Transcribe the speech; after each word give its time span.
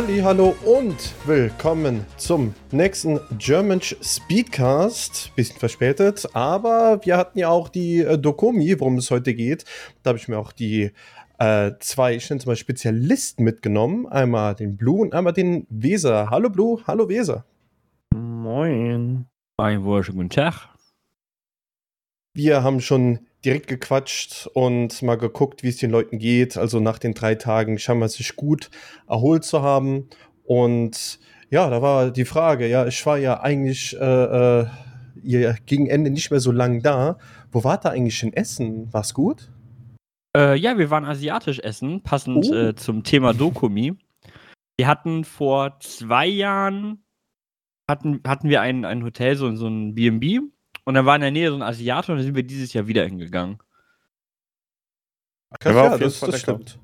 Halli, 0.00 0.20
hallo 0.20 0.56
und 0.64 1.14
willkommen 1.26 2.06
zum 2.16 2.54
nächsten 2.72 3.20
German 3.36 3.82
Speedcast. 3.82 5.30
Bisschen 5.36 5.58
verspätet, 5.58 6.26
aber 6.32 7.04
wir 7.04 7.18
hatten 7.18 7.38
ja 7.38 7.50
auch 7.50 7.68
die 7.68 7.98
äh, 7.98 8.16
Dokomi, 8.16 8.80
worum 8.80 8.96
es 8.96 9.10
heute 9.10 9.34
geht. 9.34 9.66
Da 10.02 10.08
habe 10.08 10.18
ich 10.18 10.26
mir 10.26 10.38
auch 10.38 10.52
die 10.52 10.92
äh, 11.38 11.72
zwei, 11.80 12.14
ich 12.14 12.30
nenne 12.30 12.40
es 12.40 12.46
mal 12.46 12.56
Spezialisten 12.56 13.44
mitgenommen. 13.44 14.06
Einmal 14.06 14.54
den 14.54 14.78
Blue 14.78 15.02
und 15.02 15.12
einmal 15.12 15.34
den 15.34 15.66
Weser. 15.68 16.30
Hallo 16.30 16.48
Blue, 16.48 16.80
hallo 16.86 17.10
Weser. 17.10 17.44
Moin. 18.14 19.26
Einen 19.58 19.84
wunderschönen 19.84 20.16
guten 20.16 20.30
Tag. 20.30 20.70
Wir 22.32 22.62
haben 22.62 22.80
schon 22.80 23.18
direkt 23.44 23.68
gequatscht 23.68 24.48
und 24.54 25.02
mal 25.02 25.16
geguckt, 25.16 25.62
wie 25.62 25.68
es 25.68 25.78
den 25.78 25.90
Leuten 25.90 26.18
geht. 26.18 26.56
Also 26.56 26.80
nach 26.80 26.98
den 26.98 27.14
drei 27.14 27.34
Tagen 27.34 27.78
scheinen 27.78 28.00
wir 28.00 28.08
sich 28.08 28.36
gut 28.36 28.70
erholt 29.08 29.44
zu 29.44 29.62
haben. 29.62 30.08
Und 30.44 31.18
ja, 31.50 31.68
da 31.70 31.82
war 31.82 32.10
die 32.10 32.24
Frage, 32.24 32.68
ja, 32.68 32.86
ich 32.86 33.04
war 33.06 33.18
ja 33.18 33.40
eigentlich 33.40 33.96
äh, 33.98 34.60
äh, 34.60 34.66
gegen 35.66 35.86
Ende 35.86 36.10
nicht 36.10 36.30
mehr 36.30 36.40
so 36.40 36.52
lang 36.52 36.82
da. 36.82 37.18
Wo 37.50 37.64
war 37.64 37.78
da 37.78 37.90
eigentlich 37.90 38.22
in 38.22 38.32
Essen? 38.32 38.92
War's 38.92 39.14
gut? 39.14 39.50
Äh, 40.36 40.56
ja, 40.56 40.78
wir 40.78 40.90
waren 40.90 41.04
asiatisch 41.04 41.58
essen, 41.58 42.02
passend 42.02 42.46
Oh. 42.50 42.54
äh, 42.54 42.74
zum 42.74 43.02
Thema 43.02 43.32
Dokumi. 43.34 43.94
Wir 44.76 44.86
hatten 44.86 45.24
vor 45.24 45.78
zwei 45.80 46.26
Jahren 46.26 47.04
hatten, 47.88 48.20
hatten 48.24 48.48
wir 48.48 48.60
ein, 48.60 48.84
ein 48.84 49.02
Hotel, 49.02 49.34
so, 49.36 49.52
so 49.56 49.66
ein 49.66 49.94
B&B 49.94 50.40
und 50.90 50.94
da 50.94 51.06
war 51.06 51.14
in 51.14 51.22
der 51.22 51.30
Nähe 51.30 51.50
so 51.50 51.54
ein 51.54 51.62
Asiate 51.62 52.10
und 52.10 52.18
da 52.18 52.24
sind 52.24 52.34
wir 52.34 52.42
dieses 52.42 52.72
Jahr 52.72 52.88
wieder 52.88 53.04
hingegangen. 53.04 53.58
Ja, 55.64 55.74
war 55.74 55.84
auf 55.84 56.00
jeden 56.00 56.04
das, 56.04 56.18
das 56.18 56.40
stimmt. 56.40 56.78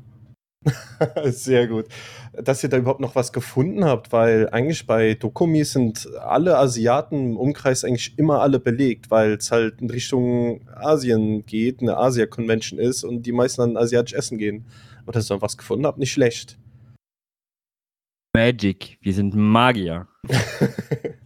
Sehr 1.25 1.67
gut. 1.67 1.87
Dass 2.33 2.63
ihr 2.63 2.69
da 2.69 2.77
überhaupt 2.77 3.01
noch 3.01 3.17
was 3.17 3.33
gefunden 3.33 3.85
habt, 3.85 4.13
weil 4.13 4.49
eigentlich 4.51 4.87
bei 4.87 5.15
Dokumi 5.15 5.65
sind 5.65 6.09
alle 6.21 6.57
Asiaten 6.57 7.33
im 7.33 7.37
Umkreis 7.37 7.85
eigentlich 7.85 8.17
immer 8.17 8.43
alle 8.43 8.61
belegt, 8.61 9.11
weil 9.11 9.33
es 9.33 9.51
halt 9.51 9.81
in 9.81 9.91
Richtung 9.91 10.69
Asien 10.69 11.45
geht, 11.45 11.83
eine 11.83 11.97
Asia-Convention 11.97 12.79
ist 12.79 13.03
und 13.03 13.23
die 13.27 13.33
meisten 13.33 13.63
dann 13.63 13.77
asiatisch 13.77 14.15
essen 14.15 14.39
gehen. 14.39 14.67
Und 15.05 15.17
dass 15.17 15.31
ihr 15.31 15.35
noch 15.35 15.43
was 15.43 15.59
gefunden 15.59 15.85
habt, 15.85 15.99
nicht 15.99 16.13
schlecht. 16.13 16.59
Magic, 18.37 18.99
wir 19.01 19.15
sind 19.15 19.35
Magier. 19.35 20.07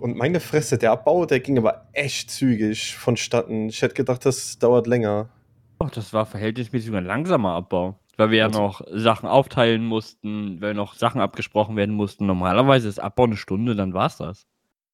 Und 0.00 0.16
meine 0.16 0.40
Fresse, 0.40 0.78
der 0.78 0.92
Abbau, 0.92 1.26
der 1.26 1.40
ging 1.40 1.58
aber 1.58 1.86
echt 1.92 2.30
zügig 2.30 2.96
vonstatten. 2.96 3.68
Ich 3.68 3.82
hätte 3.82 3.94
gedacht, 3.94 4.24
das 4.24 4.58
dauert 4.58 4.86
länger. 4.86 5.28
Oh, 5.78 5.88
das 5.92 6.12
war 6.12 6.26
verhältnismäßig 6.26 6.92
ein 6.94 7.04
langsamer 7.04 7.50
Abbau. 7.52 7.98
Weil 8.16 8.30
wir 8.30 8.38
ja 8.38 8.46
Also- 8.46 8.60
noch 8.60 8.82
Sachen 8.92 9.28
aufteilen 9.28 9.84
mussten, 9.84 10.60
weil 10.60 10.74
noch 10.74 10.94
Sachen 10.94 11.20
abgesprochen 11.20 11.76
werden 11.76 11.94
mussten. 11.94 12.26
Normalerweise 12.26 12.88
ist 12.88 12.98
Abbau 12.98 13.24
eine 13.24 13.36
Stunde, 13.36 13.74
dann 13.76 13.94
war's 13.94 14.16
das. 14.18 14.46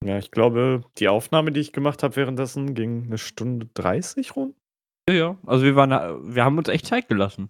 Ja, 0.05 0.19
ich 0.19 0.31
glaube, 0.31 0.83
die 0.99 1.09
Aufnahme, 1.09 1.51
die 1.53 1.61
ich 1.61 1.73
gemacht 1.73 2.03
habe 2.03 2.15
währenddessen, 2.17 2.75
ging 2.75 3.05
eine 3.07 3.19
Stunde 3.19 3.67
30 3.75 4.37
rum. 4.37 4.55
Ja, 5.09 5.15
ja. 5.15 5.37
Also 5.47 5.65
wir 5.65 5.75
waren, 5.77 5.91
da- 5.91 6.17
wir 6.23 6.45
haben 6.45 6.59
uns 6.59 6.69
echt 6.69 6.87
Zeit 6.87 7.09
gelassen. 7.09 7.49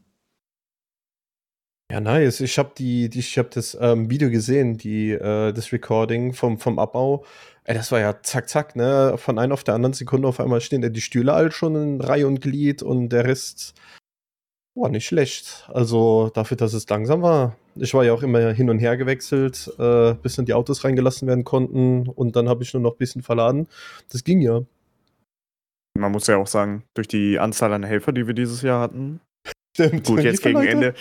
Ja, 1.91 2.01
nice. 2.01 2.41
Ich 2.41 2.59
habe 2.59 2.73
die, 2.77 3.09
die, 3.09 3.21
ich 3.21 3.39
habe 3.39 3.49
das 3.53 3.77
ähm, 3.81 4.11
Video 4.11 4.29
gesehen, 4.29 4.77
die, 4.77 5.13
äh, 5.13 5.53
das 5.53 5.73
Recording 5.73 6.33
vom, 6.33 6.59
vom 6.59 6.79
Abbau. 6.81 7.25
Ey, 7.65 7.75
das 7.75 7.93
war 7.93 8.01
ja 8.01 8.23
zack, 8.23 8.49
zack, 8.49 8.75
ne? 8.75 9.15
Von 9.19 9.39
einer 9.39 9.55
auf 9.55 9.63
der 9.63 9.75
anderen 9.75 9.93
Sekunde 9.93 10.27
auf 10.27 10.41
einmal 10.41 10.61
stehen 10.61 10.83
da 10.83 10.89
die 10.89 11.01
Stühle 11.01 11.33
all 11.33 11.53
schon 11.53 11.77
in 11.77 12.01
Reihe 12.01 12.27
und 12.27 12.41
Glied 12.41 12.83
und 12.83 13.11
der 13.11 13.25
Rest 13.25 13.75
war 14.75 14.91
nicht 14.91 15.07
schlecht. 15.07 15.69
Also 15.73 16.31
dafür, 16.35 16.57
dass 16.57 16.75
es 16.75 16.89
langsam 16.89 17.23
war. 17.23 17.57
Ich 17.77 17.95
war 17.95 18.05
ja 18.05 18.13
auch 18.13 18.23
immer 18.23 18.53
hin 18.53 18.71
und 18.71 18.79
her 18.79 18.97
gewechselt, 18.97 19.73
äh, 19.79 20.15
bis 20.15 20.37
dann 20.37 20.45
die 20.47 20.55
Autos 20.55 20.85
reingelassen 20.85 21.29
werden 21.29 21.45
konnten 21.45 22.09
und 22.09 22.37
dann 22.37 22.49
habe 22.49 22.63
ich 22.63 22.73
nur 22.75 22.83
noch 22.83 22.93
ein 22.93 22.99
bisschen 22.99 23.23
verladen. 23.23 23.69
Das 24.11 24.25
ging 24.25 24.41
ja. 24.41 24.63
Man 25.99 26.13
muss 26.13 26.27
ja 26.27 26.37
auch 26.37 26.47
sagen, 26.47 26.85
durch 26.95 27.09
die 27.09 27.39
Anzahl 27.39 27.73
an 27.73 27.83
Helfer, 27.85 28.13
die 28.13 28.27
wir 28.27 28.35
dieses 28.35 28.63
Jahr 28.63 28.81
hatten. 28.81 29.21
Stimmt. 29.77 30.07
Gut, 30.07 30.21
jetzt 30.25 30.43
gegen? 30.43 30.63
Ende. 30.63 30.95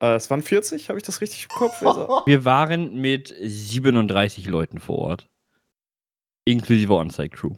Äh, 0.00 0.14
es 0.14 0.30
waren 0.30 0.42
40, 0.42 0.88
habe 0.88 0.98
ich 0.98 1.04
das 1.04 1.20
richtig 1.20 1.44
im 1.44 1.56
Kopf? 1.56 1.80
Weser? 1.80 2.22
Wir 2.26 2.44
waren 2.44 3.00
mit 3.00 3.34
37 3.40 4.46
Leuten 4.46 4.80
vor 4.80 4.98
Ort. 4.98 5.28
Inklusive 6.44 6.94
On-Site-Crew. 6.94 7.56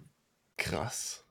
Krass. 0.58 1.25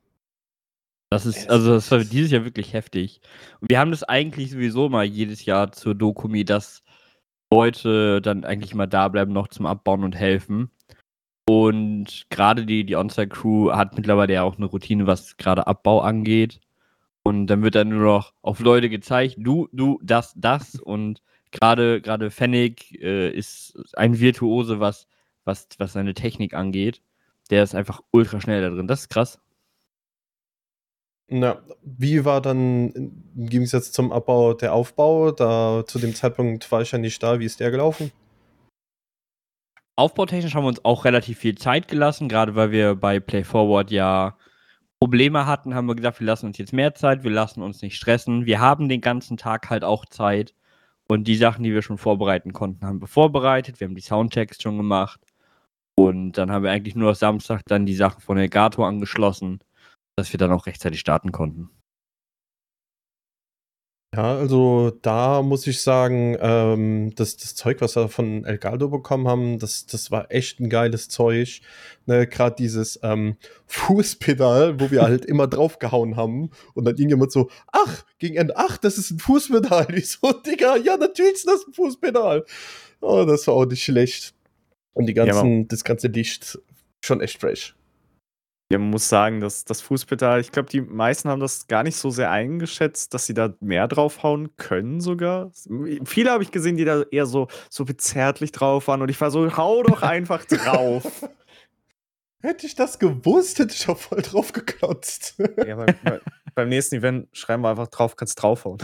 Das 1.09 1.25
ist, 1.25 1.49
also 1.49 1.75
ist 1.75 1.91
das 1.91 1.91
war 1.91 2.05
dieses 2.05 2.31
Jahr 2.31 2.45
wirklich 2.45 2.71
heftig. 2.71 3.19
Und 3.59 3.69
wir 3.69 3.79
haben 3.79 3.91
das 3.91 4.03
eigentlich 4.03 4.51
sowieso 4.51 4.87
mal 4.87 5.03
jedes 5.03 5.43
Jahr 5.43 5.73
zur 5.73 5.93
Dokumi, 5.93 6.45
dass 6.45 6.83
Leute 7.51 8.21
dann 8.21 8.45
eigentlich 8.45 8.73
mal 8.73 8.87
da 8.87 9.09
bleiben, 9.09 9.33
noch 9.33 9.49
zum 9.49 9.65
Abbauen 9.65 10.05
und 10.05 10.15
helfen. 10.15 10.71
Und 11.49 12.27
gerade 12.29 12.65
die, 12.65 12.85
die 12.85 12.95
On-Site-Crew 12.95 13.73
hat 13.73 13.97
mittlerweile 13.97 14.33
ja 14.33 14.43
auch 14.43 14.55
eine 14.55 14.67
Routine, 14.67 15.05
was 15.05 15.35
gerade 15.35 15.67
Abbau 15.67 15.99
angeht. 15.99 16.61
Und 17.23 17.47
dann 17.47 17.61
wird 17.61 17.75
dann 17.75 17.89
nur 17.89 18.03
noch 18.03 18.33
auf 18.41 18.59
Leute 18.59 18.89
gezeigt, 18.89 19.35
du, 19.37 19.67
du, 19.71 19.99
das, 20.03 20.33
das. 20.35 20.75
Und 20.75 21.21
gerade 21.51 22.01
gerade 22.01 22.31
Fennec 22.31 22.99
äh, 22.99 23.29
ist 23.29 23.77
ein 23.95 24.19
Virtuose, 24.19 24.79
was, 24.79 25.07
was, 25.43 25.67
was 25.77 25.93
seine 25.93 26.13
Technik 26.13 26.53
angeht. 26.53 27.01
Der 27.49 27.63
ist 27.63 27.75
einfach 27.75 28.01
ultra 28.11 28.41
schnell 28.41 28.61
da 28.61 28.69
drin. 28.69 28.87
Das 28.87 29.01
ist 29.01 29.09
krass. 29.09 29.39
Na, 31.33 31.61
wie 31.81 32.25
war 32.25 32.41
dann 32.41 32.89
im 32.91 33.47
Gegensatz 33.47 33.91
zum 33.91 34.11
Abbau 34.11 34.53
der 34.53 34.73
Aufbau? 34.73 35.31
Da 35.31 35.85
zu 35.87 35.97
dem 35.99 36.13
Zeitpunkt 36.13 36.69
war 36.71 36.81
ich 36.81 36.91
ja 36.91 36.97
nicht 36.97 37.23
da. 37.23 37.39
Wie 37.39 37.45
ist 37.45 37.59
der 37.59 37.71
gelaufen? 37.71 38.11
Aufbautechnisch 39.95 40.55
haben 40.55 40.63
wir 40.63 40.69
uns 40.69 40.83
auch 40.83 41.05
relativ 41.05 41.37
viel 41.37 41.57
Zeit 41.57 41.87
gelassen, 41.87 42.27
gerade 42.27 42.55
weil 42.55 42.71
wir 42.71 42.95
bei 42.95 43.19
Play 43.19 43.43
Forward 43.43 43.91
ja 43.91 44.35
Probleme 45.01 45.47
hatten, 45.47 45.73
haben 45.73 45.87
wir 45.87 45.95
gesagt, 45.95 46.19
wir 46.19 46.27
lassen 46.27 46.45
uns 46.45 46.59
jetzt 46.59 46.73
mehr 46.73 46.93
Zeit, 46.93 47.23
wir 47.23 47.31
lassen 47.31 47.63
uns 47.63 47.81
nicht 47.81 47.95
stressen. 47.95 48.45
Wir 48.45 48.59
haben 48.59 48.87
den 48.87 49.01
ganzen 49.01 49.35
Tag 49.35 49.71
halt 49.71 49.83
auch 49.83 50.05
Zeit 50.05 50.53
und 51.07 51.23
die 51.23 51.37
Sachen, 51.37 51.63
die 51.63 51.73
wir 51.73 51.81
schon 51.81 51.97
vorbereiten 51.97 52.53
konnten, 52.53 52.85
haben 52.85 53.01
wir 53.01 53.07
vorbereitet. 53.07 53.79
Wir 53.79 53.87
haben 53.87 53.95
die 53.95 54.01
Soundchecks 54.01 54.61
schon 54.61 54.77
gemacht 54.77 55.19
und 55.95 56.33
dann 56.33 56.51
haben 56.51 56.63
wir 56.63 56.71
eigentlich 56.71 56.95
nur 56.95 57.09
noch 57.09 57.15
Samstag 57.15 57.63
dann 57.65 57.87
die 57.87 57.95
Sachen 57.95 58.21
von 58.21 58.37
Elgato 58.37 58.85
angeschlossen, 58.85 59.59
dass 60.15 60.31
wir 60.33 60.37
dann 60.37 60.51
auch 60.51 60.67
rechtzeitig 60.67 60.99
starten 60.99 61.31
konnten. 61.31 61.71
Ja, 64.13 64.35
also 64.37 64.91
da 65.01 65.41
muss 65.41 65.65
ich 65.67 65.81
sagen, 65.81 66.35
ähm, 66.41 67.13
das, 67.15 67.37
das 67.37 67.55
Zeug, 67.55 67.79
was 67.79 67.95
wir 67.95 68.09
von 68.09 68.43
Elgaldo 68.43 68.89
bekommen 68.89 69.25
haben, 69.29 69.57
das, 69.57 69.85
das 69.85 70.11
war 70.11 70.29
echt 70.29 70.59
ein 70.59 70.69
geiles 70.69 71.07
Zeug. 71.07 71.61
Ne, 72.07 72.27
Gerade 72.27 72.57
dieses 72.57 72.99
ähm, 73.03 73.37
Fußpedal, 73.67 74.81
wo 74.81 74.91
wir 74.91 75.03
halt 75.03 75.23
immer 75.23 75.47
draufgehauen 75.47 76.17
haben 76.17 76.49
und 76.73 76.83
dann 76.83 76.95
irgendjemand 76.95 77.31
so, 77.31 77.49
ach, 77.71 78.03
gegen 78.19 78.35
Ende, 78.35 78.57
ach, 78.57 78.77
das 78.77 78.97
ist 78.97 79.11
ein 79.11 79.19
Fußpedal. 79.19 79.87
Ich 79.95 80.09
so, 80.09 80.33
Digga, 80.33 80.75
ja, 80.75 80.97
natürlich 80.97 81.35
ist 81.35 81.47
das 81.47 81.65
ein 81.65 81.73
Fußpedal. 81.73 82.43
Oh, 82.99 83.23
das 83.25 83.47
war 83.47 83.53
auch 83.53 83.65
nicht 83.65 83.83
schlecht. 83.83 84.33
Und 84.93 85.05
die 85.05 85.13
Ja, 85.13 85.25
ganzen, 85.25 85.69
das 85.69 85.85
ganze 85.85 86.07
Licht, 86.09 86.59
schon 87.01 87.21
echt 87.21 87.39
fresh. 87.39 87.75
Ja, 88.71 88.77
man 88.77 88.89
muss 88.89 89.09
sagen, 89.09 89.41
dass 89.41 89.65
das 89.65 89.81
Fußpedal, 89.81 90.39
ich 90.39 90.51
glaube, 90.51 90.69
die 90.69 90.79
meisten 90.81 91.27
haben 91.29 91.41
das 91.41 91.67
gar 91.67 91.83
nicht 91.83 91.97
so 91.97 92.09
sehr 92.09 92.31
eingeschätzt, 92.31 93.13
dass 93.13 93.25
sie 93.25 93.33
da 93.33 93.53
mehr 93.59 93.87
draufhauen 93.89 94.55
können 94.55 95.01
sogar. 95.01 95.51
Viele 96.05 96.31
habe 96.31 96.43
ich 96.43 96.51
gesehen, 96.51 96.77
die 96.77 96.85
da 96.85 97.01
eher 97.11 97.25
so, 97.25 97.47
so 97.69 97.83
bezärtlich 97.83 98.51
drauf 98.53 98.87
waren 98.87 99.01
und 99.01 99.09
ich 99.09 99.19
war 99.19 99.29
so, 99.29 99.57
hau 99.57 99.83
doch 99.83 100.01
einfach 100.03 100.45
drauf. 100.45 101.27
Hätte 102.41 102.65
ich 102.65 102.75
das 102.75 102.97
gewusst, 102.97 103.59
hätte 103.59 103.73
ich 103.75 103.87
auch 103.89 103.97
voll 103.97 104.21
drauf 104.21 104.53
geklotzt. 104.53 105.35
ja, 105.65 105.75
beim, 105.75 105.93
bei, 106.03 106.19
beim 106.55 106.69
nächsten 106.69 106.95
Event 106.95 107.27
schreiben 107.37 107.63
wir 107.63 107.69
einfach 107.69 107.87
drauf, 107.89 108.15
kannst 108.15 108.41
draufhauen. 108.41 108.79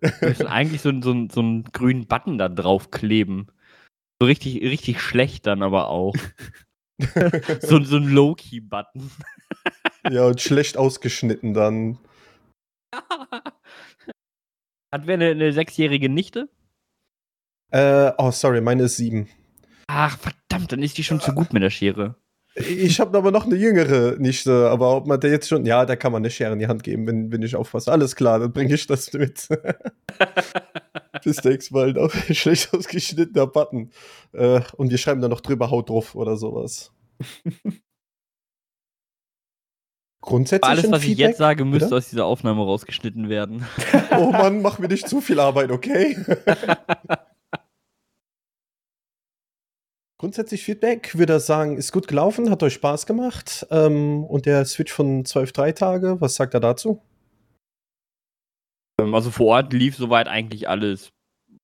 Wir 0.00 0.12
müssen 0.22 0.46
eigentlich 0.46 0.80
so, 0.80 0.88
einen- 0.88 1.02
so, 1.02 1.14
so 1.30 1.40
einen 1.40 1.64
grünen 1.64 2.06
Button 2.06 2.38
da 2.38 2.48
drauf 2.48 2.90
kleben. 2.90 3.48
So 4.18 4.26
richtig, 4.26 4.62
richtig 4.62 5.00
schlecht 5.02 5.46
dann 5.46 5.62
aber 5.62 5.88
auch. 5.88 6.14
So, 7.60 7.82
so 7.82 7.96
ein 7.96 8.08
Low-Key-Button. 8.08 9.10
ja, 10.10 10.26
und 10.26 10.40
schlecht 10.40 10.76
ausgeschnitten 10.76 11.54
dann. 11.54 11.98
Hat 14.92 15.06
wer 15.06 15.14
eine, 15.14 15.30
eine 15.30 15.52
sechsjährige 15.52 16.08
Nichte? 16.08 16.48
Äh, 17.70 18.12
oh, 18.18 18.30
sorry, 18.32 18.60
meine 18.60 18.84
ist 18.84 18.96
sieben. 18.96 19.28
Ach, 19.86 20.18
verdammt, 20.18 20.72
dann 20.72 20.82
ist 20.82 20.98
die 20.98 21.04
schon 21.04 21.20
zu 21.20 21.32
gut 21.32 21.52
mit 21.52 21.62
der 21.62 21.70
Schere. 21.70 22.16
Ich 22.56 22.98
habe 22.98 23.16
aber 23.16 23.30
noch 23.30 23.46
eine 23.46 23.54
jüngere 23.54 24.16
Nichte, 24.18 24.68
aber 24.68 24.96
ob 24.96 25.06
man 25.06 25.20
der 25.20 25.30
jetzt 25.30 25.48
schon, 25.48 25.64
ja, 25.66 25.86
da 25.86 25.94
kann 25.94 26.10
man 26.10 26.22
eine 26.22 26.30
Schere 26.30 26.52
in 26.52 26.58
die 26.58 26.66
Hand 26.66 26.82
geben, 26.82 27.06
wenn, 27.06 27.30
wenn 27.30 27.42
ich 27.42 27.54
aufpasse. 27.54 27.92
Alles 27.92 28.16
klar, 28.16 28.40
dann 28.40 28.52
bringe 28.52 28.74
ich 28.74 28.88
das 28.88 29.12
mit. 29.12 29.48
Bis 31.24 31.42
nächstes 31.44 31.70
Mal 31.70 31.98
auf 31.98 32.12
schlecht 32.30 32.72
ausgeschnittener 32.74 33.46
Button. 33.46 33.90
Äh, 34.32 34.60
und 34.76 34.90
wir 34.90 34.98
schreiben 34.98 35.20
dann 35.20 35.30
noch 35.30 35.40
drüber 35.40 35.70
Haut 35.70 35.88
drauf 35.88 36.14
oder 36.14 36.36
sowas. 36.36 36.92
Grundsätzlich 40.22 40.70
Alles, 40.70 40.84
ein 40.84 40.92
was 40.92 41.00
ich 41.00 41.08
Feedback, 41.08 41.28
jetzt 41.28 41.38
sage, 41.38 41.64
müsste 41.64 41.86
bitte? 41.86 41.96
aus 41.96 42.10
dieser 42.10 42.26
Aufnahme 42.26 42.62
rausgeschnitten 42.62 43.28
werden. 43.28 43.66
Oh 44.16 44.32
Mann, 44.32 44.60
mach 44.60 44.78
mir 44.78 44.88
nicht 44.88 45.08
zu 45.08 45.20
viel 45.22 45.40
Arbeit, 45.40 45.70
okay? 45.70 46.18
Grundsätzlich 50.18 50.62
Feedback, 50.62 51.16
würde 51.16 51.40
sagen, 51.40 51.78
ist 51.78 51.92
gut 51.92 52.06
gelaufen, 52.06 52.50
hat 52.50 52.62
euch 52.62 52.74
Spaß 52.74 53.06
gemacht. 53.06 53.66
Ähm, 53.70 54.24
und 54.24 54.44
der 54.44 54.66
Switch 54.66 54.92
von 54.92 55.24
12-3 55.24 55.72
Tage, 55.72 56.20
was 56.20 56.34
sagt 56.34 56.52
er 56.52 56.60
dazu? 56.60 57.00
Ähm, 59.00 59.14
also 59.14 59.30
vor 59.30 59.46
Ort 59.46 59.72
lief 59.72 59.96
soweit 59.96 60.28
eigentlich 60.28 60.68
alles 60.68 61.12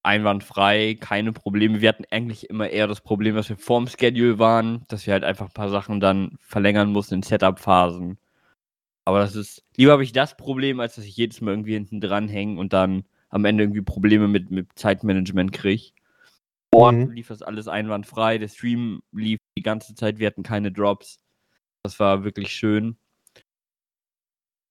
einwandfrei, 0.03 0.97
keine 1.01 1.33
Probleme. 1.33 1.81
Wir 1.81 1.89
hatten 1.89 2.05
eigentlich 2.11 2.49
immer 2.49 2.71
eher 2.71 2.87
das 2.87 3.01
Problem, 3.01 3.35
dass 3.35 3.49
wir 3.49 3.57
vorm 3.57 3.89
Schedule 3.89 4.39
waren, 4.39 4.85
dass 4.89 5.07
wir 5.07 5.13
halt 5.13 5.25
einfach 5.25 5.47
ein 5.47 5.55
paar 5.55 5.69
Sachen 5.69 6.01
dann 6.01 6.37
verlängern 6.41 6.93
mussten 6.93 7.17
in 7.17 7.23
Setup-Phasen. 7.23 8.19
Aber 9.05 9.21
das 9.21 9.37
ist, 9.37 9.65
lieber 9.77 9.93
habe 9.93 10.05
ich 10.05 10.13
das 10.13 10.37
Problem, 10.37 10.81
als 10.81 10.97
dass 10.97 11.05
ich 11.05 11.17
jedes 11.17 11.41
Mal 11.41 11.53
irgendwie 11.53 11.75
hinten 11.75 12.01
dran 12.01 12.29
hänge 12.29 12.59
und 12.59 12.73
dann 12.73 13.05
am 13.29 13.45
Ende 13.45 13.65
irgendwie 13.65 13.83
Probleme 13.83 14.29
mit, 14.29 14.51
mit 14.51 14.69
Zeitmanagement 14.77 15.53
kriege. 15.53 15.93
Vor 16.73 16.83
Ort 16.83 16.95
Mhm. 16.97 17.11
lief 17.11 17.29
das 17.29 17.43
alles 17.43 17.69
einwandfrei, 17.69 18.39
der 18.39 18.49
Stream 18.49 19.03
lief 19.13 19.39
die 19.57 19.63
ganze 19.63 19.95
Zeit, 19.95 20.19
wir 20.19 20.27
hatten 20.27 20.43
keine 20.43 20.73
Drops. 20.73 21.19
Das 21.83 21.99
war 22.01 22.25
wirklich 22.25 22.53
schön. 22.53 22.97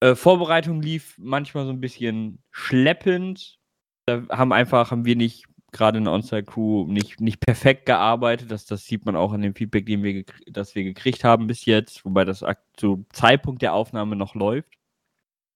Äh, 0.06 0.16
Vorbereitung 0.16 0.82
lief 0.84 1.18
manchmal 1.18 1.66
so 1.66 1.72
ein 1.72 1.82
bisschen 1.82 2.44
schleppend. 2.52 3.58
Da 4.06 4.28
haben 4.30 4.54
einfach, 4.54 4.92
haben 4.92 5.06
wir 5.06 5.16
nicht, 5.16 5.46
gerade 5.72 5.98
in 5.98 6.04
der 6.04 6.14
On-Site-Crew, 6.14 6.86
nicht, 6.88 7.20
nicht 7.22 7.40
perfekt 7.40 7.88
gearbeitet. 7.88 8.52
Das, 8.52 8.68
das 8.68 8.86
sieht 8.86 9.06
man 9.06 9.16
auch 9.16 9.34
an 9.34 9.42
dem 9.42 9.56
Feedback, 9.56 9.88
den 9.88 10.04
wir, 10.04 10.24
das 10.46 10.76
wir 10.76 10.84
gekriegt 10.84 11.24
haben 11.24 11.48
bis 11.48 11.66
jetzt, 11.66 12.06
wobei 12.06 12.24
das 12.24 12.44
ak- 12.44 12.64
zu 12.78 13.06
Zeitpunkt 13.12 13.64
der 13.64 13.74
Aufnahme 13.74 14.16
noch 14.16 14.36
läuft. 14.36 14.78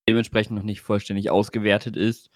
Dementsprechend 0.10 0.56
noch 0.56 0.63
nicht 0.63 0.81
vollständig 0.81 1.30
ausgewertet 1.30 1.95
ist. 1.95 2.31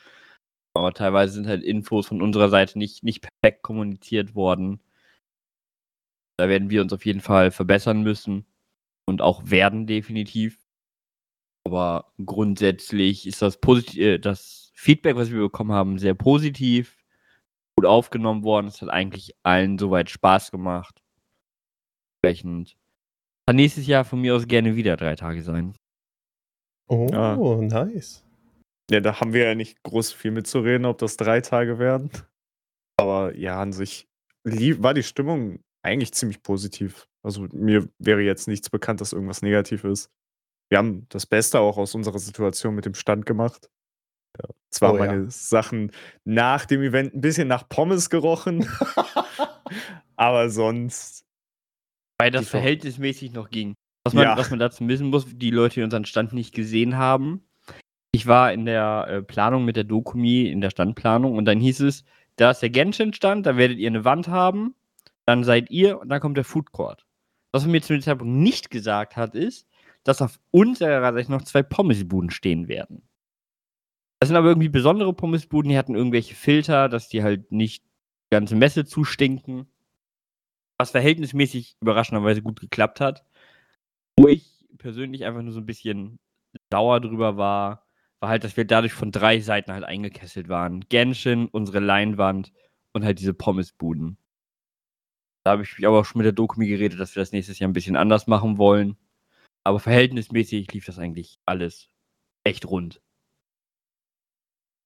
Aber 0.75 0.93
teilweise 0.93 1.33
sind 1.33 1.47
halt 1.47 1.63
Infos 1.63 2.07
von 2.07 2.21
unserer 2.21 2.49
Seite 2.49 2.77
nicht, 2.77 3.03
nicht 3.03 3.21
perfekt 3.21 3.63
kommuniziert 3.63 4.35
worden. 4.35 4.81
Da 6.37 6.47
werden 6.47 6.69
wir 6.69 6.81
uns 6.81 6.93
auf 6.93 7.05
jeden 7.07 7.21
Fall 7.21 7.49
verbessern 7.49 8.03
müssen 8.03 8.45
und 9.07 9.23
auch 9.23 9.49
werden 9.49 9.87
definitiv. 9.87 10.62
Aber 11.65 12.11
grundsätzlich 12.23 13.25
ist 13.25 13.41
das, 13.41 13.57
äh, 13.95 14.19
das 14.19 14.71
Feedback, 14.75 15.15
was 15.15 15.31
wir 15.31 15.39
bekommen 15.39 15.71
haben, 15.71 15.97
sehr 15.97 16.13
positiv, 16.13 17.03
gut 17.77 17.85
aufgenommen 17.85 18.43
worden. 18.43 18.67
Es 18.67 18.81
hat 18.81 18.89
eigentlich 18.89 19.35
allen 19.43 19.77
soweit 19.77 20.09
Spaß 20.09 20.51
gemacht. 20.51 21.01
Entsprechend 22.21 22.77
kann 23.47 23.55
nächstes 23.55 23.87
Jahr 23.87 24.05
von 24.05 24.21
mir 24.21 24.35
aus 24.35 24.47
gerne 24.47 24.75
wieder 24.75 24.97
drei 24.97 25.15
Tage 25.15 25.41
sein. 25.41 25.75
Oh, 26.89 27.07
Ja. 27.11 27.35
nice. 27.35 28.25
Ja, 28.91 28.99
da 28.99 29.19
haben 29.19 29.33
wir 29.33 29.45
ja 29.45 29.55
nicht 29.55 29.81
groß 29.83 30.11
viel 30.11 30.31
mitzureden, 30.31 30.85
ob 30.85 30.97
das 30.97 31.15
drei 31.17 31.41
Tage 31.41 31.79
werden. 31.79 32.11
Aber 32.97 33.35
ja, 33.35 33.61
an 33.61 33.73
sich 33.73 34.07
war 34.43 34.93
die 34.93 35.03
Stimmung 35.03 35.59
eigentlich 35.81 36.13
ziemlich 36.13 36.43
positiv. 36.43 37.07
Also 37.23 37.47
mir 37.53 37.87
wäre 37.99 38.21
jetzt 38.21 38.47
nichts 38.47 38.69
bekannt, 38.69 38.99
dass 39.01 39.13
irgendwas 39.13 39.41
negativ 39.41 39.85
ist. 39.85 40.11
Wir 40.73 40.79
haben 40.79 41.05
das 41.09 41.27
Beste 41.27 41.59
auch 41.59 41.77
aus 41.77 41.93
unserer 41.93 42.17
Situation 42.17 42.73
mit 42.73 42.85
dem 42.87 42.95
Stand 42.95 43.27
gemacht. 43.27 43.69
Ja, 44.41 44.49
zwar 44.71 44.93
Oh 44.93 44.97
ja. 44.97 45.05
meine 45.05 45.29
Sachen 45.29 45.91
nach 46.25 46.65
dem 46.65 46.81
Event 46.81 47.13
ein 47.13 47.21
bisschen 47.21 47.47
nach 47.47 47.69
Pommes 47.69 48.09
gerochen, 48.09 48.67
aber 50.15 50.49
sonst 50.49 51.27
Weil 52.17 52.31
das 52.31 52.49
verhältnismäßig 52.49 53.33
noch 53.33 53.51
ging. 53.51 53.75
Was 54.03 54.15
man, 54.15 54.23
Ja. 54.23 54.35
was 54.35 54.49
man 54.49 54.57
dazu 54.57 54.87
wissen 54.87 55.11
muss, 55.11 55.27
die 55.29 55.51
Leute, 55.51 55.75
die 55.75 55.83
unseren 55.83 56.05
Stand 56.05 56.33
nicht 56.33 56.55
gesehen 56.55 56.97
haben. 56.97 57.47
Ich 58.11 58.25
war 58.25 58.51
in 58.51 58.65
der 58.65 59.05
äh, 59.07 59.21
Planung 59.21 59.65
mit 59.65 59.75
der 59.75 59.83
Dokumi, 59.83 60.47
in 60.47 60.59
der 60.59 60.71
Standplanung, 60.71 61.37
und 61.37 61.45
dann 61.45 61.59
hieß 61.59 61.81
es, 61.81 62.03
da 62.37 62.49
ist 62.49 62.63
der 62.63 62.71
Genshin-Stand, 62.71 63.45
da 63.45 63.57
werdet 63.57 63.77
ihr 63.77 63.89
eine 63.89 64.05
Wand 64.05 64.27
haben, 64.27 64.73
dann 65.27 65.43
seid 65.43 65.69
ihr 65.69 65.99
und 65.99 66.09
dann 66.09 66.19
kommt 66.19 66.37
der 66.37 66.45
Food 66.45 66.71
Court. 66.71 67.05
Was 67.51 67.61
man 67.61 67.73
mir 67.73 67.83
zu 67.83 67.93
dem 67.93 68.01
Zeitpunkt 68.01 68.33
nicht 68.33 68.71
gesagt 68.71 69.15
hat, 69.17 69.35
ist, 69.35 69.67
dass 70.03 70.21
auf 70.21 70.39
unserer 70.51 71.13
Seite 71.13 71.31
noch 71.31 71.43
zwei 71.43 71.63
Pommesbuden 71.63 72.29
stehen 72.29 72.67
werden. 72.67 73.07
Das 74.19 74.29
sind 74.29 74.37
aber 74.37 74.49
irgendwie 74.49 74.69
besondere 74.69 75.13
Pommesbuden, 75.13 75.69
die 75.69 75.77
hatten 75.77 75.95
irgendwelche 75.95 76.35
Filter, 76.35 76.89
dass 76.89 77.09
die 77.09 77.23
halt 77.23 77.51
nicht 77.51 77.83
die 77.83 78.35
ganze 78.35 78.55
Messe 78.55 78.85
zustinken 78.85 79.67
was 80.77 80.91
verhältnismäßig 80.91 81.77
überraschenderweise 81.81 82.41
gut 82.41 82.59
geklappt 82.59 82.99
hat. 82.99 83.23
Wo 84.17 84.27
ich 84.27 84.67
persönlich 84.77 85.25
einfach 85.25 85.41
nur 85.41 85.53
so 85.53 85.59
ein 85.59 85.65
bisschen 85.65 86.19
sauer 86.71 86.99
drüber 86.99 87.37
war, 87.37 87.87
war 88.19 88.29
halt, 88.29 88.43
dass 88.43 88.57
wir 88.57 88.65
dadurch 88.65 88.93
von 88.93 89.11
drei 89.11 89.39
Seiten 89.39 89.71
halt 89.71 89.83
eingekesselt 89.83 90.49
waren. 90.49 90.81
Genshin, 90.89 91.47
unsere 91.47 91.79
Leinwand 91.79 92.51
und 92.93 93.03
halt 93.05 93.19
diese 93.19 93.33
Pommesbuden. 93.33 94.17
Da 95.43 95.51
habe 95.51 95.63
ich 95.63 95.87
aber 95.87 95.99
auch 95.99 96.05
schon 96.05 96.19
mit 96.19 96.25
der 96.25 96.33
Dokumi 96.33 96.67
geredet, 96.67 96.99
dass 96.99 97.15
wir 97.15 97.21
das 97.21 97.31
nächstes 97.31 97.59
Jahr 97.59 97.69
ein 97.69 97.73
bisschen 97.73 97.95
anders 97.97 98.27
machen 98.27 98.57
wollen. 98.57 98.97
Aber 99.63 99.79
verhältnismäßig 99.79 100.71
lief 100.73 100.85
das 100.85 100.99
eigentlich 100.99 101.39
alles 101.45 101.89
echt 102.43 102.65
rund. 102.65 103.01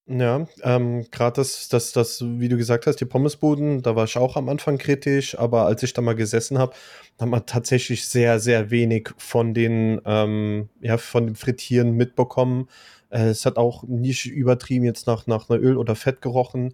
Ja, 0.10 0.48
ähm, 0.64 1.06
gerade 1.12 1.36
das, 1.36 1.68
das, 1.68 1.92
das, 1.92 2.24
wie 2.24 2.48
du 2.48 2.56
gesagt 2.56 2.88
hast, 2.88 2.96
die 3.02 3.06
Pommesbuden, 3.06 3.82
da 3.82 3.98
war 3.98 4.06
ich 4.06 4.16
auch 4.16 4.38
am 4.38 4.48
Anfang 4.48 4.78
kritisch, 4.78 5.38
aber 5.38 5.66
als 5.66 5.84
ich 5.84 5.92
da 5.92 6.02
mal 6.02 6.16
gesessen 6.16 6.58
habe, 6.60 6.74
hat 7.20 7.28
man 7.28 7.46
tatsächlich 7.46 8.08
sehr, 8.08 8.40
sehr 8.40 8.72
wenig 8.72 9.10
von 9.18 9.54
den, 9.54 10.00
ähm, 10.06 10.70
ja, 10.80 10.98
von 10.98 11.26
dem 11.26 11.36
Frittieren 11.36 11.92
mitbekommen. 11.92 12.70
Äh, 13.10 13.28
es 13.28 13.46
hat 13.46 13.58
auch 13.58 13.84
nicht 13.84 14.28
übertrieben 14.28 14.86
jetzt 14.86 15.08
nach, 15.08 15.28
nach 15.28 15.50
einer 15.50 15.60
Öl 15.60 15.76
oder 15.76 15.96
Fett 15.96 16.22
gerochen, 16.22 16.74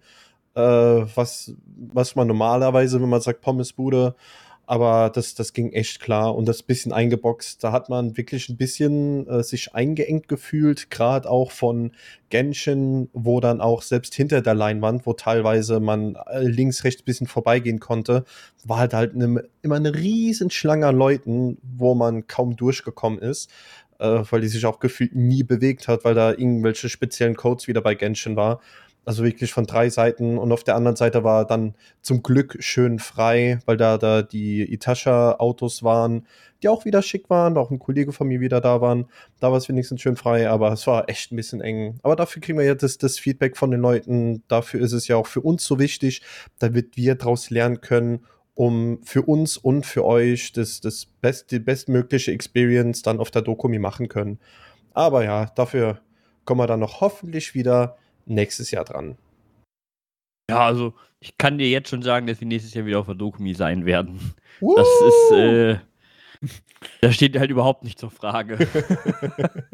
äh, 0.54 0.60
was, 0.60 1.54
was 1.92 2.14
man 2.14 2.28
normalerweise, 2.28 3.02
wenn 3.02 3.08
man 3.08 3.20
sagt 3.20 3.40
Pommesbude, 3.40 4.14
aber 4.66 5.10
das, 5.10 5.34
das 5.34 5.52
ging 5.52 5.72
echt 5.72 6.00
klar 6.00 6.34
und 6.34 6.46
das 6.46 6.62
bisschen 6.62 6.92
eingeboxt, 6.92 7.62
da 7.62 7.72
hat 7.72 7.88
man 7.88 8.16
wirklich 8.16 8.48
ein 8.48 8.56
bisschen 8.56 9.26
äh, 9.28 9.42
sich 9.42 9.74
eingeengt 9.74 10.28
gefühlt, 10.28 10.90
gerade 10.90 11.28
auch 11.28 11.50
von 11.50 11.92
Genshin, 12.30 13.08
wo 13.12 13.40
dann 13.40 13.60
auch 13.60 13.82
selbst 13.82 14.14
hinter 14.14 14.40
der 14.42 14.54
Leinwand, 14.54 15.06
wo 15.06 15.12
teilweise 15.12 15.80
man 15.80 16.16
äh, 16.26 16.42
links, 16.42 16.84
rechts 16.84 17.02
ein 17.02 17.04
bisschen 17.04 17.26
vorbeigehen 17.26 17.80
konnte, 17.80 18.24
war 18.64 18.78
halt 18.78 18.94
halt 18.94 19.14
ne, 19.16 19.44
immer 19.62 19.76
eine 19.76 19.94
riesen 19.94 20.50
Schlange 20.50 20.86
an 20.86 20.96
Leuten, 20.96 21.58
wo 21.62 21.94
man 21.94 22.26
kaum 22.26 22.56
durchgekommen 22.56 23.18
ist, 23.18 23.50
äh, 23.98 24.22
weil 24.30 24.40
die 24.40 24.48
sich 24.48 24.64
auch 24.66 24.80
gefühlt 24.80 25.14
nie 25.14 25.42
bewegt 25.42 25.88
hat, 25.88 26.04
weil 26.04 26.14
da 26.14 26.30
irgendwelche 26.30 26.88
speziellen 26.88 27.36
Codes 27.36 27.68
wieder 27.68 27.80
bei 27.80 27.94
Genshin 27.94 28.36
war. 28.36 28.60
Also 29.06 29.22
wirklich 29.22 29.52
von 29.52 29.66
drei 29.66 29.90
Seiten 29.90 30.38
und 30.38 30.50
auf 30.50 30.64
der 30.64 30.76
anderen 30.76 30.96
Seite 30.96 31.24
war 31.24 31.46
dann 31.46 31.74
zum 32.00 32.22
Glück 32.22 32.56
schön 32.60 32.98
frei, 32.98 33.58
weil 33.66 33.76
da, 33.76 33.98
da 33.98 34.22
die 34.22 34.62
Itasha-Autos 34.72 35.82
waren, 35.82 36.26
die 36.62 36.68
auch 36.68 36.86
wieder 36.86 37.02
schick 37.02 37.28
waren, 37.28 37.58
auch 37.58 37.70
ein 37.70 37.78
Kollege 37.78 38.12
von 38.12 38.26
mir 38.26 38.40
wieder 38.40 38.62
da 38.62 38.80
waren. 38.80 39.04
Da 39.40 39.50
war 39.50 39.58
es 39.58 39.68
wenigstens 39.68 40.00
schön 40.00 40.16
frei, 40.16 40.48
aber 40.48 40.72
es 40.72 40.86
war 40.86 41.08
echt 41.10 41.32
ein 41.32 41.36
bisschen 41.36 41.60
eng. 41.60 41.98
Aber 42.02 42.16
dafür 42.16 42.40
kriegen 42.40 42.58
wir 42.58 42.64
ja 42.64 42.74
das, 42.74 42.96
das 42.96 43.18
Feedback 43.18 43.58
von 43.58 43.70
den 43.70 43.80
Leuten. 43.80 44.42
Dafür 44.48 44.80
ist 44.80 44.92
es 44.92 45.06
ja 45.06 45.16
auch 45.16 45.26
für 45.26 45.42
uns 45.42 45.64
so 45.64 45.78
wichtig, 45.78 46.22
damit 46.58 46.96
wir 46.96 47.14
daraus 47.14 47.50
lernen 47.50 47.82
können, 47.82 48.20
um 48.54 49.00
für 49.02 49.22
uns 49.22 49.58
und 49.58 49.84
für 49.84 50.04
euch 50.04 50.52
das, 50.52 50.80
das 50.80 51.06
best, 51.20 51.50
die 51.50 51.58
bestmögliche 51.58 52.32
Experience 52.32 53.02
dann 53.02 53.20
auf 53.20 53.30
der 53.30 53.42
Dokumi 53.42 53.78
machen 53.78 54.08
können. 54.08 54.38
Aber 54.94 55.24
ja, 55.24 55.46
dafür 55.56 56.00
kommen 56.46 56.60
wir 56.60 56.66
dann 56.66 56.80
noch 56.80 57.02
hoffentlich 57.02 57.54
wieder 57.54 57.96
nächstes 58.26 58.70
Jahr 58.70 58.84
dran. 58.84 59.16
Ja, 60.50 60.66
also 60.66 60.94
ich 61.20 61.38
kann 61.38 61.58
dir 61.58 61.68
jetzt 61.68 61.88
schon 61.88 62.02
sagen, 62.02 62.26
dass 62.26 62.40
wir 62.40 62.46
nächstes 62.46 62.74
Jahr 62.74 62.86
wieder 62.86 63.00
auf 63.00 63.06
der 63.06 63.14
Dokumi 63.14 63.54
sein 63.54 63.86
werden. 63.86 64.34
Das 64.60 64.88
ist, 65.06 65.32
äh, 65.32 65.78
das 67.00 67.14
steht 67.14 67.38
halt 67.38 67.50
überhaupt 67.50 67.84
nicht 67.84 67.98
zur 67.98 68.10
Frage. 68.10 68.58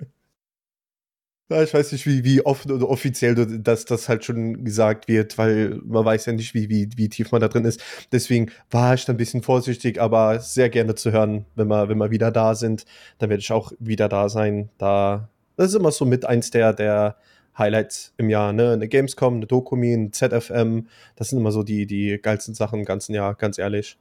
Ja, 1.51 1.65
ich 1.65 1.75
weiß 1.75 1.91
nicht, 1.91 2.07
wie, 2.07 2.23
wie 2.23 2.47
offen 2.47 2.71
oder 2.71 2.89
offiziell 2.89 3.35
dass 3.35 3.85
das 3.85 4.09
halt 4.09 4.25
schon 4.25 4.65
gesagt 4.65 5.09
wird, 5.09 5.37
weil 5.37 5.81
man 5.85 6.05
weiß 6.05 6.27
ja 6.27 6.33
nicht, 6.33 6.55
wie, 6.55 6.69
wie, 6.69 6.89
wie 6.95 7.09
tief 7.09 7.33
man 7.33 7.41
da 7.41 7.49
drin 7.49 7.65
ist. 7.65 7.83
Deswegen 8.13 8.53
war 8.71 8.95
ich 8.95 9.05
da 9.05 9.13
ein 9.13 9.17
bisschen 9.17 9.43
vorsichtig, 9.43 10.01
aber 10.01 10.39
sehr 10.39 10.71
gerne 10.71 10.95
zu 10.95 11.11
hören, 11.11 11.47
wenn 11.57 11.67
wir, 11.67 11.89
wenn 11.89 11.99
wir 11.99 12.13
wieder 12.13 12.31
da 12.31 12.55
sind. 12.55 12.85
Dann 13.19 13.31
werde 13.31 13.41
ich 13.41 13.51
auch 13.51 13.73
wieder 13.81 14.09
da 14.09 14.29
sein. 14.29 14.71
Da, 14.79 15.29
das 15.57 15.71
ist 15.71 15.75
immer 15.75 15.91
so 15.91 16.05
mit 16.05 16.25
eins 16.25 16.53
der, 16.53 16.73
der 16.73 17.17
Highlights 17.57 18.15
im 18.17 18.31
Jahr, 18.31 18.53
ne? 18.53 18.73
Eine 18.73 18.89
Gamescom, 18.89 19.37
eine 19.37 19.47
Dokumi, 19.47 19.93
ein 19.93 20.13
ZFM. 20.13 20.87
Das 21.17 21.29
sind 21.29 21.39
immer 21.39 21.53
so 21.53 21.63
die, 21.63 21.87
die 21.87 22.19
geilsten 22.21 22.55
Sachen 22.55 22.81
im 22.81 22.85
ganzen 22.85 23.15
Jahr, 23.15 23.35
ganz 23.35 23.59
ehrlich. 23.59 23.99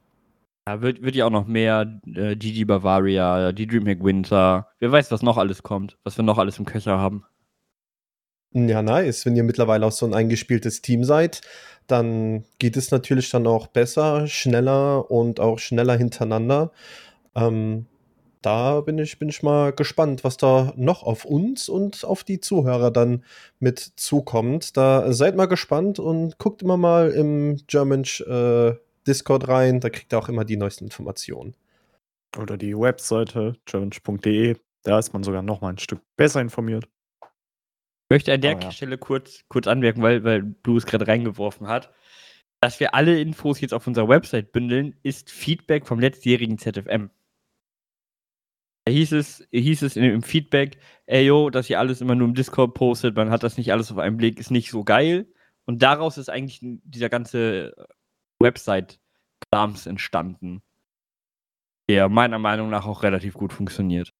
Da 0.66 0.82
wird, 0.82 1.02
wird 1.02 1.16
ja 1.16 1.26
auch 1.26 1.30
noch 1.30 1.46
mehr 1.46 2.00
äh, 2.14 2.36
Gigi 2.36 2.64
Bavaria, 2.64 3.52
die 3.52 3.66
Dreamhack 3.66 4.04
Winter. 4.04 4.68
Wer 4.78 4.92
weiß, 4.92 5.10
was 5.10 5.22
noch 5.22 5.36
alles 5.36 5.62
kommt, 5.62 5.98
was 6.04 6.16
wir 6.16 6.24
noch 6.24 6.38
alles 6.38 6.58
im 6.58 6.64
Köcher 6.64 6.98
haben. 6.98 7.24
Ja, 8.52 8.82
nice. 8.82 9.26
Wenn 9.26 9.36
ihr 9.36 9.44
mittlerweile 9.44 9.86
auch 9.86 9.92
so 9.92 10.06
ein 10.06 10.14
eingespieltes 10.14 10.82
Team 10.82 11.04
seid, 11.04 11.40
dann 11.86 12.44
geht 12.58 12.76
es 12.76 12.90
natürlich 12.90 13.30
dann 13.30 13.46
auch 13.46 13.68
besser, 13.68 14.26
schneller 14.26 15.10
und 15.10 15.40
auch 15.40 15.58
schneller 15.58 15.96
hintereinander. 15.96 16.72
Ähm, 17.34 17.86
da 18.42 18.80
bin 18.80 18.98
ich, 18.98 19.18
bin 19.18 19.28
ich 19.28 19.42
mal 19.42 19.72
gespannt, 19.72 20.24
was 20.24 20.36
da 20.36 20.72
noch 20.76 21.02
auf 21.02 21.24
uns 21.24 21.68
und 21.68 22.04
auf 22.04 22.24
die 22.24 22.40
Zuhörer 22.40 22.90
dann 22.90 23.24
mit 23.58 23.78
zukommt. 23.78 24.76
Da 24.76 25.12
seid 25.12 25.36
mal 25.36 25.46
gespannt 25.46 25.98
und 25.98 26.38
guckt 26.38 26.62
immer 26.62 26.76
mal 26.76 27.10
im 27.10 27.60
German, 27.66 28.04
äh, 28.26 28.74
Discord 29.06 29.48
rein, 29.48 29.80
da 29.80 29.90
kriegt 29.90 30.12
ihr 30.12 30.18
auch 30.18 30.28
immer 30.28 30.44
die 30.44 30.56
neuesten 30.56 30.84
Informationen. 30.84 31.54
Oder 32.38 32.56
die 32.56 32.76
Webseite 32.78 33.56
challenge.de. 33.66 34.56
Da 34.82 34.98
ist 34.98 35.12
man 35.12 35.22
sogar 35.22 35.42
noch 35.42 35.60
mal 35.60 35.70
ein 35.70 35.78
Stück 35.78 36.00
besser 36.16 36.40
informiert. 36.40 36.88
Ich 37.22 38.14
möchte 38.14 38.32
an 38.32 38.40
der 38.40 38.56
Oh 38.56 38.60
ja. 38.60 38.70
Stelle 38.70 38.98
kurz, 38.98 39.44
kurz 39.48 39.66
anmerken, 39.66 40.02
weil, 40.02 40.24
weil 40.24 40.42
Blue 40.42 40.78
es 40.78 40.86
gerade 40.86 41.06
reingeworfen 41.06 41.68
hat. 41.68 41.92
Dass 42.60 42.80
wir 42.80 42.94
alle 42.94 43.20
Infos 43.20 43.60
jetzt 43.60 43.72
auf 43.72 43.86
unserer 43.86 44.08
Website 44.08 44.52
bündeln, 44.52 44.94
ist 45.02 45.30
Feedback 45.30 45.86
vom 45.86 45.98
letztjährigen 45.98 46.58
ZFM. 46.58 47.10
Hieß 48.90 49.12
es, 49.12 49.46
hieß 49.50 49.82
es 49.82 49.96
in, 49.96 50.04
im 50.04 50.22
Feedback, 50.22 50.78
ey 51.06 51.24
yo, 51.24 51.50
dass 51.50 51.70
ihr 51.70 51.78
alles 51.78 52.00
immer 52.00 52.14
nur 52.14 52.28
im 52.28 52.34
Discord 52.34 52.74
postet, 52.74 53.16
man 53.16 53.30
hat 53.30 53.42
das 53.42 53.56
nicht 53.56 53.72
alles 53.72 53.90
auf 53.90 53.98
einen 53.98 54.16
Blick, 54.16 54.38
ist 54.38 54.50
nicht 54.50 54.70
so 54.70 54.84
geil. 54.84 55.26
Und 55.66 55.82
daraus 55.82 56.18
ist 56.18 56.30
eigentlich 56.30 56.58
dieser 56.60 57.08
ganze 57.08 57.74
Website-Krams 58.40 59.86
entstanden. 59.86 60.62
Der 61.88 62.08
meiner 62.08 62.38
Meinung 62.38 62.70
nach 62.70 62.86
auch 62.86 63.02
relativ 63.02 63.34
gut 63.34 63.52
funktioniert. 63.52 64.10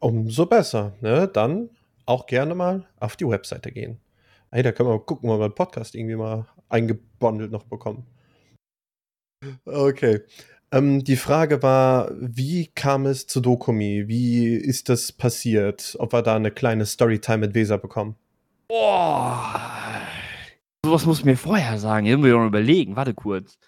Umso 0.00 0.46
besser, 0.46 0.96
ne? 1.00 1.28
Dann 1.28 1.70
auch 2.06 2.26
gerne 2.26 2.54
mal 2.54 2.88
auf 2.96 3.16
die 3.16 3.28
Webseite 3.28 3.72
gehen. 3.72 4.00
Hey, 4.50 4.62
da 4.62 4.72
können 4.72 4.88
wir 4.88 4.96
mal 4.96 5.04
gucken, 5.04 5.28
ob 5.30 5.40
wir 5.40 5.44
einen 5.44 5.54
Podcast 5.54 5.94
irgendwie 5.94 6.16
mal 6.16 6.46
eingebundelt 6.68 7.50
noch 7.50 7.64
bekommen. 7.64 8.06
Okay. 9.64 10.22
Ähm, 10.70 11.02
die 11.02 11.16
Frage 11.16 11.62
war, 11.62 12.10
wie 12.20 12.66
kam 12.66 13.06
es 13.06 13.26
zu 13.26 13.40
Dokumi? 13.40 14.06
Wie 14.06 14.48
ist 14.54 14.90
das 14.90 15.12
passiert? 15.12 15.96
Ob 15.98 16.12
wir 16.12 16.20
da 16.22 16.36
eine 16.36 16.50
kleine 16.50 16.84
Storytime 16.84 17.38
mit 17.38 17.54
Weser 17.54 17.78
bekommen? 17.78 18.16
Boah. 18.68 20.02
Sowas 20.84 21.06
muss 21.06 21.20
ich 21.20 21.24
mir 21.24 21.36
vorher 21.36 21.78
sagen. 21.78 22.04
Jetzt 22.06 22.18
muss 22.18 22.28
ich 22.28 22.34
noch 22.34 22.46
überlegen. 22.46 22.96
Warte 22.96 23.14
kurz. 23.14 23.58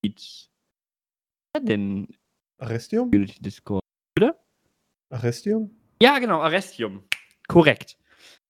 Was 0.02 0.50
denn 1.62 2.08
Arrestium? 2.58 3.10
Discord? 3.10 3.82
Arrestium? 5.08 5.79
Ja, 6.02 6.18
genau, 6.18 6.40
Arrestium. 6.40 7.04
Korrekt. 7.48 7.96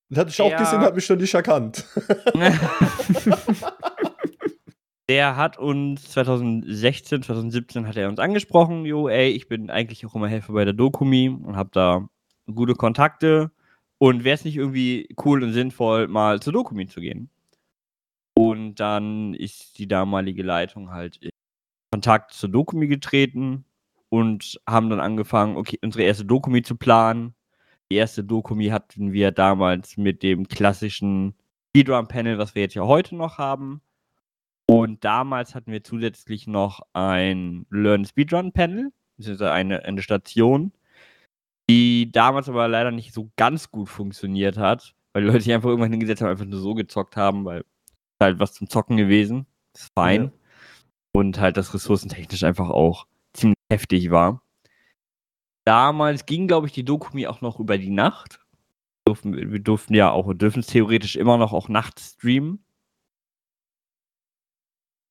Das 0.09 0.21
hatte 0.21 0.31
ich 0.31 0.41
auch 0.41 0.57
gesehen, 0.57 0.81
hat 0.81 0.95
mich 0.95 1.05
schon 1.05 1.19
nicht 1.19 1.35
erkannt. 1.35 1.85
Der 5.09 5.37
hat 5.37 5.59
uns 5.59 6.09
2016, 6.11 7.25
2017 7.25 7.89
hat 7.89 7.97
er 7.97 8.09
uns 8.09 8.21
angesprochen, 8.21 8.87
jo, 8.87 9.09
ey, 9.09 9.31
ich 9.31 9.49
bin 9.49 9.69
eigentlich 9.69 10.07
auch 10.07 10.15
immer 10.15 10.29
Helfer 10.29 10.53
bei 10.53 10.65
der 10.65 10.73
Dokumi 10.75 11.29
und 11.29 11.57
habe 11.57 11.71
da 11.73 12.09
gute 12.47 12.75
Kontakte 12.75 13.51
und 13.99 14.23
wäre 14.23 14.37
es 14.37 14.45
nicht 14.45 14.57
irgendwie 14.57 15.09
cool 15.25 15.43
und 15.43 15.53
sinnvoll, 15.53 16.07
mal 16.07 16.41
zur 16.41 16.53
Dokumi 16.53 16.87
zu 16.87 17.01
gehen. 17.01 17.29
Und 18.35 18.77
dann 18.77 19.35
ist 19.35 19.79
die 19.79 19.89
damalige 19.89 20.45
Leitung 20.45 20.93
halt 20.93 21.17
in 21.17 21.31
Kontakt 21.93 22.33
zur 22.33 22.49
Dokumi 22.49 22.87
getreten 22.87 23.65
und 24.11 24.61
haben 24.69 24.91
dann 24.91 25.01
angefangen, 25.01 25.57
okay, 25.57 25.79
unsere 25.83 26.05
erste 26.05 26.25
Dokumi 26.25 26.63
zu 26.63 26.77
planen. 26.77 27.35
Die 27.91 27.97
erste 27.97 28.23
Dokumi 28.23 28.69
hatten 28.69 29.13
wir 29.13 29.33
damals 29.33 29.97
mit 29.97 30.23
dem 30.23 30.47
klassischen 30.47 31.35
Speedrun-Panel, 31.71 32.39
was 32.39 32.55
wir 32.55 32.63
jetzt 32.63 32.75
ja 32.75 32.85
heute 32.85 33.17
noch 33.17 33.39
haben. 33.39 33.81
Und 34.71 35.05
damals 35.05 35.57
hatten 35.57 35.73
wir 35.73 35.83
zusätzlich 35.83 36.47
noch 36.47 36.83
ein 36.93 37.67
Learn 37.71 38.05
Speedrun 38.05 38.53
Panel, 38.53 38.93
beziehungsweise 39.17 39.51
eine, 39.51 39.85
eine 39.85 40.01
Station, 40.03 40.73
die 41.69 42.13
damals 42.13 42.49
aber 42.49 42.69
leider 42.69 42.93
nicht 42.93 43.13
so 43.13 43.33
ganz 43.37 43.73
gut 43.73 43.89
funktioniert 43.89 44.57
hat, 44.57 44.95
weil 45.13 45.23
die 45.23 45.29
Leute 45.29 45.41
sich 45.41 45.53
einfach 45.53 45.71
irgendwann 45.71 45.91
hingesetzt 45.91 46.23
haben, 46.23 46.31
einfach 46.31 46.45
nur 46.45 46.61
so 46.61 46.75
gezockt 46.75 47.17
haben, 47.17 47.45
weil 47.45 47.63
es 47.63 48.25
halt 48.25 48.39
was 48.39 48.53
zum 48.53 48.69
Zocken 48.69 48.97
gewesen. 48.97 49.47
ist 49.75 49.91
fein. 49.99 50.25
Ja. 50.25 50.33
Und 51.13 51.41
halt 51.41 51.57
das 51.57 51.75
ressourcentechnisch 51.75 52.45
einfach 52.45 52.71
auch 52.71 53.09
ziemlich 53.33 53.59
heftig 53.73 54.13
war. 54.13 54.41
Damals 55.65 56.27
ging, 56.27 56.49
glaube 56.49 56.67
ich, 56.67 56.73
die 56.73 56.85
Dokumi 56.85 57.27
auch 57.27 57.41
noch 57.41 57.61
über 57.61 57.79
die 57.79 57.91
Nacht. 57.91 58.41
Durften, 59.05 59.35
wir 59.35 59.61
durften 59.61 59.95
ja 59.95 60.11
auch, 60.11 60.33
dürfen 60.35 60.61
es 60.61 60.67
theoretisch 60.67 61.17
immer 61.17 61.37
noch 61.37 61.53
auch 61.53 61.69
nachts 61.69 62.15
streamen. 62.15 62.65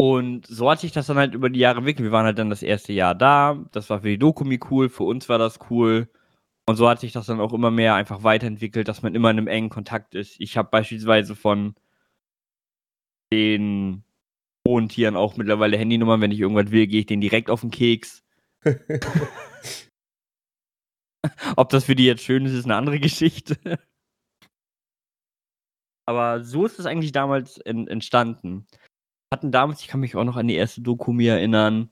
Und 0.02 0.48
so 0.48 0.72
hat 0.72 0.80
sich 0.80 0.94
das 0.94 1.08
dann 1.08 1.18
halt 1.18 1.34
über 1.34 1.50
die 1.50 1.60
Jahre 1.60 1.80
entwickelt. 1.80 2.06
Wir 2.06 2.14
waren 2.14 2.26
halt 2.26 2.40
dann 2.40 2.50
das 2.50 2.64
erste 2.64 2.94
Jahr 2.94 3.14
da. 3.14 3.66
Das 3.72 3.90
war 3.90 4.00
für 4.02 4.08
die 4.08 4.18
Dokumi 4.18 4.60
cool, 4.72 4.88
für 4.90 5.04
uns 5.04 5.28
war 5.28 5.38
das 5.38 5.60
cool. 5.70 6.10
Und 6.66 6.78
so 6.78 6.88
hat 6.88 7.02
sich 7.02 7.12
das 7.12 7.26
dann 7.26 7.42
auch 7.42 7.52
immer 7.52 7.72
mehr 7.72 7.96
einfach 7.96 8.24
weiterentwickelt, 8.24 8.88
dass 8.88 9.02
man 9.02 9.16
immer 9.16 9.30
in 9.32 9.38
einem 9.38 9.48
engen 9.48 9.70
Kontakt 9.70 10.16
ist. 10.16 10.40
Ich 10.40 10.56
habe 10.56 10.70
beispielsweise 10.70 11.36
von 11.36 11.76
den 13.34 14.04
hohen 14.68 14.88
Tieren 14.88 15.16
auch 15.16 15.36
mittlerweile 15.36 15.78
Handynummern. 15.78 16.22
Wenn 16.22 16.32
ich 16.32 16.40
irgendwas 16.40 16.72
will, 16.72 16.88
gehe 16.88 17.02
ich 17.02 17.06
denen 17.06 17.22
direkt 17.22 17.50
auf 17.50 17.62
den 17.62 17.72
Keks. 17.72 18.24
Ob 21.56 21.70
das 21.70 21.86
für 21.86 21.96
die 21.96 22.06
jetzt 22.06 22.24
schön 22.24 22.46
ist, 22.46 22.54
ist 22.54 22.66
eine 22.66 22.76
andere 22.76 23.00
Geschichte. 23.00 23.58
Aber 26.06 26.44
so 26.44 26.66
ist 26.66 26.80
es 26.80 26.86
eigentlich 26.86 27.12
damals 27.12 27.58
en 27.60 27.88
entstanden. 27.88 28.66
Wir 28.72 29.38
hatten 29.38 29.52
damals, 29.52 29.82
ich 29.82 29.88
kann 29.88 30.00
mich 30.00 30.16
auch 30.16 30.24
noch 30.24 30.38
an 30.38 30.48
die 30.48 30.56
erste 30.56 30.82
Dokumi 30.82 31.28
erinnern, 31.28 31.92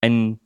einen, 0.00 0.38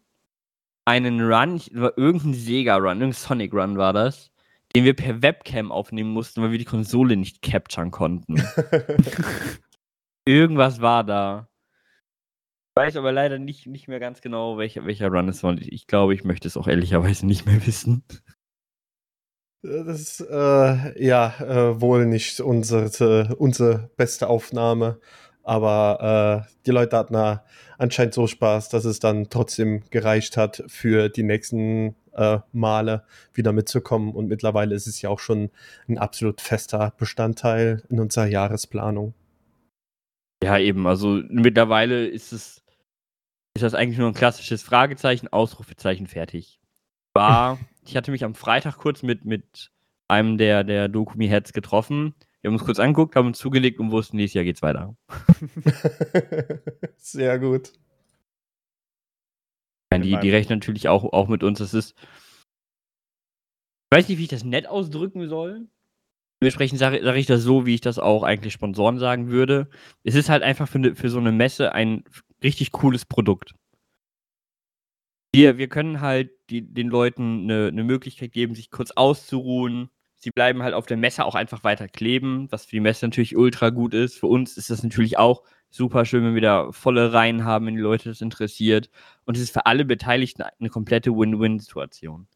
einen 0.86 1.20
Run, 1.20 1.60
irgendein 1.70 2.32
Sega-Run, 2.32 3.00
irgendein 3.00 3.12
Sonic-Run 3.12 3.76
war 3.76 3.92
das, 3.92 4.32
den 4.74 4.84
wir 4.84 4.96
per 4.96 5.20
Webcam 5.20 5.70
aufnehmen 5.70 6.10
mussten, 6.10 6.40
weil 6.40 6.52
wir 6.52 6.58
die 6.58 6.64
Konsole 6.64 7.16
nicht 7.16 7.42
capturen 7.42 7.90
konnten. 7.90 8.36
Irgendwas 10.24 10.80
war 10.80 11.04
da. 11.04 11.48
Ich 12.74 12.76
weiß 12.76 12.96
aber 12.96 13.12
leider 13.12 13.38
nicht, 13.38 13.66
nicht 13.66 13.86
mehr 13.86 14.00
ganz 14.00 14.22
genau, 14.22 14.56
welcher, 14.56 14.86
welcher 14.86 15.08
Run 15.08 15.28
es 15.28 15.42
war. 15.42 15.52
Ich, 15.58 15.70
ich 15.70 15.86
glaube, 15.86 16.14
ich 16.14 16.24
möchte 16.24 16.48
es 16.48 16.56
auch 16.56 16.66
ehrlicherweise 16.66 17.26
nicht 17.26 17.44
mehr 17.44 17.66
wissen. 17.66 18.02
Das 19.62 20.00
ist 20.00 20.20
äh, 20.22 21.04
ja 21.04 21.34
äh, 21.38 21.80
wohl 21.82 22.06
nicht 22.06 22.40
unsere, 22.40 23.36
unsere 23.36 23.90
beste 23.98 24.28
Aufnahme, 24.28 24.98
aber 25.42 26.46
äh, 26.48 26.52
die 26.64 26.70
Leute 26.70 26.96
hatten 26.96 27.12
da 27.12 27.44
anscheinend 27.76 28.14
so 28.14 28.26
Spaß, 28.26 28.70
dass 28.70 28.86
es 28.86 29.00
dann 29.00 29.28
trotzdem 29.28 29.82
gereicht 29.90 30.38
hat, 30.38 30.64
für 30.66 31.10
die 31.10 31.24
nächsten 31.24 31.94
äh, 32.14 32.38
Male 32.52 33.04
wieder 33.34 33.52
mitzukommen. 33.52 34.14
Und 34.14 34.28
mittlerweile 34.28 34.74
ist 34.74 34.86
es 34.86 35.02
ja 35.02 35.10
auch 35.10 35.18
schon 35.18 35.50
ein 35.88 35.98
absolut 35.98 36.40
fester 36.40 36.94
Bestandteil 36.96 37.82
in 37.90 38.00
unserer 38.00 38.26
Jahresplanung. 38.26 39.12
Ja, 40.42 40.58
eben. 40.58 40.86
Also 40.86 41.20
mittlerweile 41.28 42.06
ist 42.06 42.32
es 42.32 42.61
ist 43.54 43.62
das 43.62 43.74
eigentlich 43.74 43.98
nur 43.98 44.08
ein 44.08 44.14
klassisches 44.14 44.62
Fragezeichen, 44.62 45.28
Ausrufezeichen, 45.28 46.06
fertig. 46.06 46.58
War, 47.14 47.58
ich 47.86 47.96
hatte 47.96 48.10
mich 48.10 48.24
am 48.24 48.34
Freitag 48.34 48.78
kurz 48.78 49.02
mit, 49.02 49.24
mit 49.24 49.70
einem 50.08 50.38
der, 50.38 50.64
der 50.64 50.88
Dokumi-Heads 50.88 51.52
getroffen. 51.52 52.14
Wir 52.40 52.48
haben 52.48 52.56
uns 52.56 52.64
kurz 52.64 52.80
angeguckt, 52.80 53.14
haben 53.14 53.28
uns 53.28 53.38
zugelegt 53.38 53.78
und 53.78 53.92
wussten, 53.92 54.16
nächstes 54.16 54.34
Jahr 54.34 54.44
geht's 54.44 54.62
weiter. 54.62 54.96
Sehr 56.96 57.38
gut. 57.38 57.72
Ja, 59.92 59.98
die, 59.98 60.18
die 60.18 60.30
rechnen 60.30 60.58
natürlich 60.58 60.88
auch, 60.88 61.04
auch 61.12 61.28
mit 61.28 61.42
uns. 61.44 61.58
Das 61.58 61.74
ist. 61.74 61.94
Ich 63.90 63.98
weiß 63.98 64.08
nicht, 64.08 64.18
wie 64.18 64.24
ich 64.24 64.28
das 64.28 64.42
nett 64.42 64.66
ausdrücken 64.66 65.28
soll. 65.28 65.68
Dementsprechend 66.40 66.78
sage 66.80 67.00
sag 67.04 67.14
ich 67.14 67.26
das 67.26 67.42
so, 67.42 67.66
wie 67.66 67.74
ich 67.74 67.82
das 67.82 67.98
auch 68.00 68.24
eigentlich 68.24 68.54
Sponsoren 68.54 68.98
sagen 68.98 69.28
würde. 69.28 69.68
Es 70.02 70.14
ist 70.14 70.28
halt 70.28 70.42
einfach 70.42 70.66
für, 70.66 70.80
ne, 70.80 70.96
für 70.96 71.10
so 71.10 71.18
eine 71.18 71.30
Messe 71.30 71.72
ein 71.72 72.04
richtig 72.42 72.72
cooles 72.72 73.04
Produkt. 73.04 73.54
Wir, 75.34 75.56
wir 75.56 75.68
können 75.68 76.00
halt 76.00 76.30
die, 76.50 76.62
den 76.62 76.88
Leuten 76.88 77.44
eine, 77.44 77.68
eine 77.68 77.84
Möglichkeit 77.84 78.32
geben, 78.32 78.54
sich 78.54 78.70
kurz 78.70 78.90
auszuruhen. 78.90 79.88
Sie 80.16 80.30
bleiben 80.30 80.62
halt 80.62 80.74
auf 80.74 80.86
der 80.86 80.98
Messe 80.98 81.24
auch 81.24 81.34
einfach 81.34 81.64
weiter 81.64 81.88
kleben, 81.88 82.46
was 82.50 82.66
für 82.66 82.76
die 82.76 82.80
Messe 82.80 83.06
natürlich 83.06 83.36
ultra 83.36 83.70
gut 83.70 83.94
ist. 83.94 84.18
Für 84.18 84.26
uns 84.26 84.56
ist 84.56 84.70
das 84.70 84.82
natürlich 84.82 85.18
auch 85.18 85.42
super 85.70 86.04
schön, 86.04 86.22
wenn 86.24 86.34
wir 86.34 86.42
da 86.42 86.70
volle 86.70 87.12
Reihen 87.12 87.44
haben, 87.44 87.66
wenn 87.66 87.74
die 87.74 87.80
Leute 87.80 88.10
das 88.10 88.20
interessiert. 88.20 88.90
Und 89.24 89.36
es 89.36 89.42
ist 89.42 89.52
für 89.52 89.66
alle 89.66 89.84
Beteiligten 89.84 90.42
eine 90.42 90.68
komplette 90.68 91.10
Win-Win-Situation. 91.10 92.28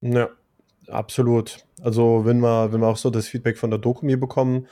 Ja, 0.00 0.28
absolut. 0.86 1.64
Also, 1.80 2.24
wenn 2.24 2.38
wir, 2.40 2.72
wenn 2.72 2.80
wir 2.80 2.86
auch 2.86 2.96
so 2.96 3.10
das 3.10 3.26
Feedback 3.26 3.58
von 3.58 3.70
der 3.70 3.78
Dokumi 3.78 4.16
bekommen, 4.16 4.68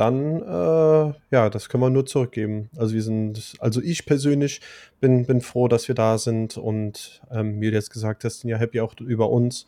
dann, 0.00 0.42
äh, 0.42 1.14
ja, 1.30 1.50
das 1.50 1.68
können 1.68 1.82
wir 1.82 1.90
nur 1.90 2.06
zurückgeben. 2.06 2.70
Also, 2.76 2.94
wir 2.94 3.02
sind, 3.02 3.54
also 3.60 3.80
ich 3.82 4.06
persönlich 4.06 4.60
bin, 5.00 5.26
bin 5.26 5.40
froh, 5.40 5.68
dass 5.68 5.88
wir 5.88 5.94
da 5.94 6.18
sind 6.18 6.56
und 6.56 7.22
ähm, 7.30 7.60
wie 7.60 7.70
du 7.70 7.76
jetzt 7.76 7.90
gesagt 7.90 8.24
hast, 8.24 8.40
sind 8.40 8.50
ja 8.50 8.56
happy 8.56 8.80
auch 8.80 8.94
über 8.98 9.30
uns. 9.30 9.66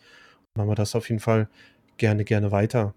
Machen 0.54 0.68
wir 0.68 0.74
das 0.74 0.94
auf 0.94 1.08
jeden 1.08 1.20
Fall 1.20 1.48
gerne, 1.96 2.24
gerne 2.24 2.50
weiter. 2.50 2.94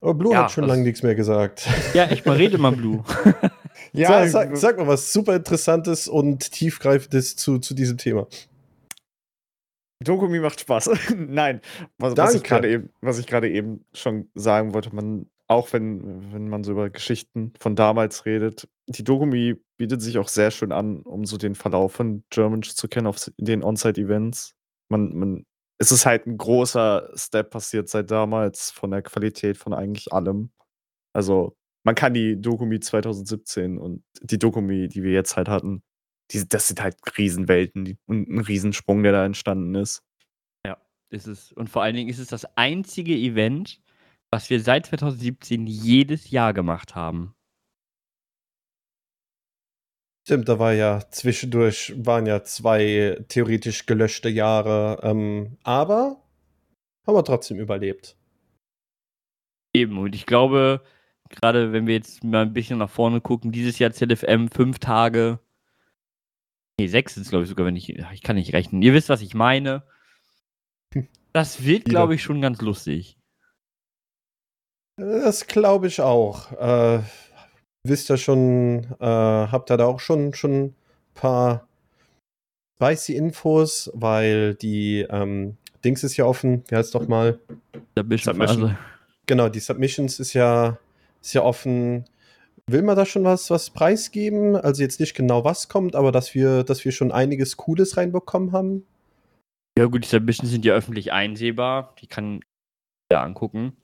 Aber 0.00 0.14
Blue 0.14 0.32
Ja, 0.32 0.44
hat 0.44 0.52
schon 0.52 0.66
lange 0.66 0.82
nichts 0.82 1.02
mehr 1.02 1.14
gesagt. 1.14 1.66
Ja, 1.94 2.04
echt 2.04 2.26
mal, 2.26 2.36
rede 2.36 2.58
mal, 2.58 2.72
Blue. 2.72 3.02
Ja, 3.92 4.28
sag, 4.28 4.30
sag, 4.30 4.56
sag, 4.56 4.78
mal 4.78 4.86
was 4.86 5.12
super 5.12 5.34
Interessantes 5.34 6.08
und 6.08 6.52
tiefgreifendes 6.52 7.36
zu, 7.36 7.58
zu 7.58 7.74
diesem 7.74 7.98
Thema. 7.98 8.26
Dokumi 10.00 10.40
macht 10.40 10.60
Spaß. 10.60 10.90
Nein, 11.16 11.60
was, 11.98 12.16
was 12.16 12.34
ich 12.34 12.42
gerade 12.42 12.70
eben, 12.70 12.90
was 13.00 13.18
ich 13.18 13.26
gerade 13.26 13.50
eben 13.50 13.84
schon 13.92 14.30
sagen 14.34 14.74
wollte, 14.74 14.94
man, 14.94 15.30
auch 15.46 15.72
wenn, 15.72 16.32
wenn 16.32 16.48
man 16.48 16.64
so 16.64 16.72
über 16.72 16.90
Geschichten 16.90 17.52
von 17.58 17.76
damals 17.76 18.26
redet, 18.26 18.68
die 18.86 19.04
Dokumi 19.04 19.56
bietet 19.76 20.02
sich 20.02 20.18
auch 20.18 20.28
sehr 20.28 20.50
schön 20.50 20.72
an, 20.72 21.02
um 21.02 21.24
so 21.24 21.36
den 21.36 21.54
Verlauf 21.54 21.92
von 21.92 22.24
Germans 22.30 22.76
zu 22.76 22.88
kennen 22.88 23.06
auf 23.06 23.30
den 23.38 23.62
On-Site-Events. 23.62 24.54
Man, 24.88 25.14
man, 25.16 25.46
es 25.78 25.92
ist 25.92 26.06
halt 26.06 26.26
ein 26.26 26.38
großer 26.38 27.10
Step 27.14 27.50
passiert 27.50 27.88
seit 27.88 28.10
damals 28.10 28.70
von 28.70 28.90
der 28.90 29.02
Qualität 29.02 29.56
von 29.56 29.74
eigentlich 29.74 30.12
allem. 30.12 30.50
Also, 31.12 31.56
man 31.84 31.94
kann 31.94 32.14
die 32.14 32.40
Dokumi 32.40 32.80
2017 32.80 33.78
und 33.78 34.04
die 34.22 34.38
Dokumi, 34.38 34.88
die 34.88 35.02
wir 35.02 35.12
jetzt 35.12 35.36
halt 35.36 35.48
hatten, 35.48 35.82
die, 36.30 36.48
das 36.48 36.68
sind 36.68 36.82
halt 36.82 36.96
Riesenwelten 37.18 37.98
und 38.06 38.28
ein 38.28 38.40
Riesensprung, 38.40 39.02
der 39.02 39.12
da 39.12 39.24
entstanden 39.24 39.74
ist. 39.74 40.02
Ja, 40.66 40.78
ist 41.10 41.26
es. 41.26 41.52
Und 41.52 41.68
vor 41.68 41.82
allen 41.82 41.96
Dingen 41.96 42.08
ist 42.08 42.18
es 42.18 42.28
das 42.28 42.44
einzige 42.56 43.14
Event, 43.14 43.80
was 44.30 44.50
wir 44.50 44.60
seit 44.60 44.86
2017 44.86 45.66
jedes 45.66 46.30
Jahr 46.30 46.52
gemacht 46.52 46.94
haben. 46.94 47.34
Stimmt, 50.26 50.48
da 50.48 50.58
war 50.58 50.72
ja 50.72 51.02
zwischendurch 51.10 51.92
waren 51.98 52.24
ja 52.24 52.42
zwei 52.44 53.22
theoretisch 53.28 53.84
gelöschte 53.84 54.30
Jahre, 54.30 54.98
ähm, 55.02 55.58
aber 55.62 56.22
haben 57.06 57.14
wir 57.14 57.24
trotzdem 57.24 57.58
überlebt. 57.58 58.16
Eben, 59.74 59.98
und 59.98 60.14
ich 60.14 60.24
glaube, 60.24 60.82
gerade 61.28 61.72
wenn 61.72 61.86
wir 61.86 61.94
jetzt 61.94 62.24
mal 62.24 62.42
ein 62.42 62.54
bisschen 62.54 62.78
nach 62.78 62.88
vorne 62.88 63.20
gucken, 63.20 63.52
dieses 63.52 63.78
Jahr 63.78 63.92
ZFM 63.92 64.48
fünf 64.48 64.78
Tage, 64.78 65.40
nee, 66.78 66.86
sechs 66.86 67.16
ist 67.16 67.30
glaube 67.30 67.44
ich 67.44 67.50
sogar, 67.50 67.66
wenn 67.66 67.76
ich, 67.76 67.90
ich 67.90 68.22
kann 68.22 68.36
nicht 68.36 68.52
rechnen. 68.52 68.82
Ihr 68.82 68.94
wisst, 68.94 69.08
was 69.08 69.22
ich 69.22 69.34
meine. 69.34 69.82
Das 71.32 71.64
wird, 71.64 71.84
glaube 71.86 72.14
ich, 72.14 72.22
schon 72.22 72.40
ganz 72.40 72.60
lustig. 72.60 73.18
Das 74.96 75.46
glaube 75.48 75.88
ich 75.88 76.00
auch. 76.00 76.52
Äh, 76.52 77.02
wisst 77.84 78.10
ihr 78.10 78.16
schon, 78.16 78.84
äh, 79.00 79.04
habt 79.04 79.70
ihr 79.70 79.76
da 79.76 79.86
auch 79.86 79.98
schon, 79.98 80.34
schon 80.34 80.66
ein 80.66 80.74
paar 81.14 81.66
spicy 82.76 83.16
Infos, 83.16 83.90
weil 83.94 84.54
die 84.54 85.06
ähm, 85.10 85.56
Dings 85.84 86.04
ist 86.04 86.16
ja 86.16 86.24
offen, 86.24 86.64
wie 86.68 86.76
heißt 86.76 86.86
es 86.86 86.92
doch 86.92 87.08
mal? 87.08 87.40
Submission. 87.96 88.34
Submission. 88.34 88.78
Genau, 89.26 89.48
die 89.48 89.60
Submissions 89.60 90.20
ist 90.20 90.34
ja, 90.34 90.78
ist 91.20 91.34
ja 91.34 91.42
offen. 91.42 92.04
Will 92.70 92.82
man 92.82 92.96
da 92.96 93.04
schon 93.04 93.24
was, 93.24 93.50
was 93.50 93.70
preisgeben? 93.70 94.56
Also 94.56 94.82
jetzt 94.82 94.98
nicht 94.98 95.14
genau 95.14 95.44
was 95.44 95.68
kommt, 95.68 95.94
aber 95.94 96.12
dass 96.12 96.34
wir, 96.34 96.64
dass 96.64 96.84
wir 96.84 96.92
schon 96.92 97.12
einiges 97.12 97.56
Cooles 97.58 97.96
reinbekommen 97.96 98.52
haben? 98.52 98.86
Ja 99.78 99.86
gut, 99.86 100.04
die 100.04 100.08
Submissions 100.08 100.50
sind 100.50 100.64
ja 100.64 100.72
öffentlich 100.74 101.12
einsehbar. 101.12 101.94
Die 102.00 102.06
kann 102.06 102.40
ja 103.12 103.22
angucken 103.22 103.76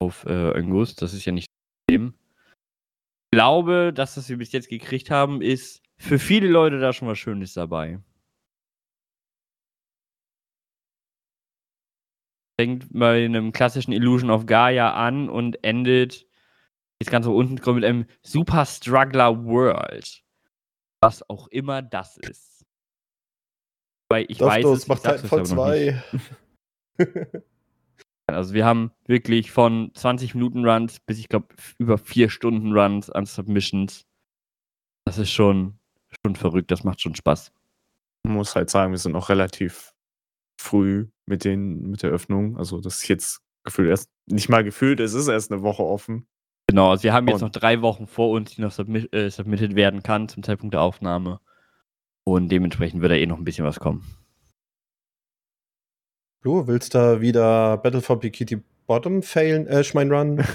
auf 0.00 0.24
äh, 0.26 0.52
Angus. 0.52 0.94
Das 0.94 1.14
ist 1.14 1.24
ja 1.24 1.32
nicht 1.32 1.48
das 1.48 1.86
Problem. 1.86 2.14
Ich 3.32 3.38
glaube, 3.38 3.92
dass 3.92 4.16
was 4.16 4.28
wir 4.28 4.38
bis 4.38 4.52
jetzt 4.52 4.68
gekriegt 4.68 5.10
haben, 5.10 5.42
ist 5.42 5.82
für 5.98 6.18
viele 6.18 6.48
Leute 6.48 6.78
da 6.78 6.92
schon 6.92 7.08
was 7.08 7.18
Schönes 7.18 7.54
dabei. 7.54 7.98
Fängt 12.60 12.86
bei 12.92 13.24
einem 13.24 13.52
klassischen 13.52 13.92
Illusion 13.92 14.30
of 14.30 14.46
Gaia 14.46 14.94
an 14.94 15.28
und 15.28 15.62
endet 15.64 16.25
jetzt 17.00 17.10
ganz 17.10 17.26
so 17.26 17.34
unten 17.36 17.74
mit 17.74 17.84
einem 17.84 18.06
Super 18.22 18.64
Struggler 18.66 19.44
World. 19.44 20.22
Was 21.00 21.28
auch 21.28 21.48
immer 21.48 21.82
das 21.82 22.16
ist. 22.16 22.64
Weil 24.08 24.26
ich 24.28 24.38
Doch, 24.38 24.46
weiß, 24.46 24.64
es 24.64 24.88
macht 24.88 25.02
Titanfall 25.02 25.46
2. 25.46 26.02
Also 28.28 28.54
wir 28.54 28.64
haben 28.64 28.90
wirklich 29.06 29.52
von 29.52 29.92
20 29.94 30.34
Minuten 30.34 30.68
Runs 30.68 30.98
bis 31.00 31.18
ich 31.18 31.28
glaube 31.28 31.54
über 31.78 31.96
vier 31.96 32.28
Stunden 32.28 32.76
Runs 32.76 33.08
an 33.10 33.24
Submissions. 33.24 34.04
Das 35.04 35.18
ist 35.18 35.30
schon, 35.30 35.78
schon 36.24 36.34
verrückt, 36.34 36.70
das 36.70 36.82
macht 36.82 37.00
schon 37.00 37.14
Spaß. 37.14 37.52
Man 38.24 38.34
muss 38.34 38.56
halt 38.56 38.70
sagen, 38.70 38.90
wir 38.90 38.98
sind 38.98 39.12
noch 39.12 39.28
relativ 39.28 39.94
früh 40.60 41.06
mit, 41.26 41.44
den, 41.44 41.90
mit 41.90 42.02
der 42.02 42.10
Öffnung. 42.10 42.56
Also 42.56 42.80
das 42.80 42.98
ist 42.98 43.08
jetzt 43.08 43.42
gefühlt 43.62 43.90
erst, 43.90 44.10
nicht 44.26 44.48
mal 44.48 44.64
gefühlt, 44.64 44.98
es 44.98 45.14
ist 45.14 45.28
erst 45.28 45.52
eine 45.52 45.62
Woche 45.62 45.84
offen. 45.84 46.26
Genau, 46.68 46.90
also 46.90 47.04
wir 47.04 47.12
haben 47.12 47.28
jetzt 47.28 47.42
Und 47.42 47.54
noch 47.54 47.60
drei 47.60 47.80
Wochen 47.82 48.06
vor 48.06 48.30
uns, 48.30 48.54
die 48.54 48.60
noch 48.60 48.72
submit, 48.72 49.12
äh, 49.14 49.30
submitted 49.30 49.76
werden 49.76 50.02
kann 50.02 50.28
zum 50.28 50.42
Zeitpunkt 50.42 50.74
der 50.74 50.82
Aufnahme. 50.82 51.40
Und 52.24 52.48
dementsprechend 52.48 53.02
wird 53.02 53.12
da 53.12 53.16
eh 53.16 53.26
noch 53.26 53.38
ein 53.38 53.44
bisschen 53.44 53.64
was 53.64 53.78
kommen. 53.78 54.04
Du 56.42 56.66
willst 56.66 56.94
da 56.94 57.20
wieder 57.20 57.76
Battle 57.78 58.02
for 58.02 58.18
Bikini 58.18 58.62
Bottom 58.86 59.22
failen, 59.22 59.66
äh, 59.66 59.84
Schmein 59.84 60.12
Run? 60.12 60.44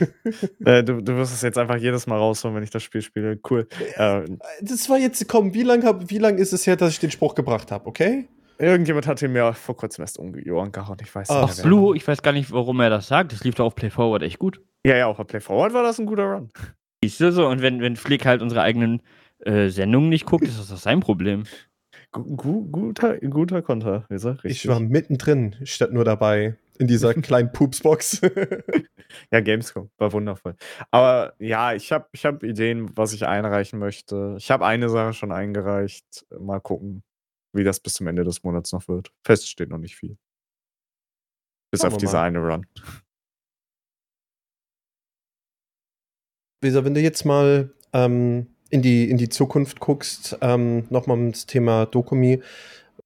äh, 0.64 0.82
du, 0.82 1.00
du 1.00 1.16
wirst 1.16 1.32
es 1.32 1.42
jetzt 1.42 1.58
einfach 1.58 1.76
jedes 1.76 2.06
Mal 2.06 2.18
rausholen, 2.18 2.56
wenn 2.56 2.62
ich 2.62 2.70
das 2.70 2.82
Spiel 2.82 3.02
spiele. 3.02 3.38
Cool. 3.48 3.66
Äh, 3.96 4.22
das 4.60 4.88
war 4.88 4.98
jetzt, 4.98 5.26
komm, 5.28 5.54
wie 5.54 5.62
lange 5.62 6.08
wie 6.08 6.18
lang 6.18 6.38
ist 6.38 6.52
es 6.52 6.66
her, 6.66 6.76
dass 6.76 6.92
ich 6.92 6.98
den 7.00 7.10
Spruch 7.10 7.34
gebracht 7.34 7.70
habe, 7.70 7.86
okay? 7.86 8.28
Irgendjemand 8.58 9.06
hat 9.06 9.20
ihn 9.20 9.32
mir 9.32 9.52
vor 9.52 9.76
kurzem 9.76 10.02
erst 10.02 10.18
um 10.18 10.32
die 10.32 10.50
Ohren 10.50 10.72
gehauen. 10.72 10.96
Ich 11.02 11.14
weiß 11.14 11.28
Ach, 11.30 11.48
nicht. 11.48 11.62
Blue, 11.62 11.94
ich 11.96 12.06
weiß 12.06 12.22
gar 12.22 12.32
nicht, 12.32 12.50
warum 12.52 12.80
er 12.80 12.88
das 12.88 13.08
sagt. 13.08 13.32
Das 13.32 13.44
lief 13.44 13.54
doch 13.54 13.66
auf 13.66 13.74
Play 13.74 13.90
Forward 13.90 14.22
echt 14.22 14.38
gut. 14.38 14.62
Ja, 14.86 14.96
ja, 14.96 15.06
auf 15.08 15.16
Play 15.26 15.40
Forward 15.40 15.72
war 15.72 15.82
das 15.82 15.98
ein 15.98 16.06
guter 16.06 16.32
Run. 16.32 16.48
Siehst 17.02 17.18
du 17.18 17.32
so? 17.32 17.48
Und 17.48 17.60
wenn, 17.60 17.80
wenn 17.80 17.96
Flick 17.96 18.24
halt 18.24 18.40
unsere 18.40 18.62
eigenen 18.62 19.02
äh, 19.40 19.68
Sendungen 19.68 20.10
nicht 20.10 20.26
guckt, 20.26 20.44
ist 20.44 20.60
das 20.60 20.68
doch 20.68 20.76
sein 20.76 21.00
Problem. 21.00 21.42
Gu 22.12 22.70
guter, 22.70 23.18
guter 23.18 23.62
Konter, 23.62 24.06
Weser, 24.08 24.38
Ich 24.44 24.68
war 24.68 24.78
mittendrin, 24.78 25.56
statt 25.64 25.92
nur 25.92 26.04
dabei, 26.04 26.56
in 26.78 26.86
dieser 26.86 27.14
kleinen 27.20 27.50
Pupsbox. 27.50 28.20
ja, 29.32 29.40
Gamescom, 29.40 29.90
war 29.98 30.12
wundervoll. 30.12 30.54
Aber 30.92 31.34
ja, 31.40 31.74
ich 31.74 31.90
habe 31.90 32.06
ich 32.12 32.24
hab 32.24 32.44
Ideen, 32.44 32.96
was 32.96 33.12
ich 33.12 33.26
einreichen 33.26 33.80
möchte. 33.80 34.36
Ich 34.38 34.52
habe 34.52 34.64
eine 34.64 34.88
Sache 34.88 35.14
schon 35.14 35.32
eingereicht. 35.32 36.26
Mal 36.38 36.60
gucken, 36.60 37.02
wie 37.52 37.64
das 37.64 37.80
bis 37.80 37.94
zum 37.94 38.06
Ende 38.06 38.22
des 38.22 38.44
Monats 38.44 38.70
noch 38.70 38.86
wird. 38.86 39.10
Fest 39.24 39.48
steht 39.48 39.70
noch 39.70 39.78
nicht 39.78 39.96
viel. 39.96 40.16
Bis 41.72 41.80
Schauen 41.80 41.92
auf 41.92 41.96
diese 41.98 42.18
mal. 42.18 42.22
eine 42.22 42.38
Run. 42.38 42.66
Weser, 46.60 46.84
wenn 46.84 46.94
du 46.94 47.00
jetzt 47.00 47.24
mal 47.24 47.70
ähm, 47.92 48.46
in 48.70 48.82
die, 48.82 49.08
in 49.08 49.16
die 49.16 49.28
Zukunft 49.28 49.80
guckst, 49.80 50.38
ähm, 50.40 50.84
nochmal 50.90 51.18
ums 51.18 51.46
Thema 51.46 51.86
Dokumi. 51.86 52.42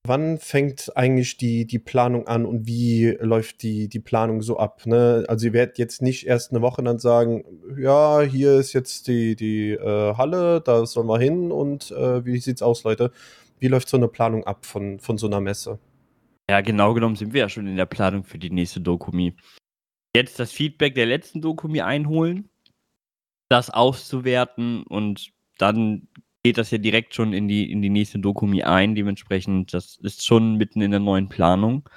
Wann 0.03 0.39
fängt 0.39 0.91
eigentlich 0.97 1.37
die, 1.37 1.67
die 1.67 1.77
Planung 1.77 2.25
an 2.25 2.45
und 2.45 2.65
wie 2.65 3.15
läuft 3.19 3.61
die, 3.61 3.87
die 3.87 3.99
Planung 3.99 4.41
so 4.41 4.57
ab? 4.57 4.87
Ne? 4.87 5.25
Also 5.27 5.47
ihr 5.47 5.53
werdet 5.53 5.77
jetzt 5.77 6.01
nicht 6.01 6.25
erst 6.25 6.51
eine 6.51 6.61
Woche 6.61 6.81
dann 6.81 6.97
sagen, 6.97 7.43
ja, 7.77 8.21
hier 8.21 8.57
ist 8.57 8.73
jetzt 8.73 9.07
die, 9.07 9.35
die 9.35 9.73
äh, 9.73 10.15
Halle, 10.15 10.61
da 10.61 10.87
sollen 10.87 11.07
wir 11.07 11.19
hin 11.19 11.51
und 11.51 11.91
äh, 11.91 12.25
wie 12.25 12.39
sieht's 12.39 12.63
aus, 12.63 12.83
Leute? 12.83 13.11
Wie 13.59 13.67
läuft 13.67 13.89
so 13.89 13.97
eine 13.97 14.07
Planung 14.07 14.43
ab 14.45 14.65
von, 14.65 14.99
von 14.99 15.19
so 15.19 15.27
einer 15.27 15.39
Messe? 15.39 15.77
Ja, 16.49 16.61
genau 16.61 16.95
genommen 16.95 17.15
sind 17.15 17.33
wir 17.33 17.41
ja 17.41 17.49
schon 17.49 17.67
in 17.67 17.75
der 17.75 17.85
Planung 17.85 18.23
für 18.23 18.39
die 18.39 18.49
nächste 18.49 18.81
Dokumi. 18.81 19.35
Jetzt 20.15 20.39
das 20.39 20.51
Feedback 20.51 20.95
der 20.95 21.05
letzten 21.05 21.41
Dokumi 21.41 21.81
einholen, 21.81 22.49
das 23.51 23.69
auszuwerten 23.69 24.83
und 24.83 25.31
dann 25.57 26.07
geht 26.43 26.57
das 26.57 26.71
ja 26.71 26.77
direkt 26.77 27.13
schon 27.13 27.33
in 27.33 27.47
die, 27.47 27.71
in 27.71 27.81
die 27.81 27.89
nächste 27.89 28.17
Dokumi 28.19 28.63
ein. 28.63 28.95
Dementsprechend, 28.95 29.73
das 29.73 29.97
ist 29.97 30.25
schon 30.25 30.55
mitten 30.55 30.81
in 30.81 30.91
der 30.91 30.99
neuen 31.01 31.29
Planung. 31.29 31.87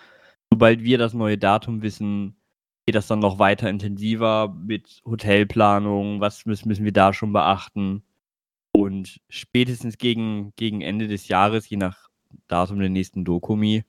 Sobald 0.51 0.83
wir 0.83 0.99
das 0.99 1.15
neue 1.15 1.39
Datum 1.39 1.83
wissen, 1.83 2.37
geht 2.87 2.97
das 2.97 3.07
dann 3.07 3.21
noch 3.21 3.39
weiter 3.39 3.71
intensiver 3.71 4.55
mit 4.67 5.01
Hotelplanung. 5.07 6.21
Was 6.21 6.45
müssen, 6.45 6.69
müssen 6.69 6.85
wir 6.85 6.93
da 6.93 7.13
schon 7.15 7.33
beachten? 7.33 8.03
Und 8.73 9.21
spätestens 9.29 9.99
gegen, 9.99 10.53
gegen 10.57 10.81
Ende 10.81 11.09
des 11.09 11.29
Jahres, 11.29 11.69
je 11.71 11.77
nach 11.77 12.11
Datum 12.49 12.81
der 12.81 12.91
nächsten 12.91 13.25
Dokumi, 13.25 13.85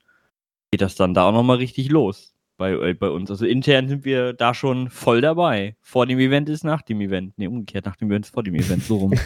geht 0.70 0.80
das 0.80 0.94
dann 0.94 1.14
da 1.14 1.28
auch 1.28 1.32
nochmal 1.32 1.56
richtig 1.58 1.90
los 1.90 2.35
bei, 2.56 2.72
äh, 2.72 2.94
bei 2.94 3.08
uns. 3.08 3.30
Also 3.30 3.46
intern 3.46 3.88
sind 3.88 4.04
wir 4.04 4.32
da 4.32 4.54
schon 4.54 4.90
voll 4.90 5.20
dabei. 5.20 5.76
Vor 5.80 6.06
dem 6.06 6.18
Event 6.18 6.48
ist 6.48 6.64
nach 6.64 6.82
dem 6.82 7.00
Event. 7.00 7.36
Ne, 7.38 7.48
umgekehrt, 7.48 7.86
nach 7.86 7.96
dem 7.96 8.10
Event 8.10 8.26
ist 8.26 8.34
vor 8.34 8.42
dem 8.42 8.54
Event, 8.54 8.82
so 8.82 8.96
rum. 8.96 9.14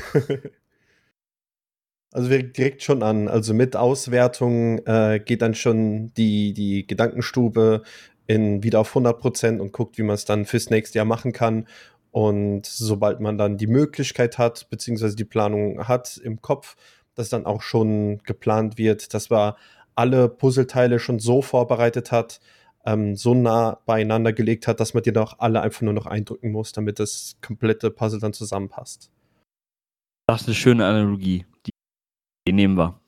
Also 2.13 2.29
wir 2.29 2.43
direkt 2.43 2.83
schon 2.83 3.03
an. 3.03 3.29
Also 3.29 3.55
mit 3.55 3.77
Auswertung 3.77 4.79
äh, 4.85 5.21
geht 5.25 5.43
dann 5.43 5.55
schon 5.55 6.13
die, 6.15 6.53
die 6.53 6.85
Gedankenstube 6.87 7.83
in, 8.27 8.63
wieder 8.63 8.81
auf 8.81 8.91
100 8.91 9.19
Prozent 9.19 9.61
und 9.61 9.73
guckt, 9.73 9.97
wie 9.97 10.03
man 10.03 10.15
es 10.15 10.25
dann 10.25 10.45
fürs 10.45 10.71
nächste 10.71 10.99
Jahr 10.99 11.05
machen 11.05 11.33
kann. 11.33 11.69
Und 12.11 12.67
sobald 12.67 13.21
man 13.21 13.39
dann 13.39 13.59
die 13.59 13.69
Möglichkeit 13.69 14.39
hat, 14.39 14.69
beziehungsweise 14.71 15.15
die 15.15 15.25
Planung 15.25 15.87
hat 15.87 16.17
im 16.17 16.43
Kopf, 16.43 16.77
dass 17.15 17.29
dann 17.29 17.47
auch 17.47 17.63
schon 17.63 18.19
geplant 18.25 18.77
wird, 18.77 19.15
dass 19.15 19.31
man 19.31 19.55
alle 19.95 20.29
Puzzleteile 20.29 20.99
schon 20.99 21.21
so 21.21 21.43
vorbereitet 21.43 22.11
hat, 22.11 22.41
ähm, 22.85 23.17
so 23.17 23.35
nah 23.35 23.81
beieinander 23.87 24.33
gelegt 24.33 24.67
hat, 24.67 24.81
dass 24.81 24.95
man 24.95 25.03
die 25.03 25.13
doch 25.13 25.39
alle 25.39 25.61
einfach 25.61 25.83
nur 25.83 25.93
noch 25.93 26.07
eindrücken 26.07 26.53
muss, 26.53 26.73
damit 26.73 26.99
das 26.99 27.37
komplette 27.43 27.91
Puzzle 27.91 28.21
dann 28.21 28.33
zusammenpasst. 28.33 29.11
Das 30.27 30.43
ist 30.43 30.49
eine 30.49 30.55
schöne 30.55 30.87
Analogie. 30.87 31.45
Die, 31.67 31.73
die 32.47 32.53
nehmen 32.53 32.77
wir. 32.77 33.01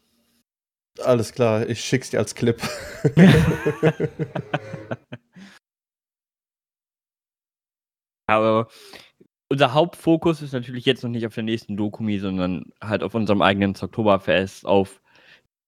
Alles 1.05 1.33
klar, 1.33 1.69
ich 1.69 1.81
schick's 1.83 2.11
dir 2.11 2.19
als 2.19 2.35
Clip. 2.35 2.61
Aber 8.27 8.69
unser 9.49 9.73
Hauptfokus 9.75 10.43
ist 10.43 10.53
natürlich 10.53 10.85
jetzt 10.87 11.03
noch 11.03 11.11
nicht 11.11 11.27
auf 11.27 11.35
der 11.35 11.43
nächsten 11.45 11.77
Dokumi, 11.77 12.19
sondern 12.19 12.73
halt 12.83 13.03
auf 13.03 13.15
unserem 13.15 13.43
eigenen 13.43 13.75
Oktoberfest, 13.81 14.67
auf 14.67 15.01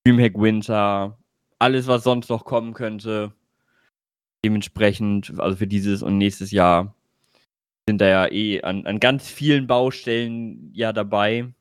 Dreamhack 0.03 0.33
Winter, 0.35 1.17
alles, 1.59 1.87
was 1.87 2.03
sonst 2.03 2.29
noch 2.29 2.45
kommen 2.45 2.73
könnte. 2.73 3.33
Dementsprechend, 4.45 5.39
also 5.39 5.57
für 5.57 5.65
dieses 5.65 6.03
und 6.03 6.19
nächstes 6.19 6.51
Jahr, 6.51 6.95
sind 7.89 7.99
da 7.99 8.07
ja 8.07 8.31
eh 8.31 8.61
an, 8.61 8.85
an 8.85 8.99
ganz 8.99 9.27
vielen 9.27 9.65
Baustellen 9.65 10.69
ja 10.71 10.93
dabei. 10.93 11.51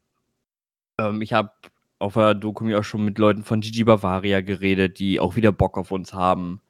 Ähm, 1.01 1.23
ich 1.23 1.33
habe 1.33 1.51
auf 1.99 2.13
der 2.13 2.35
Dokumi 2.35 2.75
auch 2.75 2.85
schon 2.85 3.03
mit 3.03 3.17
Leuten 3.17 3.43
von 3.43 3.63
Gigi 3.63 3.85
Bavaria 3.85 4.43
geredet, 4.43 4.99
die 4.99 5.19
auch 5.19 5.35
wieder 5.35 5.51
Bock 5.51 5.79
auf 5.79 5.93
uns 5.93 6.13
haben. 6.13 6.61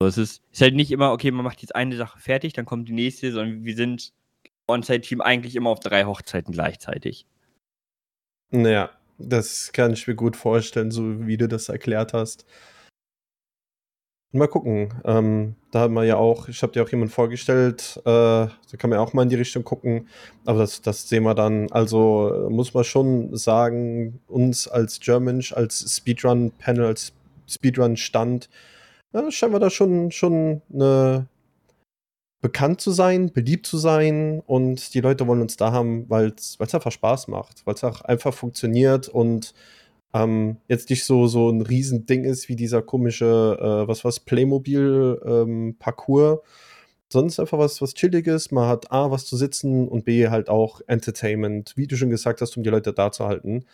So, 0.00 0.08
es 0.08 0.18
ist, 0.18 0.42
ist 0.50 0.60
halt 0.60 0.74
nicht 0.74 0.90
immer, 0.90 1.12
okay, 1.12 1.30
man 1.30 1.44
macht 1.44 1.62
jetzt 1.62 1.76
eine 1.76 1.96
Sache 1.96 2.18
fertig, 2.18 2.52
dann 2.52 2.64
kommt 2.64 2.88
die 2.88 2.92
nächste, 2.92 3.30
sondern 3.30 3.64
wir 3.64 3.76
sind 3.76 4.12
On-Site-Team 4.66 5.20
eigentlich 5.20 5.54
immer 5.54 5.70
auf 5.70 5.78
drei 5.78 6.04
Hochzeiten 6.04 6.52
gleichzeitig. 6.52 7.28
Naja, 8.50 8.90
das 9.18 9.72
kann 9.72 9.92
ich 9.92 10.08
mir 10.08 10.16
gut 10.16 10.34
vorstellen, 10.34 10.90
so 10.90 11.28
wie 11.28 11.36
du 11.36 11.46
das 11.46 11.68
erklärt 11.68 12.12
hast. 12.12 12.44
Mal 14.34 14.48
gucken. 14.48 14.94
Ähm, 15.04 15.56
da 15.72 15.80
haben 15.80 15.92
wir 15.92 16.04
ja 16.04 16.16
auch, 16.16 16.48
ich 16.48 16.62
habe 16.62 16.72
dir 16.72 16.82
auch 16.82 16.88
jemanden 16.88 17.12
vorgestellt, 17.12 17.98
äh, 17.98 18.02
da 18.04 18.48
kann 18.78 18.88
man 18.88 18.98
ja 18.98 19.04
auch 19.04 19.12
mal 19.12 19.24
in 19.24 19.28
die 19.28 19.36
Richtung 19.36 19.62
gucken. 19.62 20.08
Aber 20.46 20.60
das, 20.60 20.80
das 20.80 21.06
sehen 21.06 21.24
wir 21.24 21.34
dann. 21.34 21.70
Also 21.70 22.48
muss 22.48 22.72
man 22.72 22.84
schon 22.84 23.36
sagen, 23.36 24.20
uns 24.28 24.68
als 24.68 25.00
German, 25.00 25.42
als 25.52 25.96
Speedrun-Panel, 25.96 26.86
als 26.86 27.12
Speedrun-Stand, 27.46 28.48
ja, 29.12 29.30
scheinen 29.30 29.52
wir 29.52 29.60
da 29.60 29.68
schon, 29.68 30.10
schon 30.10 30.62
eine, 30.72 31.26
bekannt 32.40 32.80
zu 32.80 32.90
sein, 32.90 33.32
beliebt 33.32 33.66
zu 33.66 33.76
sein 33.76 34.42
und 34.46 34.94
die 34.94 35.00
Leute 35.00 35.26
wollen 35.26 35.42
uns 35.42 35.56
da 35.58 35.72
haben, 35.72 36.08
weil 36.08 36.32
es 36.36 36.58
einfach 36.58 36.90
Spaß 36.90 37.28
macht, 37.28 37.66
weil 37.66 37.74
es 37.74 37.84
auch 37.84 38.00
einfach 38.00 38.32
funktioniert 38.32 39.08
und 39.08 39.52
ähm, 40.14 40.56
jetzt 40.68 40.90
nicht 40.90 41.04
so, 41.04 41.26
so 41.26 41.50
ein 41.50 41.62
Riesending 41.62 42.24
ist 42.24 42.48
wie 42.48 42.56
dieser 42.56 42.82
komische, 42.82 43.58
äh, 43.60 43.88
was 43.88 44.04
was, 44.04 44.20
Playmobil-Parcours, 44.20 46.38
ähm, 46.38 46.44
sonst 47.08 47.40
einfach 47.40 47.58
was, 47.58 47.80
was 47.82 47.94
Chilliges. 47.94 48.50
Man 48.50 48.68
hat 48.68 48.92
A, 48.92 49.10
was 49.10 49.26
zu 49.26 49.36
sitzen 49.36 49.88
und 49.88 50.04
B, 50.04 50.28
halt 50.28 50.48
auch 50.48 50.80
Entertainment, 50.86 51.72
wie 51.76 51.86
du 51.86 51.96
schon 51.96 52.10
gesagt 52.10 52.40
hast, 52.40 52.56
um 52.56 52.62
die 52.62 52.70
Leute 52.70 52.92
da 52.92 53.12
zu 53.12 53.26
halten. 53.26 53.64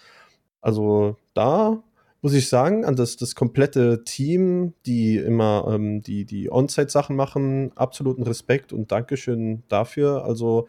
Also 0.60 1.16
da 1.34 1.82
muss 2.20 2.34
ich 2.34 2.48
sagen, 2.48 2.84
an 2.84 2.96
das, 2.96 3.16
das 3.16 3.34
komplette 3.34 4.02
Team, 4.04 4.74
die 4.86 5.18
immer 5.18 5.68
ähm, 5.70 6.02
die, 6.02 6.24
die 6.24 6.50
On-Site-Sachen 6.50 7.14
machen, 7.14 7.70
absoluten 7.76 8.24
Respekt 8.24 8.72
und 8.72 8.90
Dankeschön 8.90 9.62
dafür. 9.68 10.24
Also, 10.24 10.66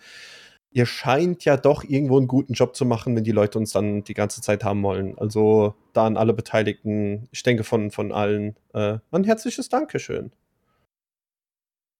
ihr 0.71 0.85
scheint 0.85 1.45
ja 1.45 1.57
doch 1.57 1.83
irgendwo 1.83 2.17
einen 2.17 2.27
guten 2.27 2.53
Job 2.53 2.75
zu 2.75 2.85
machen, 2.85 3.15
wenn 3.15 3.23
die 3.23 3.31
Leute 3.31 3.57
uns 3.57 3.71
dann 3.71 4.03
die 4.03 4.13
ganze 4.13 4.41
Zeit 4.41 4.63
haben 4.63 4.83
wollen. 4.83 5.17
Also, 5.17 5.73
da 5.93 6.05
an 6.05 6.17
alle 6.17 6.33
Beteiligten, 6.33 7.27
ich 7.31 7.43
denke 7.43 7.63
von, 7.63 7.91
von 7.91 8.11
allen, 8.11 8.55
äh, 8.73 8.99
ein 9.11 9.23
herzliches 9.23 9.69
Dankeschön. 9.69 10.31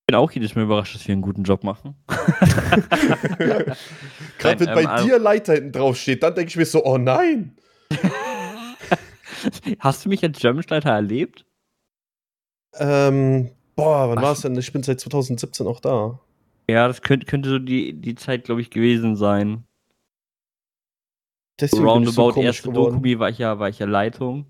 Ich 0.02 0.06
bin 0.06 0.16
auch 0.16 0.30
jedes 0.32 0.54
Mal 0.54 0.64
überrascht, 0.64 0.94
dass 0.94 1.06
wir 1.06 1.12
einen 1.12 1.22
guten 1.22 1.44
Job 1.44 1.64
machen. 1.64 1.94
Gerade 4.38 4.60
wenn 4.60 4.68
ähm, 4.68 4.74
bei 4.74 4.86
also 4.86 5.06
dir 5.06 5.18
Leiter 5.18 5.54
hinten 5.54 5.72
drauf 5.72 5.96
steht, 5.96 6.22
dann 6.22 6.34
denke 6.34 6.50
ich 6.50 6.56
mir 6.56 6.66
so, 6.66 6.84
oh 6.84 6.98
nein. 6.98 7.56
Hast 9.78 10.04
du 10.04 10.08
mich 10.08 10.22
als 10.22 10.38
Germanstreiter 10.38 10.90
erlebt? 10.90 11.46
Ähm, 12.74 13.50
boah, 13.76 14.10
wann 14.10 14.22
war 14.22 14.32
es 14.32 14.40
denn? 14.42 14.56
Ich 14.56 14.72
bin 14.72 14.82
seit 14.82 15.00
2017 15.00 15.66
auch 15.66 15.80
da. 15.80 16.20
Ja, 16.70 16.88
das 16.88 17.02
könnte, 17.02 17.26
könnte 17.26 17.48
so 17.48 17.58
die, 17.58 17.92
die 18.00 18.14
Zeit, 18.14 18.44
glaube 18.44 18.60
ich, 18.60 18.70
gewesen 18.70 19.16
sein. 19.16 19.64
Deswegen 21.60 21.84
Roundabout 21.84 22.32
so 22.32 22.42
erste 22.42 22.68
geworden. 22.68 22.92
Dokumi 22.94 23.18
war 23.18 23.28
ich 23.28 23.38
ja, 23.38 23.58
war 23.58 23.68
ich 23.68 23.78
ja 23.78 23.86
Leitung. 23.86 24.46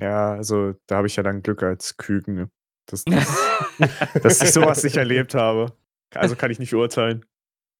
Ja, 0.00 0.32
also 0.32 0.74
da 0.86 0.96
habe 0.96 1.08
ich 1.08 1.16
ja 1.16 1.22
dann 1.22 1.42
Glück 1.42 1.62
als 1.62 1.96
Küken, 1.96 2.34
ne? 2.34 2.50
dass, 2.86 3.04
dass, 3.78 4.22
dass 4.22 4.42
ich 4.42 4.52
sowas 4.52 4.82
nicht 4.82 4.96
erlebt 4.96 5.34
habe. 5.34 5.76
Also 6.14 6.36
kann 6.36 6.50
ich 6.50 6.58
nicht 6.58 6.74
urteilen. 6.74 7.24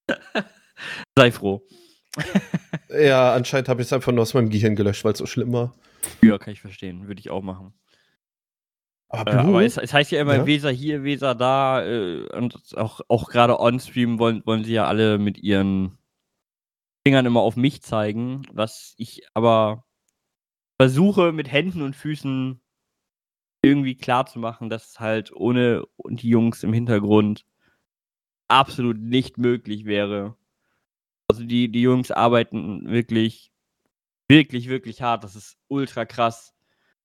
Sei 1.17 1.33
froh. 1.33 1.67
ja, 2.91 3.35
anscheinend 3.35 3.69
habe 3.69 3.81
ich 3.81 3.88
es 3.88 3.93
einfach 3.93 4.12
nur 4.12 4.23
aus 4.23 4.35
meinem 4.35 4.51
Gehirn 4.51 4.77
gelöscht, 4.77 5.05
weil 5.05 5.12
es 5.12 5.19
so 5.19 5.27
schlimm 5.27 5.53
war. 5.53 5.75
Ja, 6.23 6.38
kann 6.38 6.53
ich 6.53 6.61
verstehen. 6.61 7.09
Würde 7.09 7.21
ich 7.21 7.31
auch 7.31 7.43
machen. 7.43 7.73
Aber, 9.09 9.33
äh, 9.33 9.37
aber 9.37 9.64
es, 9.64 9.77
es, 9.77 9.92
heißt 9.92 10.11
ja 10.11 10.21
immer 10.21 10.37
ja? 10.37 10.47
Weser 10.47 10.71
hier, 10.71 11.03
Weser 11.03 11.35
da. 11.35 11.85
Äh, 11.85 12.29
und 12.37 12.77
auch, 12.77 13.01
auch 13.09 13.31
gerade 13.31 13.59
on-stream 13.59 14.18
wollen, 14.18 14.42
wollen 14.44 14.64
sie 14.64 14.75
ja 14.75 14.87
alle 14.87 15.18
mit 15.18 15.38
ihren 15.38 15.99
Fingern 17.07 17.27
immer 17.27 17.40
auf 17.40 17.57
mich 17.57 17.83
zeigen, 17.83 18.47
was 18.53 18.94
ich 18.99 19.23
aber 19.35 19.85
versuche 20.81 21.33
mit 21.33 21.51
Händen 21.51 21.83
und 21.83 21.97
Füßen 21.97 22.61
irgendwie 23.62 23.97
klar 23.97 24.27
zu 24.27 24.38
machen, 24.38 24.71
dass 24.71 24.90
es 24.90 25.01
halt 25.01 25.33
ohne 25.33 25.85
die 26.09 26.29
Jungs 26.29 26.62
im 26.62 26.73
Hintergrund 26.73 27.44
absolut 28.49 28.99
nicht 28.99 29.38
möglich 29.38 29.85
wäre. 29.85 30.37
Also 31.29 31.44
die, 31.44 31.71
die 31.71 31.83
Jungs 31.83 32.11
arbeiten 32.11 32.88
wirklich, 32.88 33.53
wirklich, 34.29 34.68
wirklich 34.68 35.03
hart. 35.03 35.25
Das 35.25 35.37
ist 35.37 35.59
ultra 35.68 36.05
krass. 36.05 36.55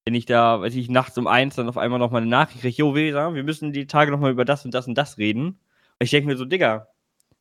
Wenn 0.06 0.16
ich 0.16 0.26
da, 0.26 0.60
weiß 0.62 0.76
ich, 0.76 0.90
nachts 0.90 1.18
um 1.18 1.28
eins 1.28 1.56
dann 1.56 1.70
auf 1.70 1.78
einmal 1.78 2.00
nochmal 2.00 2.22
eine 2.22 2.30
Nachricht 2.30 2.62
kriege, 2.62 2.76
jo, 2.76 2.94
Weser, 2.94 3.34
wir 3.34 3.44
müssen 3.44 3.72
die 3.72 3.88
Tage 3.88 4.12
nochmal 4.12 4.32
über 4.32 4.46
das 4.46 4.66
und 4.66 4.74
das 4.74 4.88
und 4.88 4.96
das 4.96 5.18
reden. 5.18 5.48
Und 5.48 5.58
ich 6.00 6.12
denke 6.12 6.28
mir 6.28 6.36
so, 6.36 6.46
Digga, 6.46 6.88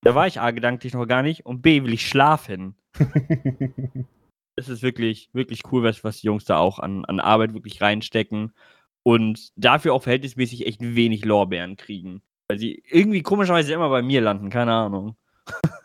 da 0.03 0.15
war 0.15 0.27
ich 0.27 0.41
A 0.41 0.51
gedanklich 0.51 0.95
noch 0.95 1.07
gar 1.07 1.23
nicht 1.23 1.47
und 1.47 1.63
B 1.63 1.83
will 1.83 1.93
ich 1.93 2.07
schlafen. 2.07 2.77
es 4.57 4.69
ist 4.69 4.83
wirklich, 4.83 5.31
wirklich 5.33 5.63
cool, 5.73 5.83
was, 5.83 6.05
was 6.05 6.21
die 6.21 6.27
Jungs 6.27 6.45
da 6.45 6.59
auch 6.59 6.79
an, 6.79 7.05
an 7.05 7.21
Arbeit 7.21 7.55
wirklich 7.55 7.81
reinstecken 7.81 8.53
und 9.03 9.53
dafür 9.57 9.95
auch 9.95 10.03
verhältnismäßig 10.03 10.67
echt 10.67 10.81
wenig 10.81 11.25
Lorbeeren 11.25 11.77
kriegen. 11.77 12.23
Weil 12.49 12.59
sie 12.59 12.83
irgendwie 12.89 13.23
komischerweise 13.23 13.73
immer 13.73 13.89
bei 13.89 14.03
mir 14.03 14.21
landen, 14.21 14.51
keine 14.51 14.73
Ahnung. 14.73 15.17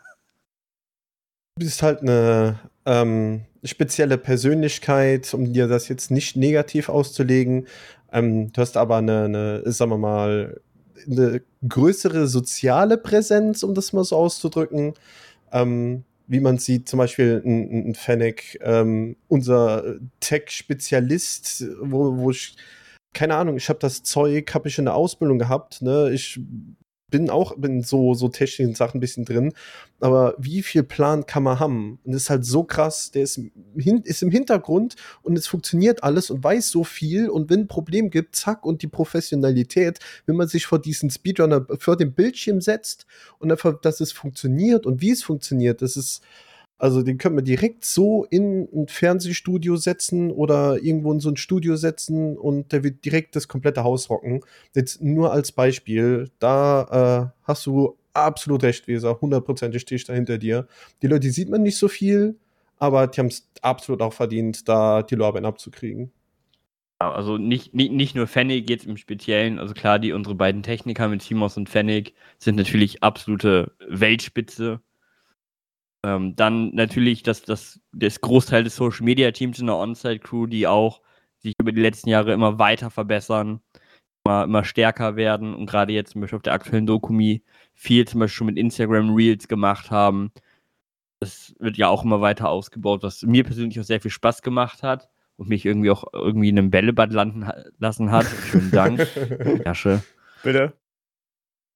Du 1.58 1.64
bist 1.64 1.82
halt 1.82 2.02
eine 2.02 2.60
ähm, 2.86 3.44
spezielle 3.64 4.18
Persönlichkeit, 4.18 5.32
um 5.34 5.52
dir 5.52 5.66
das 5.68 5.88
jetzt 5.88 6.10
nicht 6.10 6.36
negativ 6.36 6.88
auszulegen. 6.88 7.66
Ähm, 8.12 8.52
du 8.52 8.60
hast 8.60 8.76
aber 8.76 8.96
eine, 8.96 9.24
eine, 9.24 9.72
sagen 9.72 9.90
wir 9.90 9.98
mal, 9.98 10.60
eine 11.06 11.42
größere 11.66 12.26
soziale 12.26 12.98
Präsenz, 12.98 13.62
um 13.62 13.74
das 13.74 13.92
mal 13.92 14.04
so 14.04 14.16
auszudrücken. 14.16 14.94
Ähm, 15.52 16.04
wie 16.26 16.40
man 16.40 16.58
sieht, 16.58 16.88
zum 16.88 16.98
Beispiel 16.98 17.42
ein, 17.44 17.90
ein 17.90 17.94
Fennec, 17.94 18.58
ähm, 18.62 19.16
unser 19.28 19.96
Tech-Spezialist, 20.20 21.64
wo, 21.80 22.18
wo 22.18 22.30
ich, 22.30 22.54
keine 23.14 23.34
Ahnung, 23.36 23.56
ich 23.56 23.70
habe 23.70 23.78
das 23.78 24.02
Zeug, 24.02 24.52
habe 24.54 24.68
ich 24.68 24.78
in 24.78 24.84
der 24.84 24.94
Ausbildung 24.94 25.38
gehabt, 25.38 25.80
ne? 25.80 26.10
Ich 26.12 26.38
bin 27.10 27.30
auch 27.30 27.52
in 27.56 27.82
so, 27.82 28.14
so 28.14 28.28
technischen 28.28 28.74
Sachen 28.74 28.98
ein 28.98 29.00
bisschen 29.00 29.24
drin. 29.24 29.52
Aber 30.00 30.34
wie 30.38 30.62
viel 30.62 30.82
Plan 30.82 31.26
kann 31.26 31.42
man 31.42 31.58
haben? 31.58 31.98
Und 32.04 32.12
das 32.12 32.22
ist 32.22 32.30
halt 32.30 32.44
so 32.44 32.64
krass, 32.64 33.10
der 33.10 33.22
ist, 33.22 33.40
ist 34.04 34.22
im 34.22 34.30
Hintergrund 34.30 34.96
und 35.22 35.36
es 35.36 35.46
funktioniert 35.46 36.02
alles 36.04 36.30
und 36.30 36.44
weiß 36.44 36.70
so 36.70 36.84
viel. 36.84 37.28
Und 37.28 37.50
wenn 37.50 37.60
ein 37.60 37.68
Problem 37.68 38.10
gibt, 38.10 38.36
zack, 38.36 38.64
und 38.64 38.82
die 38.82 38.86
Professionalität, 38.88 39.98
wenn 40.26 40.36
man 40.36 40.48
sich 40.48 40.66
vor 40.66 40.78
diesen 40.78 41.10
Speedrunner, 41.10 41.66
vor 41.78 41.96
dem 41.96 42.12
Bildschirm 42.12 42.60
setzt 42.60 43.06
und 43.38 43.50
einfach, 43.50 43.80
dass 43.80 44.00
es 44.00 44.12
funktioniert 44.12 44.86
und 44.86 45.00
wie 45.00 45.10
es 45.10 45.22
funktioniert, 45.22 45.82
das 45.82 45.96
ist, 45.96 46.22
also 46.78 47.02
den 47.02 47.18
können 47.18 47.36
wir 47.36 47.42
direkt 47.42 47.84
so 47.84 48.24
in 48.30 48.68
ein 48.72 48.86
Fernsehstudio 48.86 49.76
setzen 49.76 50.30
oder 50.30 50.80
irgendwo 50.80 51.12
in 51.12 51.18
so 51.18 51.28
ein 51.28 51.36
Studio 51.36 51.74
setzen 51.76 52.38
und 52.38 52.70
der 52.72 52.84
wird 52.84 53.04
direkt 53.04 53.34
das 53.34 53.48
komplette 53.48 53.82
Haus 53.82 54.08
rocken. 54.08 54.40
Jetzt 54.74 55.02
nur 55.02 55.32
als 55.32 55.50
Beispiel, 55.50 56.30
da 56.38 57.32
äh, 57.34 57.46
hast 57.48 57.66
du 57.66 57.96
absolut 58.14 58.62
recht, 58.62 58.86
Weser, 58.86 59.20
hundertprozentig 59.20 59.82
stehe 59.82 59.96
ich 59.96 60.04
da 60.04 60.12
hinter 60.12 60.38
dir. 60.38 60.68
Die 61.02 61.08
Leute 61.08 61.30
sieht 61.30 61.48
man 61.48 61.62
nicht 61.62 61.78
so 61.78 61.88
viel, 61.88 62.36
aber 62.78 63.08
die 63.08 63.18
haben 63.18 63.26
es 63.26 63.48
absolut 63.60 64.00
auch 64.00 64.12
verdient, 64.12 64.68
da 64.68 65.02
die 65.02 65.16
Lorbeeren 65.16 65.46
abzukriegen. 65.46 66.12
Also 67.00 67.38
nicht, 67.38 67.74
nicht, 67.74 67.92
nicht 67.92 68.14
nur 68.16 68.26
Fennec 68.26 68.68
jetzt 68.70 68.86
im 68.86 68.96
Speziellen, 68.96 69.58
also 69.58 69.72
klar, 69.74 69.98
die 69.98 70.12
unsere 70.12 70.34
beiden 70.34 70.64
Techniker 70.64 71.08
mit 71.08 71.22
Timos 71.22 71.56
und 71.56 71.68
Fennec 71.68 72.12
sind 72.38 72.56
natürlich 72.56 73.02
absolute 73.02 73.72
Weltspitze 73.88 74.80
ähm, 76.04 76.36
dann 76.36 76.74
natürlich 76.74 77.22
das, 77.22 77.42
das, 77.42 77.80
das 77.92 78.20
Großteil 78.20 78.64
des 78.64 78.76
Social 78.76 79.04
Media 79.04 79.30
Teams 79.32 79.58
in 79.58 79.66
der 79.66 79.76
On-Site 79.76 80.20
Crew, 80.20 80.46
die 80.46 80.66
auch 80.66 81.00
sich 81.38 81.54
über 81.60 81.72
die 81.72 81.80
letzten 81.80 82.08
Jahre 82.08 82.32
immer 82.32 82.58
weiter 82.58 82.90
verbessern, 82.90 83.60
immer, 84.24 84.44
immer 84.44 84.64
stärker 84.64 85.16
werden 85.16 85.54
und 85.54 85.66
gerade 85.66 85.92
jetzt 85.92 86.12
zum 86.12 86.20
Beispiel 86.20 86.36
auf 86.36 86.42
der 86.42 86.52
aktuellen 86.52 86.86
Dokumi 86.86 87.42
viel 87.74 88.06
zum 88.06 88.20
Beispiel 88.20 88.36
schon 88.36 88.46
mit 88.48 88.58
Instagram 88.58 89.14
Reels 89.14 89.48
gemacht 89.48 89.90
haben. 89.90 90.32
Das 91.20 91.54
wird 91.58 91.76
ja 91.76 91.88
auch 91.88 92.04
immer 92.04 92.20
weiter 92.20 92.48
ausgebaut, 92.48 93.02
was 93.02 93.22
mir 93.22 93.44
persönlich 93.44 93.78
auch 93.80 93.84
sehr 93.84 94.00
viel 94.00 94.10
Spaß 94.10 94.42
gemacht 94.42 94.82
hat 94.82 95.08
und 95.36 95.48
mich 95.48 95.64
irgendwie 95.64 95.90
auch 95.90 96.04
irgendwie 96.12 96.48
in 96.48 96.58
einem 96.58 96.70
Bällebad 96.70 97.12
landen 97.12 97.48
lassen 97.78 98.10
hat. 98.12 98.26
Schönen 98.26 98.70
Dank, 98.70 99.06
Jasche. 99.64 100.02
Bitte? 100.42 100.74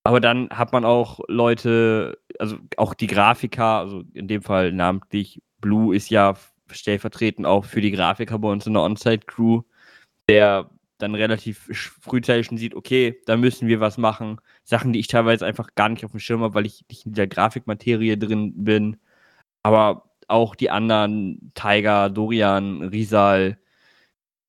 Aber 0.04 0.20
dann 0.20 0.50
hat 0.50 0.72
man 0.72 0.84
auch 0.84 1.20
Leute, 1.28 2.18
also 2.38 2.58
auch 2.76 2.94
die 2.94 3.06
Grafiker, 3.06 3.78
also 3.78 4.02
in 4.14 4.28
dem 4.28 4.42
Fall 4.42 4.72
namentlich 4.72 5.40
Blue 5.60 5.94
ist 5.94 6.10
ja 6.10 6.34
stellvertretend 6.70 7.46
auch 7.46 7.64
für 7.64 7.80
die 7.80 7.92
Grafiker 7.92 8.38
bei 8.38 8.48
uns 8.48 8.66
in 8.66 8.74
der 8.74 8.82
On-Site-Crew, 8.82 9.62
der 10.28 10.70
dann 10.98 11.14
relativ 11.14 11.68
frühzeitig 12.00 12.46
schon 12.46 12.58
sieht, 12.58 12.74
okay, 12.74 13.20
da 13.26 13.36
müssen 13.36 13.68
wir 13.68 13.80
was 13.80 13.98
machen. 13.98 14.40
Sachen, 14.64 14.92
die 14.92 15.00
ich 15.00 15.08
teilweise 15.08 15.46
einfach 15.46 15.74
gar 15.74 15.88
nicht 15.88 16.04
auf 16.04 16.12
dem 16.12 16.20
Schirm 16.20 16.42
habe, 16.42 16.54
weil 16.54 16.66
ich 16.66 16.84
nicht 16.88 17.06
in 17.06 17.14
der 17.14 17.26
Grafikmaterie 17.26 18.16
drin 18.18 18.64
bin. 18.64 18.96
Aber 19.62 20.10
auch 20.28 20.54
die 20.56 20.70
anderen, 20.70 21.52
Tiger, 21.54 22.10
Dorian, 22.10 22.82
Risal, 22.82 23.58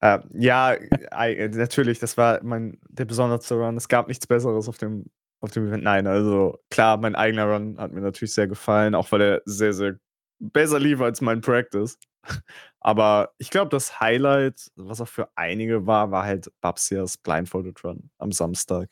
Äh, 0.00 0.18
ja, 0.34 0.72
äh, 0.72 1.48
natürlich, 1.48 1.98
das 1.98 2.16
war 2.16 2.42
mein, 2.42 2.78
der 2.88 3.04
besonderste 3.04 3.54
Run. 3.54 3.76
Es 3.76 3.88
gab 3.88 4.08
nichts 4.08 4.26
Besseres 4.26 4.68
auf 4.68 4.78
dem, 4.78 5.06
auf 5.40 5.50
dem 5.50 5.68
Event. 5.68 5.84
Nein, 5.84 6.06
also 6.06 6.58
klar, 6.70 6.96
mein 6.96 7.14
eigener 7.14 7.46
Run 7.52 7.78
hat 7.78 7.92
mir 7.92 8.00
natürlich 8.00 8.34
sehr 8.34 8.48
gefallen, 8.48 8.94
auch 8.94 9.10
weil 9.12 9.20
er 9.20 9.42
sehr, 9.44 9.72
sehr 9.72 9.98
besser 10.38 10.78
lief 10.78 11.00
als 11.00 11.20
mein 11.20 11.40
Practice. 11.40 11.98
Aber 12.80 13.32
ich 13.38 13.50
glaube, 13.50 13.70
das 13.70 14.00
Highlight, 14.00 14.70
was 14.76 15.00
auch 15.00 15.08
für 15.08 15.28
einige 15.36 15.86
war, 15.86 16.10
war 16.10 16.24
halt 16.24 16.50
Babsias 16.60 17.18
Blindfolded 17.18 17.82
Run 17.84 18.10
am 18.18 18.32
Samstag. 18.32 18.88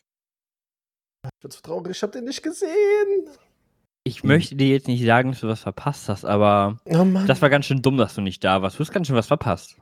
Ich 1.25 1.31
bin 1.41 1.51
so 1.51 1.61
traurig, 1.61 1.97
ich 1.97 2.03
habe 2.03 2.13
den 2.13 2.25
nicht 2.25 2.43
gesehen. 2.43 3.29
Ich 4.05 4.25
möchte 4.25 4.57
dir 4.57 4.69
jetzt 4.69 4.89
nicht 4.89 5.05
sagen, 5.05 5.33
dass 5.33 5.41
du 5.41 5.49
was 5.49 5.61
verpasst 5.61 6.09
hast, 6.09 6.25
aber 6.25 6.79
oh 6.87 7.07
das 7.27 7.43
war 7.43 7.51
ganz 7.51 7.67
schön 7.67 7.83
dumm, 7.83 7.99
dass 7.99 8.15
du 8.15 8.21
nicht 8.21 8.43
da 8.43 8.63
warst. 8.63 8.79
Du 8.79 8.81
hast 8.81 8.93
ganz 8.93 9.07
schön 9.07 9.17
was 9.17 9.27
verpasst. 9.27 9.77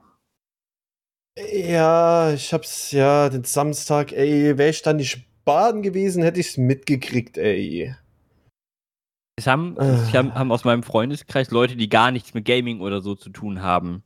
Ja, 1.39 2.33
ich 2.33 2.53
hab's 2.53 2.93
ja 2.93 3.29
den 3.29 3.45
Samstag, 3.45 4.13
ey, 4.13 4.57
wäre 4.57 4.71
ich 4.71 4.83
da 4.83 4.93
nicht 4.95 5.27
baden 5.45 5.83
gewesen, 5.83 6.23
hätte 6.23 6.41
ich's 6.41 6.57
mitgekriegt, 6.57 7.37
ey. 7.37 7.95
Es 9.39 9.47
haben, 9.47 9.77
es 9.77 10.15
haben, 10.15 10.35
haben 10.35 10.51
aus 10.51 10.65
meinem 10.65 10.83
Freundeskreis 10.83 11.51
Leute, 11.51 11.77
die 11.77 11.91
gar 11.91 12.11
nichts 12.11 12.33
mit 12.33 12.47
Gaming 12.47 12.81
oder 12.81 13.03
so 13.03 13.15
zu 13.15 13.29
tun 13.29 13.61
haben, 13.61 14.03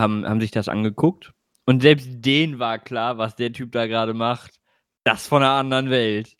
haben, 0.00 0.24
haben 0.24 0.40
sich 0.40 0.52
das 0.52 0.68
angeguckt. 0.68 1.32
Und 1.66 1.82
selbst 1.82 2.06
denen 2.10 2.60
war 2.60 2.78
klar, 2.78 3.18
was 3.18 3.34
der 3.34 3.52
Typ 3.52 3.72
da 3.72 3.88
gerade 3.88 4.14
macht. 4.14 4.60
Das 5.04 5.26
von 5.26 5.42
einer 5.42 5.52
anderen 5.52 5.90
Welt. 5.90 6.36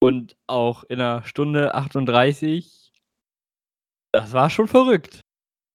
Und 0.00 0.36
auch 0.48 0.82
in 0.84 1.00
einer 1.00 1.22
Stunde 1.24 1.74
38, 1.74 2.92
das 4.12 4.32
war 4.32 4.50
schon 4.50 4.66
verrückt. 4.66 5.20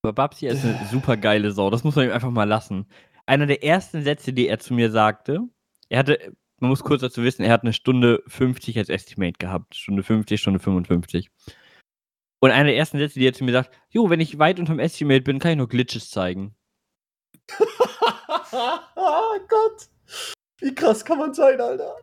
Aber 0.04 0.14
Babsi 0.14 0.48
ist 0.48 0.64
eine 0.64 0.86
super 0.92 1.18
geile 1.18 1.52
Sau, 1.52 1.70
das 1.70 1.84
muss 1.84 1.96
man 1.96 2.06
ihm 2.06 2.12
einfach 2.12 2.32
mal 2.32 2.44
lassen. 2.44 2.86
Einer 3.30 3.46
der 3.46 3.64
ersten 3.64 4.02
Sätze, 4.02 4.34
die 4.34 4.48
er 4.48 4.58
zu 4.58 4.74
mir 4.74 4.90
sagte, 4.90 5.42
er 5.90 6.00
hatte 6.00 6.34
man 6.60 6.70
muss 6.70 6.84
kurz 6.84 7.02
dazu 7.02 7.24
wissen, 7.24 7.44
er 7.44 7.54
hat 7.54 7.62
eine 7.62 7.74
Stunde 7.74 8.24
50 8.28 8.78
als 8.78 8.90
Estimate 8.90 9.38
gehabt. 9.40 9.76
Stunde 9.76 10.04
50, 10.04 10.42
Stunde 10.42 10.60
55. 10.60 11.30
Und 12.42 12.52
einer 12.52 12.66
der 12.66 12.78
ersten 12.78 12.98
Sätze, 12.98 13.20
die 13.20 13.28
er 13.28 13.34
zu 13.34 13.44
mir 13.44 13.52
sagt, 13.52 13.78
jo, 13.90 14.10
wenn 14.10 14.20
ich 14.20 14.40
weit 14.40 14.60
unterm 14.60 14.80
Estimate 14.80 15.22
bin, 15.22 15.40
kann 15.40 15.52
ich 15.52 15.58
nur 15.58 15.70
Glitches 15.70 16.10
zeigen. 16.10 16.56
oh 18.96 18.96
Gott. 19.48 19.90
Wie 20.60 20.74
krass 20.74 21.06
kann 21.06 21.20
man 21.20 21.34
sein, 21.34 21.62
Alter? 21.62 21.96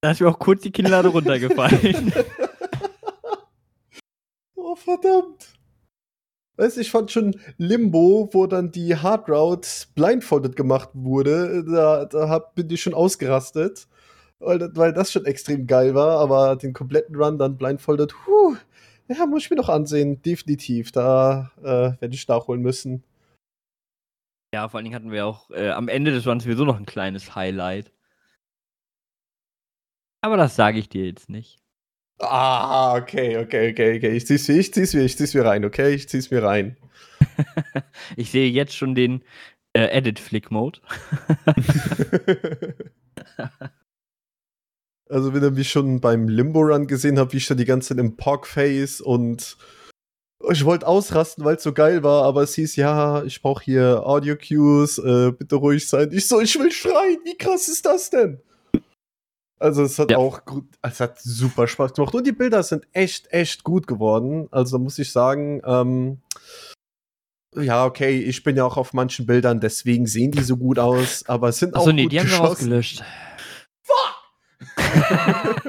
Da 0.00 0.10
ist 0.10 0.20
mir 0.20 0.28
auch 0.28 0.38
kurz 0.38 0.62
die 0.62 0.72
Kinnlade 0.72 1.08
runtergefallen. 1.08 2.12
oh, 4.54 4.74
verdammt. 4.74 5.52
Weißt 6.62 6.78
ich 6.78 6.92
fand 6.92 7.10
schon 7.10 7.34
Limbo, 7.58 8.28
wo 8.30 8.46
dann 8.46 8.70
die 8.70 8.94
Hard 8.94 9.28
Route 9.28 9.68
blindfolded 9.96 10.54
gemacht 10.54 10.90
wurde, 10.94 11.64
da, 11.64 12.04
da 12.04 12.28
hab, 12.28 12.54
bin 12.54 12.70
ich 12.70 12.80
schon 12.80 12.94
ausgerastet, 12.94 13.88
weil, 14.38 14.70
weil 14.76 14.92
das 14.92 15.10
schon 15.10 15.24
extrem 15.24 15.66
geil 15.66 15.96
war, 15.96 16.20
aber 16.20 16.54
den 16.54 16.72
kompletten 16.72 17.16
Run 17.16 17.36
dann 17.36 17.56
blindfolded, 17.56 18.14
huh, 18.28 18.54
ja, 19.08 19.26
muss 19.26 19.42
ich 19.42 19.50
mir 19.50 19.56
noch 19.56 19.70
ansehen, 19.70 20.22
definitiv, 20.22 20.92
da 20.92 21.50
äh, 21.62 22.00
werde 22.00 22.14
ich 22.14 22.28
nachholen 22.28 22.62
müssen. 22.62 23.02
Ja, 24.54 24.68
vor 24.68 24.78
allen 24.78 24.84
Dingen 24.84 24.94
hatten 24.94 25.10
wir 25.10 25.26
auch 25.26 25.50
äh, 25.50 25.70
am 25.70 25.88
Ende 25.88 26.12
des 26.12 26.28
Runs 26.28 26.44
sowieso 26.44 26.64
noch 26.64 26.78
ein 26.78 26.86
kleines 26.86 27.34
Highlight. 27.34 27.90
Aber 30.20 30.36
das 30.36 30.54
sage 30.54 30.78
ich 30.78 30.88
dir 30.88 31.06
jetzt 31.06 31.28
nicht. 31.28 31.61
Ah, 32.22 32.94
okay, 32.96 33.36
okay, 33.36 33.72
okay, 33.72 33.96
okay. 33.96 34.16
Ich 34.16 34.26
zieh's, 34.26 34.48
ich 34.48 34.72
zieh's 34.72 34.94
mir, 34.94 35.02
ich 35.02 35.16
zieh's 35.16 35.34
mir 35.34 35.44
rein, 35.44 35.64
okay? 35.64 35.92
Ich 35.92 36.08
zieh's 36.08 36.30
mir 36.30 36.44
rein. 36.44 36.76
ich 38.16 38.30
sehe 38.30 38.48
jetzt 38.48 38.76
schon 38.76 38.94
den 38.94 39.24
äh, 39.72 39.86
Edit-Flick-Mode. 39.86 40.78
also, 45.10 45.34
wenn 45.34 45.42
ihr 45.42 45.50
mich 45.50 45.70
schon 45.70 46.00
beim 46.00 46.28
Limbo-Run 46.28 46.86
gesehen 46.86 47.18
habt, 47.18 47.32
wie 47.32 47.38
ich 47.38 47.48
da 47.48 47.56
die 47.56 47.64
ganze 47.64 47.88
Zeit 47.88 47.98
im 47.98 48.16
Pog-Face 48.16 49.00
und 49.00 49.56
ich 50.50 50.64
wollte 50.64 50.86
ausrasten, 50.86 51.44
weil 51.44 51.56
es 51.56 51.62
so 51.64 51.72
geil 51.72 52.04
war, 52.04 52.24
aber 52.24 52.42
es 52.42 52.54
hieß, 52.54 52.76
ja, 52.76 53.24
ich 53.24 53.42
brauche 53.42 53.64
hier 53.64 54.06
Audio-Cues, 54.06 54.98
äh, 54.98 55.32
bitte 55.32 55.56
ruhig 55.56 55.88
sein. 55.88 56.10
Ich 56.12 56.28
so, 56.28 56.40
ich 56.40 56.56
will 56.58 56.70
schreien, 56.70 57.18
wie 57.24 57.36
krass 57.36 57.68
ist 57.68 57.84
das 57.84 58.10
denn? 58.10 58.40
Also 59.62 59.84
es 59.84 59.96
hat 59.98 60.10
ja. 60.10 60.18
auch 60.18 60.44
gut, 60.44 60.64
es 60.82 60.98
hat 60.98 61.20
super 61.20 61.68
Spaß 61.68 61.92
gemacht 61.94 62.14
und 62.14 62.26
die 62.26 62.32
Bilder 62.32 62.64
sind 62.64 62.84
echt, 62.92 63.32
echt 63.32 63.62
gut 63.62 63.86
geworden. 63.86 64.48
Also 64.50 64.80
muss 64.80 64.98
ich 64.98 65.12
sagen, 65.12 65.62
ähm, 65.64 66.18
ja, 67.54 67.84
okay, 67.84 68.18
ich 68.18 68.42
bin 68.42 68.56
ja 68.56 68.64
auch 68.64 68.76
auf 68.76 68.92
manchen 68.92 69.24
Bildern, 69.24 69.60
deswegen 69.60 70.06
sehen 70.06 70.32
die 70.32 70.42
so 70.42 70.56
gut 70.56 70.80
aus, 70.80 71.24
aber 71.28 71.50
es 71.50 71.58
sind 71.58 71.76
Achso, 71.76 71.90
auch 71.90 71.92
nee, 71.92 72.04
gut 72.04 72.12
die 72.12 72.20
haben 72.20 72.30
wir 72.30 72.40
ausgelöscht. 72.40 73.04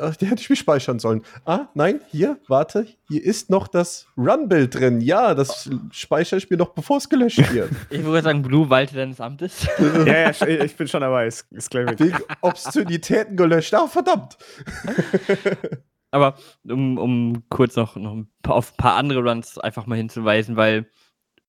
Ach, 0.00 0.16
die 0.16 0.26
hätte 0.26 0.40
ich 0.40 0.48
mich 0.48 0.58
speichern 0.58 0.98
sollen. 0.98 1.22
Ah, 1.44 1.66
nein, 1.74 2.00
hier, 2.10 2.38
warte, 2.48 2.86
hier 3.08 3.22
ist 3.22 3.50
noch 3.50 3.68
das 3.68 4.06
Run-Bild 4.16 4.74
drin. 4.74 5.00
Ja, 5.02 5.34
das 5.34 5.68
speichere 5.90 6.38
ich 6.38 6.48
mir 6.48 6.56
noch, 6.56 6.70
bevor 6.70 6.96
es 6.96 7.08
gelöscht 7.10 7.38
wird. 7.52 7.70
Ich 7.90 8.02
würde 8.02 8.22
sagen, 8.22 8.40
Blue 8.42 8.70
walte 8.70 8.94
deines 8.94 9.20
Amtes. 9.20 9.66
ja, 10.06 10.30
ja, 10.30 10.48
ich- 10.64 10.76
bin 10.76 10.88
schon 10.88 11.02
dabei. 11.02 11.26
Ist, 11.26 11.46
ist. 11.52 11.74
Wegen 11.74 12.16
Obszönitäten 12.40 13.36
gelöscht. 13.36 13.74
Ah, 13.74 13.86
verdammt. 13.86 14.38
Aber 16.10 16.36
um, 16.68 16.98
um 16.98 17.44
kurz 17.48 17.76
noch, 17.76 17.96
noch 17.96 18.12
ein 18.12 18.28
paar, 18.42 18.56
auf 18.56 18.72
ein 18.72 18.76
paar 18.76 18.96
andere 18.96 19.20
Runs 19.22 19.58
einfach 19.58 19.86
mal 19.86 19.96
hinzuweisen, 19.96 20.56
weil 20.56 20.86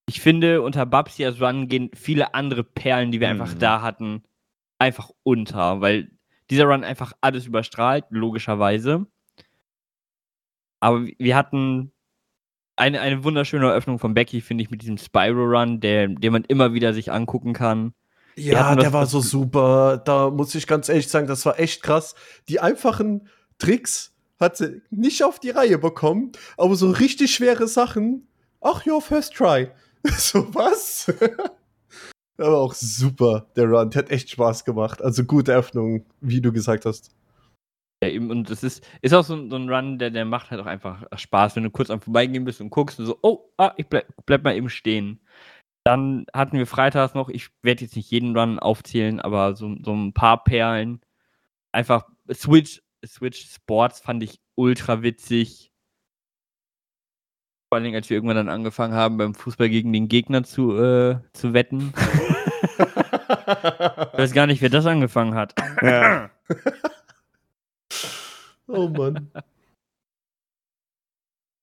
ich 0.08 0.22
finde, 0.22 0.62
unter 0.62 0.86
Babsias 0.86 1.40
Run 1.42 1.68
gehen 1.68 1.92
viele 1.94 2.34
andere 2.34 2.64
Perlen, 2.64 3.12
die 3.12 3.20
wir 3.20 3.30
einfach 3.30 3.54
Mhm. 3.56 3.60
da 3.60 3.82
hatten, 3.82 4.24
einfach 4.80 5.12
unter, 5.24 5.82
weil 5.82 6.12
dieser 6.50 6.66
Run 6.66 6.84
einfach 6.84 7.14
alles 7.22 7.46
überstrahlt, 7.46 8.06
logischerweise. 8.10 9.06
Aber 10.80 11.06
wir 11.18 11.36
hatten 11.36 11.92
eine, 12.76 13.02
eine 13.02 13.24
wunderschöne 13.24 13.68
Eröffnung 13.68 14.00
von 14.00 14.14
Becky, 14.14 14.42
finde 14.42 14.64
ich, 14.64 14.72
mit 14.72 14.82
diesem 14.82 14.98
Spyro-Run, 14.98 15.80
den 15.80 16.18
man 16.32 16.44
immer 16.46 16.74
wieder 16.74 16.94
sich 16.94 17.12
angucken 17.12 17.54
kann. 17.54 17.94
Ja, 18.36 18.76
der 18.76 18.94
war 18.94 19.06
so 19.06 19.20
super. 19.20 19.98
Da 19.98 20.30
muss 20.30 20.56
ich 20.56 20.68
ganz 20.68 20.90
ehrlich 20.90 21.08
sagen, 21.08 21.28
das 21.28 21.46
war 21.46 21.60
echt 21.60 21.84
krass. 21.84 22.16
Die 22.50 22.60
einfachen 22.60 23.30
Tricks 23.60 24.14
hat 24.40 24.58
sie 24.58 24.82
nicht 24.90 25.24
auf 25.24 25.40
die 25.40 25.52
Reihe 25.52 25.78
bekommen, 25.78 26.32
aber 26.58 26.76
so 26.76 26.90
richtig 26.90 27.34
schwere 27.34 27.68
Sachen. 27.68 28.28
Ach 28.60 28.86
ja, 28.86 29.00
First 29.00 29.36
Try. 29.36 29.70
so 30.18 30.54
was? 30.54 31.14
aber 32.44 32.58
auch 32.60 32.74
super, 32.74 33.48
der 33.56 33.66
Run. 33.70 33.90
Der 33.90 34.04
hat 34.04 34.12
echt 34.12 34.30
Spaß 34.30 34.66
gemacht. 34.66 35.02
Also 35.02 35.24
gute 35.24 35.54
Öffnung, 35.54 36.06
wie 36.22 36.42
du 36.42 36.52
gesagt 36.52 36.86
hast. 36.86 37.16
Ja, 38.04 38.10
eben, 38.10 38.30
und 38.32 38.50
es 38.50 38.64
ist, 38.64 38.86
ist 39.02 39.14
auch 39.14 39.24
so, 39.24 39.34
ein- 39.36 39.50
so 39.50 39.56
ein 39.56 39.70
Run, 39.70 39.98
der, 39.98 40.12
der 40.12 40.26
macht 40.26 40.52
halt 40.52 40.60
auch 40.62 40.66
einfach 40.66 41.06
Spaß, 41.16 41.56
wenn 41.56 41.64
du 41.64 41.70
kurz 41.72 41.90
am 41.90 42.02
Vorbeigehen 42.02 42.44
bist 42.46 42.60
und 42.62 42.70
guckst 42.70 43.00
und 43.00 43.06
so, 43.06 43.18
oh, 43.22 43.50
ah, 43.58 43.74
ich 43.78 43.88
bleib, 43.88 44.08
bleib 44.26 44.44
mal 44.44 44.56
eben 44.56 44.70
stehen. 44.70 45.22
Dann 45.86 46.26
hatten 46.34 46.58
wir 46.58 46.68
freitags 46.68 47.14
noch, 47.14 47.30
ich 47.30 47.50
werde 47.62 47.84
jetzt 47.84 47.96
nicht 47.96 48.12
jeden 48.12 48.38
Run 48.38 48.60
aufzählen, 48.60 49.20
aber 49.20 49.56
so, 49.56 49.76
so 49.84 49.94
ein 49.94 50.14
paar 50.14 50.44
Perlen. 50.44 51.02
Einfach 51.74 52.08
Switch, 52.32 52.82
Switch 53.06 53.50
Sports 53.54 54.00
fand 54.00 54.24
ich 54.24 54.40
ultra 54.56 55.02
witzig. 55.02 55.73
Vor 57.74 57.78
allen 57.78 57.86
Dingen, 57.86 57.96
als 57.96 58.12
wir 58.12 58.18
irgendwann 58.18 58.36
dann 58.36 58.50
angefangen 58.50 58.94
haben, 58.94 59.18
beim 59.18 59.34
Fußball 59.34 59.68
gegen 59.68 59.92
den 59.94 60.08
Gegner 60.08 60.44
zu, 60.44 60.78
äh, 60.78 61.18
zu 61.34 61.56
wetten. 61.56 61.92
Ich 64.14 64.20
weiß 64.20 64.34
gar 64.34 64.46
nicht, 64.46 64.62
wer 64.62 64.70
das 64.70 64.86
angefangen 64.86 65.34
hat. 65.34 65.56
Ja. 65.82 66.30
oh 68.68 68.88
Mann. 68.90 69.32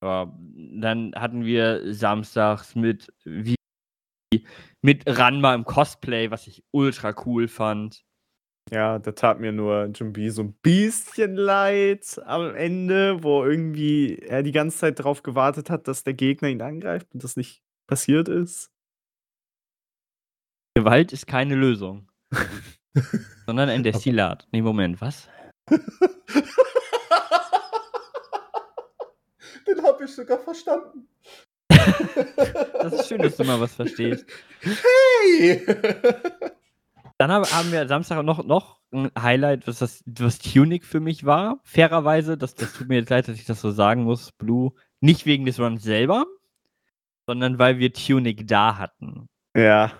Ja, 0.03 0.37
dann 0.73 1.13
hatten 1.15 1.45
wir 1.45 1.93
samstags 1.93 2.75
mit 2.75 3.13
wie 3.23 3.55
mit 4.81 5.03
Ranma 5.07 5.55
im 5.55 5.63
Cosplay, 5.63 6.29
was 6.29 6.45
ich 6.47 6.61
ultra 6.71 7.15
cool 7.25 7.47
fand. 7.47 8.03
Ja, 8.73 8.99
da 8.99 9.11
tat 9.11 9.41
mir 9.41 9.51
nur 9.51 9.87
Jumbi 9.87 10.29
so 10.29 10.43
ein 10.43 10.53
bisschen 10.61 11.35
leid 11.35 12.21
am 12.25 12.55
Ende, 12.55 13.21
wo 13.21 13.43
irgendwie 13.43 14.15
er 14.19 14.43
die 14.43 14.53
ganze 14.53 14.77
Zeit 14.77 14.97
darauf 14.97 15.23
gewartet 15.23 15.69
hat, 15.69 15.89
dass 15.89 16.05
der 16.05 16.13
Gegner 16.13 16.47
ihn 16.47 16.61
angreift 16.61 17.13
und 17.13 17.21
das 17.21 17.35
nicht 17.35 17.61
passiert 17.85 18.29
ist. 18.29 18.71
Gewalt 20.73 21.11
ist 21.11 21.27
keine 21.27 21.55
Lösung, 21.55 22.09
sondern 23.45 23.67
ein 23.67 23.83
Destillat. 23.83 24.47
Nee, 24.53 24.61
Moment, 24.61 25.01
was? 25.01 25.27
Den 29.67 29.83
habe 29.83 30.05
ich 30.05 30.11
sogar 30.11 30.39
verstanden. 30.39 31.09
Das 32.81 32.93
ist 32.93 33.09
schön, 33.09 33.21
dass 33.21 33.37
du 33.37 33.43
mal 33.43 33.59
was 33.59 33.75
verstehst. 33.75 34.25
Hey! 34.61 35.63
Dann 37.21 37.31
hab- 37.31 37.51
haben 37.53 37.71
wir 37.71 37.87
Samstag 37.87 38.23
noch, 38.23 38.43
noch 38.43 38.79
ein 38.91 39.11
Highlight, 39.15 39.67
was 39.67 39.77
das 39.77 40.03
was 40.07 40.39
Tunic 40.39 40.83
für 40.83 40.99
mich 40.99 41.23
war. 41.23 41.61
Fairerweise, 41.63 42.35
das, 42.35 42.55
das 42.55 42.73
tut 42.73 42.87
mir 42.87 42.95
jetzt 42.95 43.11
leid, 43.11 43.27
dass 43.27 43.35
ich 43.37 43.45
das 43.45 43.61
so 43.61 43.69
sagen 43.69 44.03
muss, 44.03 44.31
Blue. 44.31 44.71
Nicht 45.01 45.27
wegen 45.27 45.45
des 45.45 45.59
Runs 45.59 45.83
selber, 45.83 46.25
sondern 47.27 47.59
weil 47.59 47.77
wir 47.77 47.93
Tunic 47.93 48.47
da 48.47 48.77
hatten. 48.77 49.27
Ja, 49.55 49.91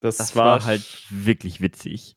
das, 0.00 0.16
Das 0.16 0.34
war, 0.34 0.46
war 0.46 0.64
halt 0.64 1.06
wirklich 1.10 1.60
witzig. 1.60 2.16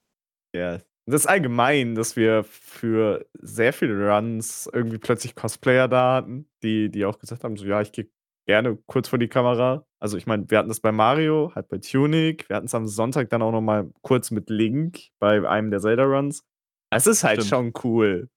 Ja. 0.55 0.79
Das 1.05 1.21
ist 1.21 1.27
allgemein, 1.27 1.95
dass 1.95 2.15
wir 2.15 2.43
für 2.43 3.25
sehr 3.33 3.73
viele 3.73 4.09
Runs 4.09 4.69
irgendwie 4.73 4.97
plötzlich 4.97 5.35
Cosplayer 5.35 5.87
da 5.87 6.15
hatten, 6.15 6.49
die, 6.63 6.89
die 6.89 7.05
auch 7.05 7.19
gesagt 7.19 7.43
haben: 7.43 7.57
so, 7.57 7.65
ja, 7.65 7.79
ich 7.81 7.91
gehe 7.91 8.09
gerne 8.47 8.75
kurz 8.87 9.07
vor 9.07 9.19
die 9.19 9.29
Kamera. 9.29 9.85
Also, 9.99 10.17
ich 10.17 10.27
meine, 10.27 10.49
wir 10.49 10.59
hatten 10.59 10.69
das 10.69 10.79
bei 10.79 10.91
Mario, 10.91 11.51
halt 11.55 11.69
bei 11.69 11.79
Tunic, 11.79 12.47
wir 12.49 12.55
hatten 12.55 12.67
es 12.67 12.75
am 12.75 12.87
Sonntag 12.87 13.29
dann 13.29 13.41
auch 13.41 13.51
noch 13.51 13.61
mal 13.61 13.89
kurz 14.01 14.31
mit 14.31 14.49
Link 14.49 15.09
bei 15.19 15.47
einem 15.47 15.71
der 15.71 15.79
Zelda-Runs. 15.79 16.43
Es 16.91 17.07
ist 17.07 17.23
halt 17.23 17.43
Stimmt. 17.43 17.49
schon 17.49 17.73
cool. 17.83 18.29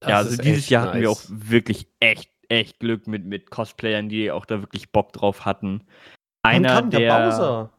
Das 0.00 0.10
ja, 0.10 0.16
also 0.18 0.36
dieses 0.40 0.68
Jahr 0.68 0.88
hatten 0.88 1.00
wir 1.00 1.10
auch 1.10 1.28
nice. 1.28 1.50
wirklich 1.50 1.88
echt, 2.00 2.30
echt 2.48 2.78
Glück 2.80 3.06
mit, 3.06 3.24
mit 3.24 3.50
Cosplayern, 3.50 4.08
die 4.08 4.30
auch 4.30 4.46
da 4.46 4.60
wirklich 4.60 4.92
Bock 4.92 5.12
drauf 5.12 5.44
hatten. 5.44 5.84
Wann 6.42 6.54
Einer 6.54 6.68
kam 6.68 6.90
der, 6.90 7.00
der 7.00 7.30
Bowser? 7.30 7.72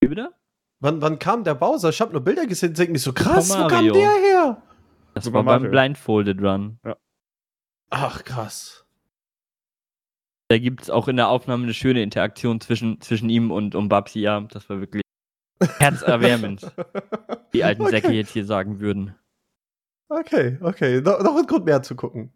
Wie 0.00 0.08
bitte? 0.08 0.30
Wann, 0.80 1.02
wann 1.02 1.18
kam 1.18 1.44
der 1.44 1.54
Bowser? 1.54 1.90
Ich 1.90 2.00
habe 2.00 2.12
nur 2.12 2.22
Bilder 2.22 2.46
gesehen 2.46 2.70
und 2.70 2.78
denke 2.78 2.92
mir 2.92 2.98
so, 2.98 3.12
krass, 3.12 3.50
wo 3.50 3.66
kam 3.66 3.92
der 3.92 4.10
her? 4.10 4.62
Das 5.14 5.24
Super 5.24 5.38
war 5.38 5.44
beim 5.44 5.62
Mario. 5.62 5.70
Blindfolded 5.70 6.40
Run. 6.40 6.78
Ach, 7.90 8.24
krass. 8.24 8.86
Da 10.50 10.58
gibt 10.58 10.82
es 10.82 10.90
auch 10.90 11.06
in 11.06 11.14
der 11.14 11.28
Aufnahme 11.28 11.62
eine 11.62 11.74
schöne 11.74 12.02
Interaktion 12.02 12.60
zwischen, 12.60 13.00
zwischen 13.00 13.30
ihm 13.30 13.52
und, 13.52 13.76
Babsi. 13.88 14.18
Ja, 14.18 14.40
das 14.40 14.68
war 14.68 14.80
wirklich 14.80 15.04
herzerwärmend, 15.78 16.68
die 17.52 17.62
alten 17.62 17.82
okay. 17.82 17.90
Säcke 17.92 18.10
jetzt 18.10 18.32
hier 18.32 18.44
sagen 18.44 18.80
würden. 18.80 19.14
Okay, 20.08 20.58
okay. 20.60 21.00
No, 21.02 21.22
noch 21.22 21.36
ein 21.36 21.46
Grund 21.46 21.66
mehr 21.66 21.84
zu 21.84 21.94
gucken. 21.94 22.32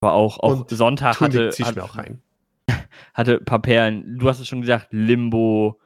Aber 0.00 0.12
auch, 0.12 0.38
auch 0.38 0.60
Und 0.60 0.70
Sonntag 0.70 1.20
hatte, 1.20 1.50
zieh 1.50 1.62
ich 1.62 1.68
hat- 1.68 1.74
mir 1.74 1.82
auch 1.82 1.96
rein. 1.96 2.22
hatte 3.14 3.38
ein 3.38 3.44
paar 3.44 3.60
Perlen. 3.60 4.16
Du 4.20 4.28
hast 4.28 4.38
es 4.38 4.46
schon 4.46 4.60
gesagt, 4.60 4.92
Limbo, 4.92 5.80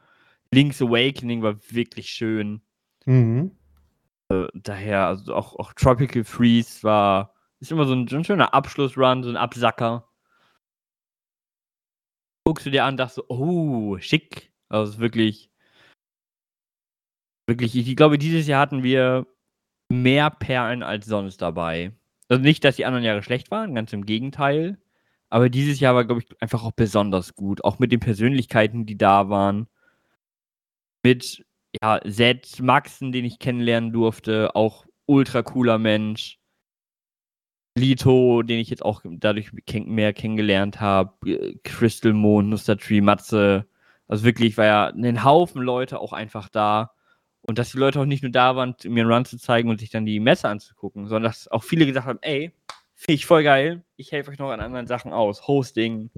Link's 0.50 0.82
Awakening 0.82 1.40
war 1.40 1.56
wirklich 1.70 2.10
schön. 2.10 2.60
Mhm. 3.06 3.52
Daher, 4.52 5.06
also 5.06 5.34
auch, 5.34 5.58
auch 5.58 5.72
Tropical 5.72 6.24
Freeze 6.24 6.82
war, 6.82 7.32
ist 7.60 7.72
immer 7.72 7.86
so 7.86 7.94
ein, 7.94 8.08
so 8.08 8.16
ein 8.16 8.24
schöner 8.24 8.52
Abschlussrun, 8.52 9.22
so 9.22 9.30
ein 9.30 9.38
Absacker. 9.38 10.04
Guckst 12.48 12.64
du 12.64 12.70
dir 12.70 12.86
an, 12.86 12.96
dachtest 12.96 13.16
so, 13.16 13.24
oh, 13.28 13.98
schick. 13.98 14.50
Also 14.70 15.00
wirklich, 15.00 15.50
wirklich, 17.46 17.76
ich 17.76 17.94
glaube, 17.94 18.16
dieses 18.16 18.46
Jahr 18.46 18.62
hatten 18.62 18.82
wir 18.82 19.26
mehr 19.90 20.30
Perlen 20.30 20.82
als 20.82 21.04
sonst 21.04 21.42
dabei. 21.42 21.92
Also 22.26 22.42
nicht, 22.42 22.64
dass 22.64 22.76
die 22.76 22.86
anderen 22.86 23.04
Jahre 23.04 23.22
schlecht 23.22 23.50
waren, 23.50 23.74
ganz 23.74 23.92
im 23.92 24.06
Gegenteil. 24.06 24.78
Aber 25.28 25.50
dieses 25.50 25.78
Jahr 25.78 25.94
war, 25.94 26.06
glaube 26.06 26.22
ich, 26.22 26.40
einfach 26.40 26.64
auch 26.64 26.72
besonders 26.72 27.34
gut. 27.34 27.62
Auch 27.64 27.80
mit 27.80 27.92
den 27.92 28.00
Persönlichkeiten, 28.00 28.86
die 28.86 28.96
da 28.96 29.28
waren. 29.28 29.68
Mit, 31.02 31.44
ja, 31.82 32.00
Zed 32.00 32.62
Maxen, 32.62 33.12
den 33.12 33.26
ich 33.26 33.38
kennenlernen 33.38 33.92
durfte. 33.92 34.56
Auch 34.56 34.86
ultra 35.04 35.42
cooler 35.42 35.76
Mensch. 35.76 36.38
Lito, 37.78 38.42
den 38.42 38.58
ich 38.58 38.70
jetzt 38.70 38.84
auch 38.84 39.02
dadurch 39.04 39.50
mehr 39.72 40.12
kennengelernt 40.12 40.80
habe. 40.80 41.14
Crystal 41.64 42.12
Moon, 42.12 42.48
Nustertree, 42.48 43.00
Matze. 43.00 43.66
Also 44.06 44.24
wirklich 44.24 44.56
war 44.56 44.64
ja 44.64 44.86
ein 44.88 45.24
Haufen 45.24 45.62
Leute 45.62 46.00
auch 46.00 46.12
einfach 46.12 46.48
da. 46.48 46.92
Und 47.42 47.58
dass 47.58 47.72
die 47.72 47.78
Leute 47.78 48.00
auch 48.00 48.04
nicht 48.04 48.22
nur 48.22 48.32
da 48.32 48.56
waren, 48.56 48.74
mir 48.84 49.02
einen 49.02 49.12
Run 49.12 49.24
zu 49.24 49.38
zeigen 49.38 49.70
und 49.70 49.80
sich 49.80 49.90
dann 49.90 50.04
die 50.04 50.20
Messe 50.20 50.48
anzugucken, 50.48 51.06
sondern 51.06 51.30
dass 51.30 51.48
auch 51.48 51.62
viele 51.62 51.86
gesagt 51.86 52.06
haben, 52.06 52.18
ey, 52.20 52.52
finde 52.94 53.14
ich 53.14 53.26
voll 53.26 53.42
geil, 53.42 53.84
ich 53.96 54.12
helfe 54.12 54.30
euch 54.30 54.38
noch 54.38 54.50
an 54.50 54.60
anderen 54.60 54.86
Sachen 54.86 55.12
aus. 55.12 55.46
Hosting, 55.46 56.10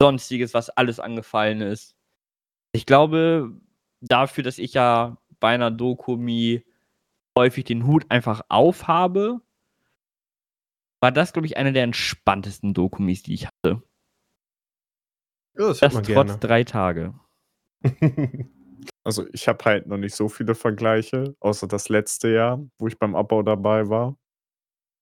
sonstiges, 0.00 0.54
was 0.54 0.70
alles 0.70 0.98
angefallen 0.98 1.60
ist. 1.60 1.94
Ich 2.72 2.86
glaube, 2.86 3.52
dafür, 4.00 4.42
dass 4.42 4.58
ich 4.58 4.74
ja 4.74 5.18
bei 5.38 5.54
einer 5.54 5.70
Dokumi 5.70 6.64
häufig 7.38 7.64
den 7.64 7.86
Hut 7.86 8.06
einfach 8.08 8.42
aufhabe, 8.48 9.40
war 11.00 11.12
das, 11.12 11.32
glaube 11.32 11.46
ich, 11.46 11.56
eine 11.56 11.72
der 11.72 11.84
entspanntesten 11.84 12.74
Dokumis, 12.74 13.22
die 13.22 13.34
ich 13.34 13.46
hatte. 13.46 13.82
Ja, 15.58 15.68
das, 15.68 15.80
Das 15.80 15.94
trotz 15.94 16.28
man 16.28 16.40
drei 16.40 16.64
Tage. 16.64 17.14
gerne. 17.82 18.50
Also, 19.02 19.26
ich 19.32 19.48
habe 19.48 19.64
halt 19.64 19.86
noch 19.86 19.96
nicht 19.96 20.14
so 20.14 20.28
viele 20.28 20.54
Vergleiche, 20.54 21.34
außer 21.40 21.66
das 21.66 21.88
letzte 21.88 22.28
Jahr, 22.30 22.62
wo 22.78 22.86
ich 22.86 22.98
beim 22.98 23.14
Abbau 23.16 23.42
dabei 23.42 23.88
war. 23.88 24.18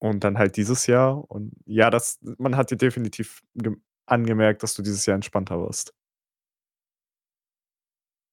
Und 0.01 0.23
dann 0.23 0.39
halt 0.39 0.57
dieses 0.57 0.87
Jahr. 0.87 1.29
Und 1.29 1.53
ja, 1.67 1.91
das, 1.91 2.21
man 2.39 2.57
hat 2.57 2.71
dir 2.71 2.77
definitiv 2.77 3.43
ge- 3.55 3.77
angemerkt, 4.07 4.63
dass 4.63 4.75
du 4.75 4.83
dieses 4.83 5.05
Jahr 5.05 5.17
entspannter 5.17 5.61
warst. 5.61 5.93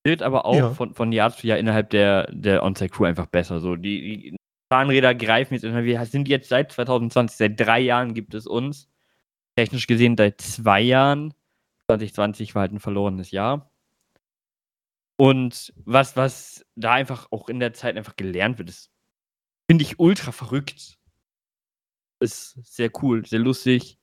Wird 0.06 0.22
aber 0.22 0.46
auch 0.46 0.56
Ja. 0.56 0.74
von, 0.76 0.94
von 0.94 1.12
Jahr 1.12 1.32
zu 1.36 1.48
Jahr 1.48 1.58
innerhalb 1.58 1.90
der, 1.90 2.32
der 2.32 2.62
On-Site-Crew 2.64 3.06
einfach 3.06 3.26
besser. 3.26 3.60
So, 3.60 3.76
die, 3.76 4.18
die 4.32 4.38
Zahnräder 4.72 5.14
greifen 5.16 5.54
jetzt, 5.54 5.64
immer- 5.64 5.84
wir 5.84 6.04
sind 6.06 6.28
jetzt 6.28 6.50
seit 6.50 6.72
2020, 6.72 7.38
seit 7.38 7.60
drei 7.60 7.80
Jahren 7.80 8.14
gibt 8.14 8.34
es 8.34 8.48
uns. 8.48 8.90
Technisch 9.58 9.88
gesehen 9.88 10.16
seit 10.18 10.42
zwei 10.42 10.82
Jahren. 10.82 11.34
2020 11.90 12.56
war 12.56 12.62
halt 12.62 12.74
ein 12.74 12.80
verlorenes 12.80 13.32
Jahr. 13.32 13.72
Und 15.18 15.74
was, 15.86 16.18
was 16.18 16.66
da 16.76 16.94
einfach 16.94 17.32
auch 17.32 17.48
in 17.48 17.60
der 17.60 17.74
Zeit 17.74 17.96
einfach 17.96 18.16
gelernt 18.16 18.58
wird, 18.58 18.70
ist, 18.70 18.92
finde 19.70 19.84
ich 19.84 20.00
ultra 20.00 20.32
verrückt. 20.32 20.98
Ist 22.20 22.54
sehr 22.66 22.90
cool, 23.02 23.26
sehr 23.26 23.40
lustig. 23.40 23.98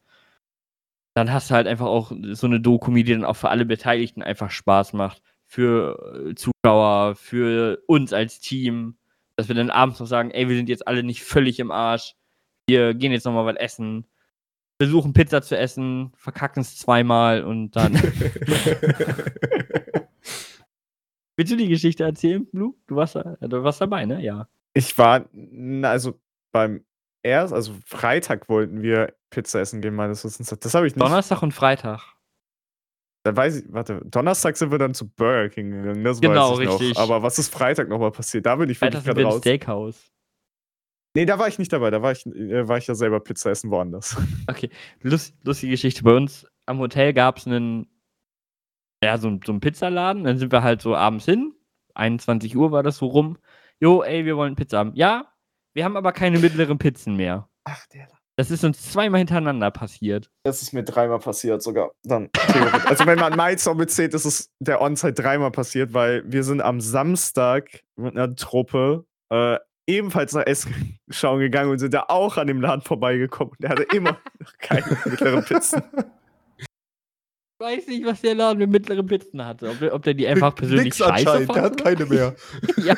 Dann 1.14 1.30
hast 1.32 1.50
du 1.50 1.54
halt 1.54 1.66
einfach 1.66 1.86
auch 1.86 2.12
so 2.32 2.46
eine 2.46 2.60
Doku, 2.60 2.92
die 2.94 3.04
dann 3.04 3.24
auch 3.24 3.36
für 3.36 3.50
alle 3.50 3.66
Beteiligten 3.66 4.22
einfach 4.22 4.50
Spaß 4.50 4.94
macht. 4.94 5.22
Für 5.46 6.30
äh, 6.30 6.34
Zuschauer, 6.34 7.16
für 7.16 7.82
uns 7.86 8.14
als 8.14 8.40
Team. 8.40 8.96
Dass 9.36 9.48
wir 9.48 9.54
dann 9.54 9.70
abends 9.70 9.98
noch 10.00 10.06
sagen, 10.06 10.30
ey, 10.30 10.48
wir 10.48 10.56
sind 10.56 10.68
jetzt 10.68 10.86
alle 10.86 11.02
nicht 11.02 11.22
völlig 11.22 11.58
im 11.58 11.70
Arsch. 11.70 12.14
Wir 12.66 12.94
gehen 12.94 13.12
jetzt 13.12 13.24
nochmal 13.24 13.46
was 13.46 13.56
essen. 13.56 14.06
Versuchen 14.80 15.12
Pizza 15.12 15.42
zu 15.42 15.56
essen, 15.56 16.12
verkacken 16.16 16.60
es 16.60 16.76
zweimal 16.76 17.44
und 17.44 17.76
dann. 17.76 17.94
Willst 21.36 21.52
du 21.52 21.56
die 21.56 21.68
Geschichte 21.68 22.04
erzählen, 22.04 22.46
Blue? 22.52 22.74
Du 22.86 22.96
warst, 22.96 23.14
du 23.14 23.64
warst 23.64 23.80
dabei, 23.80 24.04
ne? 24.04 24.22
Ja. 24.22 24.48
Ich 24.74 24.96
war, 24.98 25.24
also 25.82 26.20
beim 26.52 26.84
erst, 27.22 27.52
also 27.52 27.74
Freitag 27.86 28.48
wollten 28.48 28.82
wir 28.82 29.14
Pizza 29.30 29.60
essen 29.60 29.80
gehen, 29.80 29.94
meines 29.94 30.24
Wissens. 30.24 30.48
Das 30.48 30.74
habe 30.74 30.86
ich 30.86 30.94
nicht. 30.94 31.02
Donnerstag 31.02 31.42
und 31.42 31.52
Freitag. 31.52 32.14
Da 33.24 33.36
weiß 33.36 33.56
ich, 33.62 33.72
warte, 33.72 34.00
Donnerstag 34.04 34.56
sind 34.56 34.72
wir 34.72 34.78
dann 34.78 34.94
zu 34.94 35.08
Burger 35.08 35.48
King 35.48 35.70
gegangen, 35.70 36.02
das 36.04 36.20
Genau, 36.20 36.52
weiß 36.52 36.58
ich 36.60 36.68
richtig. 36.68 36.94
noch. 36.94 37.02
Aber 37.02 37.22
was 37.22 37.38
ist 37.38 37.52
Freitag 37.52 37.88
nochmal 37.88 38.10
passiert? 38.10 38.46
Da 38.46 38.56
bin 38.56 38.68
ich 38.68 38.78
Freitag 38.78 39.04
wirklich 39.04 39.24
gerade 39.24 39.34
raus. 39.34 39.40
Steakhouse. 39.40 40.12
Nee, 41.14 41.26
da 41.26 41.38
war 41.38 41.46
ich 41.46 41.58
nicht 41.58 41.72
dabei, 41.72 41.90
da 41.90 42.02
war 42.02 42.12
ich, 42.12 42.24
äh, 42.26 42.66
war 42.66 42.78
ich 42.78 42.86
ja 42.86 42.94
selber 42.94 43.20
Pizza 43.20 43.50
essen 43.50 43.70
woanders. 43.70 44.16
Okay, 44.48 44.70
Lust, 45.02 45.36
lustige 45.44 45.72
Geschichte. 45.72 46.02
Bei 46.02 46.16
uns 46.16 46.46
am 46.66 46.78
Hotel 46.78 47.12
gab 47.12 47.36
es 47.36 47.46
einen, 47.46 47.86
ja, 49.04 49.18
so, 49.18 49.38
so 49.44 49.52
einen 49.52 49.60
Pizzaladen. 49.60 50.24
Dann 50.24 50.38
sind 50.38 50.50
wir 50.52 50.62
halt 50.62 50.80
so 50.82 50.96
abends 50.96 51.24
hin. 51.24 51.54
21 51.94 52.56
Uhr 52.56 52.72
war 52.72 52.82
das 52.82 52.96
so 52.96 53.06
rum. 53.06 53.36
Jo, 53.78 54.02
ey, 54.02 54.24
wir 54.24 54.36
wollen 54.36 54.56
Pizza 54.56 54.78
haben. 54.78 54.94
Ja, 54.94 55.32
wir 55.74 55.84
haben 55.84 55.96
aber 55.96 56.12
keine 56.12 56.38
mittleren 56.38 56.78
Pizzen 56.78 57.16
mehr. 57.16 57.48
Ach, 57.64 57.86
der. 57.88 58.08
Das 58.36 58.50
ist 58.50 58.64
uns 58.64 58.90
zweimal 58.90 59.18
hintereinander 59.18 59.70
passiert. 59.70 60.30
Das 60.44 60.62
ist 60.62 60.72
mir 60.72 60.82
dreimal 60.82 61.18
passiert 61.18 61.62
sogar. 61.62 61.92
Dann. 62.02 62.30
also 62.86 63.04
wenn 63.06 63.18
man 63.18 63.36
Milestone 63.36 63.76
mitzählt, 63.78 64.14
ist 64.14 64.24
es 64.24 64.50
der 64.58 64.80
Onsite 64.80 65.12
dreimal 65.12 65.50
passiert, 65.50 65.92
weil 65.92 66.22
wir 66.26 66.42
sind 66.42 66.62
am 66.62 66.80
Samstag 66.80 67.82
mit 67.96 68.16
einer 68.16 68.34
Truppe 68.34 69.04
äh, 69.30 69.58
ebenfalls 69.86 70.32
nach 70.32 70.46
Essen 70.46 70.98
schauen 71.10 71.40
gegangen 71.40 71.70
und 71.70 71.78
sind 71.78 71.92
da 71.92 72.06
auch 72.08 72.38
an 72.38 72.46
dem 72.46 72.60
Laden 72.62 72.80
vorbeigekommen. 72.82 73.52
Der 73.58 73.68
hatte 73.70 73.82
immer 73.94 74.12
noch 74.40 74.52
keine 74.58 74.96
mittleren 75.04 75.44
Pizzen. 75.44 75.82
Ich 76.56 76.66
weiß 77.68 77.86
nicht, 77.88 78.04
was 78.06 78.20
der 78.22 78.34
Laden 78.34 78.58
mit 78.58 78.70
mittleren 78.70 79.06
Pizzen 79.06 79.44
hatte. 79.44 79.68
Ob, 79.70 79.78
der- 79.78 79.94
ob 79.94 80.02
der 80.02 80.14
die 80.14 80.26
einfach 80.26 80.54
persönlich 80.54 80.84
Nix 80.84 80.96
scheiße 80.98 81.12
anscheinend, 81.30 81.48
der 81.54 81.62
fand. 81.62 81.80
hat 81.80 81.84
keine 81.84 82.06
mehr. 82.06 82.34
ja. 82.78 82.96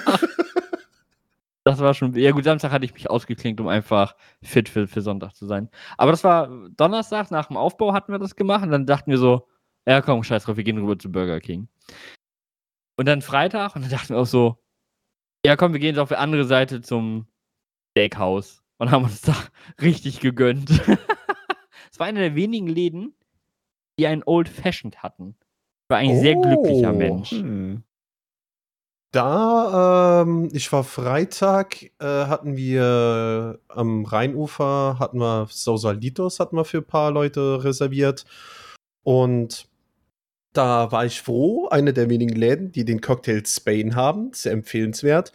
Das 1.67 1.79
war 1.79 1.95
schon. 1.95 2.15
Ja, 2.15 2.31
gut, 2.33 2.45
Samstag 2.45 2.73
hatte 2.73 2.85
ich 2.85 2.93
mich 2.93 3.09
ausgeklinkt, 3.09 3.61
um 3.61 3.69
einfach 3.69 4.17
fit 4.43 4.69
für, 4.69 4.87
für 4.87 5.01
Sonntag 5.01 5.35
zu 5.35 5.47
sein. 5.47 5.71
Aber 5.97 6.11
das 6.11 6.23
war 6.23 6.49
Donnerstag, 6.77 7.31
nach 7.31 7.47
dem 7.47 7.57
Aufbau 7.57 7.95
hatten 7.95 8.13
wir 8.13 8.19
das 8.19 8.37
gemacht 8.37 8.65
und 8.65 8.71
dann 8.71 8.87
dachten 8.87 9.11
wir 9.11 9.19
so: 9.19 9.49
Ja, 9.87 10.03
komm, 10.03 10.23
scheiß 10.23 10.45
drauf, 10.45 10.57
wir 10.59 10.65
gehen 10.65 10.79
rüber 10.79 10.99
zu 10.99 11.11
Burger 11.11 11.41
King. 11.41 11.69
Und 12.97 13.07
dann 13.07 13.23
Freitag 13.23 13.75
und 13.77 13.83
dann 13.83 13.91
dachten 13.91 14.11
wir 14.11 14.19
auch 14.19 14.27
so: 14.27 14.63
Ja, 15.47 15.57
komm, 15.57 15.73
wir 15.73 15.81
gehen 15.81 15.95
jetzt 15.95 15.99
auf 15.99 16.11
die 16.11 16.17
andere 16.17 16.45
Seite 16.45 16.83
zum 16.83 17.27
Steakhouse 17.93 18.63
und 18.79 18.91
haben 18.91 19.05
uns 19.05 19.23
da 19.23 19.35
richtig 19.81 20.21
gegönnt. 20.21 20.71
Es 21.93 22.01
war 22.01 22.09
einer 22.09 22.21
der 22.21 22.35
wenigen 22.35 22.67
Läden, 22.67 23.15
die 24.01 24.09
einen 24.09 24.25
Old 24.27 24.49
Fashioned 24.49 25.05
hatten. 25.05 25.37
Ich 25.39 25.91
war 25.91 25.99
ein 25.99 26.19
sehr 26.19 26.35
glücklicher 26.35 26.91
Oh. 26.93 26.97
Mensch. 26.97 27.31
Hm. 27.31 27.85
Da, 29.15 30.23
ähm, 30.23 30.49
ich 30.53 30.73
war 30.73 30.83
Freitag, 30.83 31.85
äh, 32.01 32.05
hatten 32.27 32.57
wir 32.57 33.61
am 33.69 34.05
Rheinufer, 34.07 34.97
hatten 34.99 35.19
wir 35.19 35.47
Sausalitos, 35.49 36.41
hatten 36.41 36.57
wir 36.57 36.65
für 36.65 36.79
ein 36.79 36.85
paar 36.85 37.13
Leute 37.13 37.63
reserviert. 37.63 38.25
Und 39.05 39.69
da 40.53 40.91
war 40.91 41.07
ich 41.07 41.23
froh, 41.23 41.69
eine 41.69 41.93
der 41.93 42.11
wenigen 42.11 42.35
Läden, 42.35 42.73
die 42.73 42.85
den 42.85 43.01
Cocktail 43.01 43.45
Spain 43.47 43.95
haben, 43.95 44.33
sehr 44.33 44.51
empfehlenswert. 44.51 45.33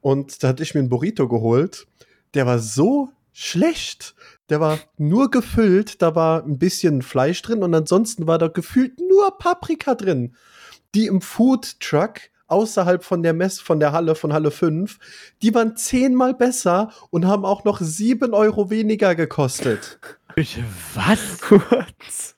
Und 0.00 0.42
da 0.42 0.48
hatte 0.48 0.64
ich 0.64 0.74
mir 0.74 0.80
einen 0.80 0.88
Burrito 0.88 1.28
geholt. 1.28 1.86
Der 2.34 2.46
war 2.46 2.58
so 2.58 3.10
schlecht. 3.32 4.16
Der 4.48 4.58
war 4.58 4.80
nur 4.98 5.30
gefüllt, 5.30 6.02
da 6.02 6.16
war 6.16 6.42
ein 6.44 6.58
bisschen 6.58 7.00
Fleisch 7.02 7.42
drin 7.42 7.62
und 7.62 7.74
ansonsten 7.76 8.26
war 8.26 8.38
da 8.38 8.48
gefühlt 8.48 8.98
nur 8.98 9.38
Paprika 9.38 9.94
drin. 9.94 10.34
Die 10.96 11.06
im 11.06 11.20
Food 11.20 11.78
Truck 11.78 12.22
außerhalb 12.50 13.04
von 13.04 13.22
der 13.22 13.32
Mess, 13.32 13.60
von 13.60 13.80
der 13.80 13.92
Halle, 13.92 14.14
von 14.14 14.32
Halle 14.32 14.50
5, 14.50 14.98
die 15.42 15.54
waren 15.54 15.76
zehnmal 15.76 16.34
besser 16.34 16.92
und 17.10 17.26
haben 17.26 17.44
auch 17.44 17.64
noch 17.64 17.80
sieben 17.80 18.34
Euro 18.34 18.70
weniger 18.70 19.14
gekostet. 19.14 19.98
Bitte 20.34 20.64
was? 20.94 21.40
What? 21.50 22.36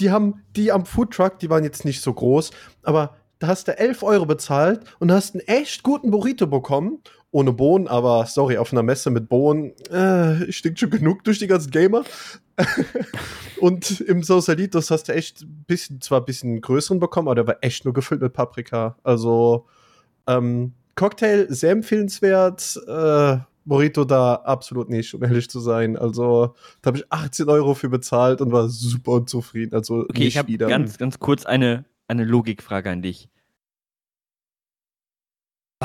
Die 0.00 0.10
haben, 0.10 0.42
die 0.56 0.72
am 0.72 0.86
Foodtruck, 0.86 1.38
die 1.38 1.50
waren 1.50 1.62
jetzt 1.64 1.84
nicht 1.84 2.00
so 2.00 2.12
groß, 2.12 2.50
aber 2.82 3.16
da 3.44 3.48
hast 3.48 3.68
du 3.68 3.78
11 3.78 4.02
Euro 4.02 4.24
bezahlt 4.24 4.80
und 5.00 5.12
hast 5.12 5.34
einen 5.34 5.46
echt 5.46 5.82
guten 5.82 6.10
Burrito 6.10 6.46
bekommen. 6.46 7.00
Ohne 7.30 7.52
Bohnen, 7.52 7.88
aber 7.88 8.24
sorry, 8.26 8.56
auf 8.56 8.72
einer 8.72 8.82
Messe 8.82 9.10
mit 9.10 9.28
Bohnen, 9.28 9.76
äh, 9.90 10.50
stinkt 10.50 10.78
schon 10.78 10.88
genug 10.88 11.24
durch 11.24 11.40
die 11.40 11.46
ganzen 11.46 11.70
Gamer. 11.70 12.04
und 13.60 14.00
im 14.00 14.22
Sausalitos 14.22 14.90
hast 14.90 15.08
du 15.08 15.14
echt 15.14 15.42
ein 15.42 15.64
bisschen, 15.66 16.00
zwar 16.00 16.20
ein 16.20 16.24
bisschen 16.24 16.60
größeren 16.60 17.00
bekommen, 17.00 17.28
aber 17.28 17.34
der 17.34 17.46
war 17.46 17.56
echt 17.60 17.84
nur 17.84 17.92
gefüllt 17.92 18.22
mit 18.22 18.32
Paprika. 18.32 18.96
Also, 19.02 19.66
ähm, 20.26 20.72
Cocktail 20.94 21.46
sehr 21.50 21.72
empfehlenswert. 21.72 22.80
Äh, 22.86 23.38
Burrito 23.66 24.04
da 24.04 24.36
absolut 24.36 24.88
nicht, 24.88 25.12
um 25.14 25.22
ehrlich 25.22 25.50
zu 25.50 25.60
sein. 25.60 25.98
Also, 25.98 26.54
da 26.80 26.88
habe 26.88 26.98
ich 26.98 27.04
18 27.10 27.48
Euro 27.48 27.74
für 27.74 27.88
bezahlt 27.90 28.40
und 28.40 28.52
war 28.52 28.68
super 28.68 29.12
unzufrieden. 29.12 29.74
Also, 29.74 30.02
Okay, 30.02 30.20
nicht 30.20 30.28
ich 30.28 30.38
habe 30.38 30.56
ganz, 30.56 30.96
ganz 30.96 31.18
kurz 31.18 31.44
eine, 31.44 31.84
eine 32.08 32.24
Logikfrage 32.24 32.90
an 32.90 33.02
dich. 33.02 33.28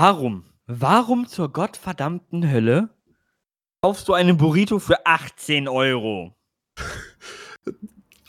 Warum? 0.02 0.45
Warum 0.66 1.28
zur 1.28 1.52
gottverdammten 1.52 2.50
Hölle 2.50 2.88
kaufst 3.82 4.08
du 4.08 4.14
einen 4.14 4.38
Burrito 4.38 4.80
für 4.80 5.06
18 5.06 5.68
Euro? 5.68 6.34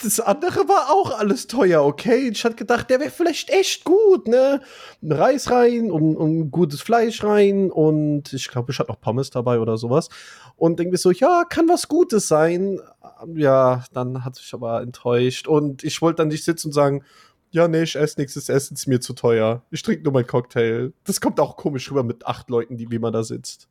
das 0.02 0.18
andere 0.18 0.66
war 0.68 0.90
auch 0.90 1.16
alles 1.16 1.46
teuer, 1.46 1.84
okay? 1.84 2.30
Ich 2.32 2.44
hatte 2.44 2.56
gedacht, 2.56 2.90
der 2.90 2.98
wäre 2.98 3.10
vielleicht 3.10 3.50
echt 3.50 3.84
gut, 3.84 4.26
ne? 4.26 4.62
Reis 5.00 5.48
rein 5.52 5.92
und, 5.92 6.16
und 6.16 6.50
gutes 6.50 6.82
Fleisch 6.82 7.22
rein 7.22 7.70
und 7.70 8.32
ich 8.32 8.48
glaube, 8.48 8.72
ich 8.72 8.78
hatte 8.80 8.90
noch 8.90 9.00
Pommes 9.00 9.30
dabei 9.30 9.60
oder 9.60 9.76
sowas. 9.76 10.08
Und 10.56 10.80
denke 10.80 10.90
mir 10.90 10.98
so, 10.98 11.12
ja, 11.12 11.44
kann 11.48 11.68
was 11.68 11.86
Gutes 11.86 12.26
sein. 12.26 12.80
Ja, 13.32 13.84
dann 13.92 14.24
hat 14.24 14.34
sich 14.34 14.52
aber 14.54 14.82
enttäuscht 14.82 15.46
und 15.46 15.84
ich 15.84 16.02
wollte 16.02 16.16
dann 16.16 16.28
nicht 16.28 16.42
sitzen 16.42 16.68
und 16.68 16.72
sagen, 16.72 17.04
ja, 17.52 17.68
nee, 17.68 17.82
ich 17.82 17.96
esse 17.96 18.20
nichts, 18.20 18.34
das 18.34 18.48
Essen 18.48 18.74
ist 18.74 18.86
mir 18.86 19.00
zu 19.00 19.12
teuer. 19.12 19.64
Ich 19.70 19.82
trinke 19.82 20.04
nur 20.04 20.12
mein 20.12 20.26
Cocktail. 20.26 20.92
Das 21.04 21.20
kommt 21.20 21.40
auch 21.40 21.56
komisch 21.56 21.90
rüber 21.90 22.02
mit 22.02 22.26
acht 22.26 22.48
Leuten, 22.50 22.76
die 22.76 22.90
wie 22.90 22.98
man 22.98 23.12
da 23.12 23.22
sitzt. 23.24 23.68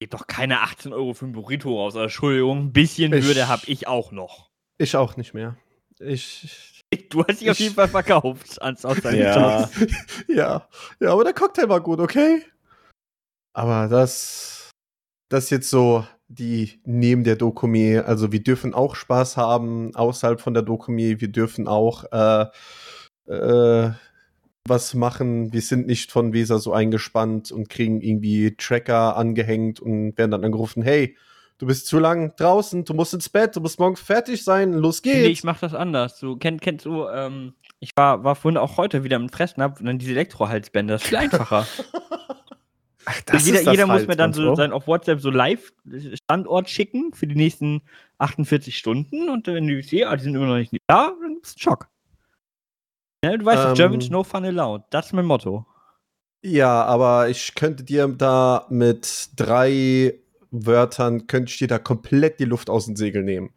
Gib 0.00 0.10
doch 0.12 0.26
keine 0.26 0.60
18 0.62 0.92
Euro 0.92 1.12
für 1.14 1.26
ein 1.26 1.32
Burrito 1.32 1.76
raus. 1.78 1.94
Entschuldigung, 1.94 2.58
ein 2.66 2.72
bisschen 2.72 3.12
Ich- 3.12 3.24
Würde 3.26 3.48
habe 3.48 3.62
ich 3.66 3.86
auch 3.86 4.12
noch. 4.12 4.50
Ich 4.78 4.96
auch 4.96 5.16
nicht 5.16 5.34
mehr. 5.34 5.56
Ich, 5.98 6.82
Du 7.10 7.24
hast 7.24 7.40
dich 7.40 7.48
auf 7.50 7.54
Ich- 7.56 7.60
jeden 7.66 7.74
Fall 7.74 7.88
verkauft. 7.88 8.60
Ans 8.62 8.82
Ja. 8.82 9.70
Ja, 10.28 10.68
ja, 11.00 11.12
aber 11.12 11.22
der 11.24 11.34
Cocktail 11.34 11.68
war 11.68 11.80
gut, 11.80 12.00
okay? 12.00 12.42
Aber 13.52 13.88
das, 13.88 14.70
das 15.28 15.44
ist 15.44 15.50
jetzt 15.50 15.70
so 15.70 16.04
die 16.30 16.80
neben 16.84 17.24
der 17.24 17.36
Dokumi. 17.36 17.98
Also 17.98 18.30
wir 18.30 18.42
dürfen 18.42 18.72
auch 18.72 18.94
Spaß 18.94 19.36
haben 19.36 19.94
außerhalb 19.94 20.40
von 20.40 20.54
der 20.54 20.62
Dokumi. 20.62 21.20
Wir 21.20 21.28
dürfen 21.28 21.66
auch 21.66 22.04
äh, 22.12 22.46
äh, 23.26 23.90
was 24.64 24.94
machen. 24.94 25.52
Wir 25.52 25.60
sind 25.60 25.86
nicht 25.88 26.12
von 26.12 26.32
Weser 26.32 26.60
so 26.60 26.72
eingespannt 26.72 27.50
und 27.50 27.68
kriegen 27.68 28.00
irgendwie 28.00 28.54
Tracker 28.56 29.16
angehängt 29.16 29.80
und 29.80 30.16
werden 30.16 30.30
dann 30.30 30.44
angerufen, 30.44 30.82
hey, 30.82 31.16
du 31.58 31.66
bist 31.66 31.86
zu 31.86 31.98
lang 31.98 32.36
draußen, 32.36 32.84
du 32.84 32.94
musst 32.94 33.12
ins 33.12 33.28
Bett, 33.28 33.56
du 33.56 33.60
musst 33.60 33.80
morgen 33.80 33.96
fertig 33.96 34.44
sein, 34.44 34.72
los 34.72 35.02
geht's. 35.02 35.16
Nee, 35.16 35.26
ich 35.26 35.44
mach 35.44 35.58
das 35.58 35.74
anders. 35.74 36.20
Du 36.20 36.36
kenn, 36.36 36.60
kennst 36.60 36.86
du, 36.86 37.08
ähm, 37.08 37.54
ich 37.80 37.96
war, 37.96 38.22
war 38.22 38.36
vorhin 38.36 38.58
auch 38.58 38.76
heute 38.76 39.02
wieder 39.02 39.16
im 39.16 39.30
Fressnapf 39.30 39.80
und 39.80 39.86
dann 39.86 39.98
diese 39.98 40.12
Elektrohalsbänder. 40.12 40.94
Das 40.94 41.02
ist 41.02 41.08
viel 41.08 41.18
einfacher. 41.18 41.66
Ach, 43.06 43.40
jeder 43.40 43.62
jeder 43.70 43.86
muss 43.86 44.06
mir 44.06 44.16
dann 44.16 44.32
so 44.32 44.54
sein 44.54 44.72
auf 44.72 44.86
WhatsApp 44.86 45.20
so 45.20 45.30
live 45.30 45.72
Standort 46.14 46.68
schicken 46.68 47.12
für 47.14 47.26
die 47.26 47.34
nächsten 47.34 47.82
48 48.18 48.76
Stunden 48.76 49.28
und 49.30 49.46
wenn 49.46 49.66
du 49.66 49.82
siehst, 49.82 50.04
ah, 50.04 50.16
die 50.16 50.24
sind 50.24 50.34
immer 50.34 50.46
noch 50.46 50.56
nicht 50.56 50.72
da, 50.86 51.12
dann 51.20 51.38
ist 51.42 51.56
ein 51.56 51.60
Schock. 51.60 51.88
Ja, 53.24 53.36
du 53.36 53.44
weißt, 53.44 53.68
Ähm, 53.68 53.74
Germans 53.74 54.10
no 54.10 54.22
fun 54.24 54.44
allowed. 54.44 54.82
Das 54.90 55.06
ist 55.06 55.12
mein 55.12 55.26
Motto. 55.26 55.66
Ja, 56.42 56.84
aber 56.84 57.28
ich 57.28 57.54
könnte 57.54 57.84
dir 57.84 58.08
da 58.08 58.66
mit 58.70 59.30
drei 59.36 60.14
Wörtern, 60.50 61.26
könnte 61.26 61.50
ich 61.50 61.58
dir 61.58 61.68
da 61.68 61.78
komplett 61.78 62.40
die 62.40 62.46
Luft 62.46 62.70
aus 62.70 62.86
den 62.86 62.96
Segeln 62.96 63.26
nehmen. 63.26 63.52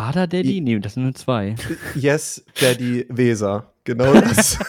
Vater 0.00 0.26
Daddy? 0.26 0.60
Nee, 0.60 0.78
das 0.78 0.94
sind 0.94 1.04
nur 1.04 1.14
zwei. 1.14 1.54
Yes, 1.94 2.44
Daddy 2.60 3.06
Weser. 3.08 3.72
Genau 3.84 4.12
das. 4.12 4.58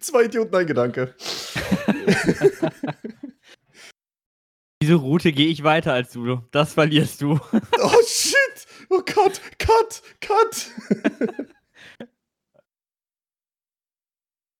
Zwei 0.00 0.24
Idioten, 0.24 0.54
ein 0.54 0.66
Gedanke. 0.66 1.14
Diese 4.82 4.94
Route 4.94 5.32
gehe 5.32 5.48
ich 5.48 5.64
weiter 5.64 5.92
als 5.92 6.12
du. 6.12 6.40
Das 6.50 6.74
verlierst 6.74 7.20
du. 7.20 7.38
Oh 7.80 8.02
shit! 8.06 8.66
Oh 8.90 9.02
Gott! 9.04 9.40
Cut! 9.58 10.02
Cut! 10.20 10.70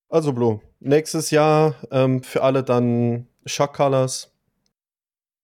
also, 0.09 0.33
Blue, 0.33 0.61
nächstes 0.81 1.31
Jahr 1.31 1.77
ähm, 1.91 2.23
für 2.23 2.43
alle 2.43 2.63
dann 2.63 3.29
Shock 3.47 3.75
Colors 3.75 4.33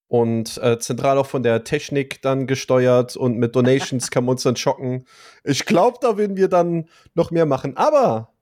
und 0.08 0.58
äh, 0.58 0.78
zentral 0.78 1.18
auch 1.18 1.26
von 1.26 1.42
der 1.42 1.64
Technik 1.64 2.20
dann 2.22 2.46
gesteuert 2.46 3.16
und 3.16 3.38
mit 3.38 3.56
Donations 3.56 4.10
kann 4.10 4.24
man 4.24 4.32
uns 4.32 4.42
dann 4.42 4.56
schocken. 4.56 5.06
Ich 5.44 5.66
glaube, 5.66 5.98
da 6.00 6.16
würden 6.16 6.36
wir 6.36 6.48
dann 6.48 6.88
noch 7.14 7.30
mehr 7.30 7.46
machen. 7.46 7.76
Aber, 7.76 8.33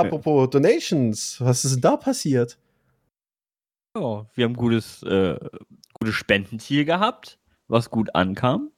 apropos 0.00 0.50
Donations, 0.50 1.40
was 1.40 1.64
ist 1.64 1.74
denn 1.74 1.82
da 1.82 1.96
passiert? 1.96 2.58
Ja, 3.96 4.26
wir 4.34 4.44
haben 4.44 4.54
gutes, 4.54 5.02
äh, 5.02 5.38
gutes 5.94 6.14
Spendenziel 6.14 6.84
gehabt, 6.84 7.38
was 7.68 7.90
gut 7.90 8.14
ankam. 8.14 8.70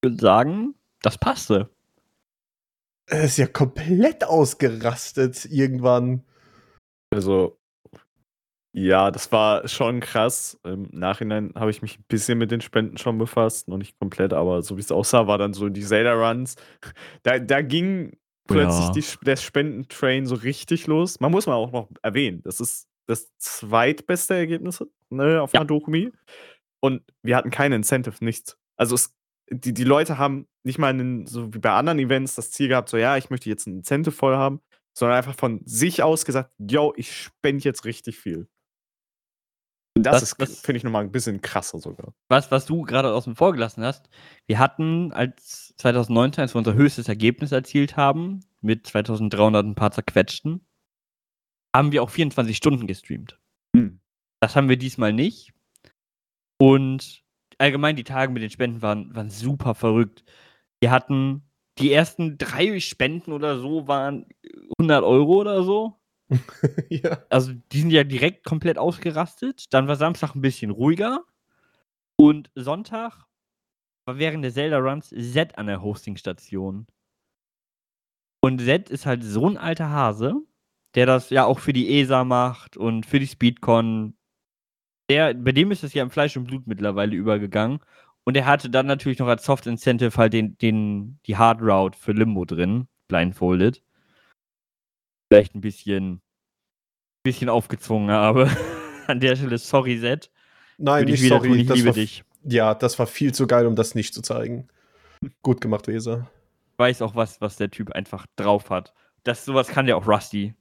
Ich 0.00 0.10
würde 0.10 0.20
sagen, 0.20 0.74
das 1.02 1.18
passte. 1.18 1.70
Er 3.06 3.24
ist 3.24 3.36
ja 3.36 3.46
komplett 3.46 4.24
ausgerastet 4.24 5.44
irgendwann. 5.46 6.24
Also, 7.12 7.58
ja, 8.74 9.10
das 9.10 9.30
war 9.32 9.68
schon 9.68 10.00
krass. 10.00 10.58
Im 10.64 10.88
Nachhinein 10.92 11.52
habe 11.54 11.70
ich 11.70 11.82
mich 11.82 11.98
ein 11.98 12.04
bisschen 12.08 12.38
mit 12.38 12.50
den 12.50 12.62
Spenden 12.62 12.96
schon 12.96 13.18
befasst. 13.18 13.68
Noch 13.68 13.76
nicht 13.76 13.98
komplett, 13.98 14.32
aber 14.32 14.62
so 14.62 14.76
wie 14.76 14.80
es 14.80 14.90
aussah, 14.90 15.26
war 15.26 15.36
dann 15.36 15.52
so 15.52 15.68
die 15.68 15.82
Zelda-Runs. 15.82 16.56
Da, 17.22 17.38
da 17.38 17.60
ging 17.60 18.16
plötzlich 18.46 18.86
Ja. 18.86 18.90
die, 18.92 19.24
der 19.24 19.36
Spendentrain 19.36 20.26
so 20.26 20.34
richtig 20.34 20.86
los. 20.86 21.20
Man 21.20 21.30
muss 21.30 21.46
mal 21.46 21.54
auch 21.54 21.72
noch 21.72 21.88
erwähnen, 22.02 22.42
das 22.42 22.60
ist 22.60 22.88
das 23.06 23.30
zweitbeste 23.38 24.34
Ergebnis 24.34 24.84
ne, 25.10 25.40
auf 25.42 25.52
Ja. 25.52 25.60
einer 25.60 25.66
Dokumi. 25.66 26.12
Und 26.80 27.02
wir 27.22 27.36
hatten 27.36 27.50
kein 27.50 27.72
Incentive, 27.72 28.16
nichts. 28.24 28.56
Also 28.76 28.94
es, 28.94 29.14
die, 29.50 29.72
die 29.74 29.84
Leute 29.84 30.18
haben 30.18 30.46
nicht 30.64 30.78
mal 30.78 30.88
einen, 30.88 31.26
so 31.26 31.52
wie 31.54 31.58
bei 31.58 31.70
anderen 31.72 31.98
Events 31.98 32.34
das 32.34 32.50
Ziel 32.50 32.68
gehabt, 32.68 32.88
so 32.88 32.96
ja, 32.96 33.16
ich 33.16 33.30
möchte 33.30 33.48
jetzt 33.48 33.66
ein 33.66 33.76
Incentive 33.78 34.12
voll 34.12 34.36
haben, 34.36 34.60
sondern 34.94 35.16
einfach 35.16 35.34
von 35.34 35.60
sich 35.64 36.02
aus 36.02 36.24
gesagt, 36.24 36.50
yo, 36.58 36.92
ich 36.96 37.12
spende 37.16 37.64
jetzt 37.64 37.84
richtig 37.84 38.18
viel. 38.18 38.48
Das, 39.94 40.34
Das- 40.36 40.48
ist, 40.50 40.64
finde 40.64 40.78
ich, 40.78 40.84
nochmal 40.84 41.04
ein 41.04 41.12
bisschen 41.12 41.40
krasser 41.42 41.78
sogar. 41.78 42.14
Was, 42.28 42.50
was 42.50 42.64
du 42.66 42.82
gerade 42.82 43.12
außen 43.12 43.36
vor 43.36 43.52
gelassen 43.52 43.84
hast, 43.84 44.08
wir 44.46 44.58
hatten 44.58 45.12
als 45.12 45.74
2019, 45.76 46.42
als 46.42 46.54
wir 46.54 46.58
unser 46.58 46.74
höchstes 46.74 47.08
Ergebnis 47.08 47.52
erzielt 47.52 47.96
haben, 47.96 48.40
mit 48.62 48.86
2300 48.86 49.66
ein 49.66 49.74
paar 49.74 49.90
zerquetschten, 49.90 50.66
haben 51.74 51.92
wir 51.92 52.02
auch 52.02 52.10
24 52.10 52.56
Stunden 52.56 52.86
gestreamt. 52.86 53.38
Hm. 53.76 54.00
Das 54.40 54.56
haben 54.56 54.68
wir 54.68 54.76
diesmal 54.76 55.12
nicht. 55.12 55.52
Und 56.58 57.22
allgemein 57.58 57.96
die 57.96 58.04
Tage 58.04 58.32
mit 58.32 58.42
den 58.42 58.50
Spenden 58.50 58.82
waren, 58.82 59.14
waren 59.14 59.30
super 59.30 59.74
verrückt. 59.74 60.24
Wir 60.80 60.90
hatten 60.90 61.42
die 61.78 61.92
ersten 61.92 62.38
drei 62.38 62.80
Spenden 62.80 63.32
oder 63.32 63.58
so 63.58 63.88
waren 63.88 64.26
100 64.78 65.02
Euro 65.04 65.40
oder 65.40 65.62
so. 65.62 65.98
ja. 66.88 67.24
Also 67.30 67.52
die 67.72 67.80
sind 67.80 67.90
ja 67.90 68.04
direkt 68.04 68.44
komplett 68.44 68.78
ausgerastet. 68.78 69.72
Dann 69.72 69.88
war 69.88 69.96
Samstag 69.96 70.34
ein 70.34 70.40
bisschen 70.40 70.70
ruhiger. 70.70 71.24
Und 72.16 72.50
Sonntag 72.54 73.26
war 74.06 74.18
während 74.18 74.44
der 74.44 74.52
Zelda 74.52 74.78
Runs 74.78 75.08
Z 75.08 75.58
an 75.58 75.66
der 75.66 75.82
Hostingstation. 75.82 76.86
Und 78.40 78.60
Z 78.60 78.90
ist 78.90 79.06
halt 79.06 79.22
so 79.22 79.48
ein 79.48 79.56
alter 79.56 79.90
Hase, 79.90 80.34
der 80.94 81.06
das 81.06 81.30
ja 81.30 81.44
auch 81.44 81.60
für 81.60 81.72
die 81.72 82.00
ESA 82.00 82.24
macht 82.24 82.76
und 82.76 83.06
für 83.06 83.20
die 83.20 83.26
Speedcon. 83.26 84.14
Der, 85.08 85.34
bei 85.34 85.52
dem 85.52 85.70
ist 85.70 85.84
es 85.84 85.94
ja 85.94 86.02
im 86.02 86.10
Fleisch 86.10 86.36
und 86.36 86.44
Blut 86.44 86.66
mittlerweile 86.66 87.14
übergegangen. 87.14 87.80
Und 88.24 88.36
er 88.36 88.46
hatte 88.46 88.70
dann 88.70 88.86
natürlich 88.86 89.18
noch 89.18 89.26
als 89.26 89.44
Soft 89.44 89.66
Incentive 89.66 90.16
halt 90.16 90.32
den, 90.32 90.56
den, 90.58 91.18
die 91.26 91.36
Hard 91.36 91.60
Route 91.60 91.98
für 91.98 92.12
Limbo 92.12 92.44
drin, 92.44 92.88
blindfolded. 93.08 93.82
Vielleicht 95.32 95.54
ein 95.54 95.62
bisschen, 95.62 96.20
bisschen 97.22 97.48
aufgezwungen 97.48 98.10
habe. 98.10 98.50
An 99.06 99.18
der 99.18 99.34
Stelle, 99.34 99.56
sorry, 99.56 99.98
Zed. 99.98 100.30
Nein, 100.76 101.06
nicht 101.06 101.26
sorry. 101.26 101.48
tun, 101.48 101.58
ich 101.58 101.68
liebe 101.70 101.86
war, 101.86 101.94
dich. 101.94 102.22
Ja, 102.44 102.74
das 102.74 102.98
war 102.98 103.06
viel 103.06 103.32
zu 103.32 103.46
geil, 103.46 103.66
um 103.66 103.74
das 103.74 103.94
nicht 103.94 104.12
zu 104.12 104.20
zeigen. 104.20 104.68
Gut 105.42 105.62
gemacht, 105.62 105.88
Weser. 105.88 106.30
Ich 106.72 106.78
weiß 106.78 107.00
auch, 107.00 107.14
was, 107.14 107.40
was 107.40 107.56
der 107.56 107.70
Typ 107.70 107.92
einfach 107.92 108.26
drauf 108.36 108.68
hat. 108.68 108.92
Das, 109.24 109.46
sowas 109.46 109.68
kann 109.68 109.86
der 109.86 109.96
auch 109.96 110.06
Rusty. 110.06 110.54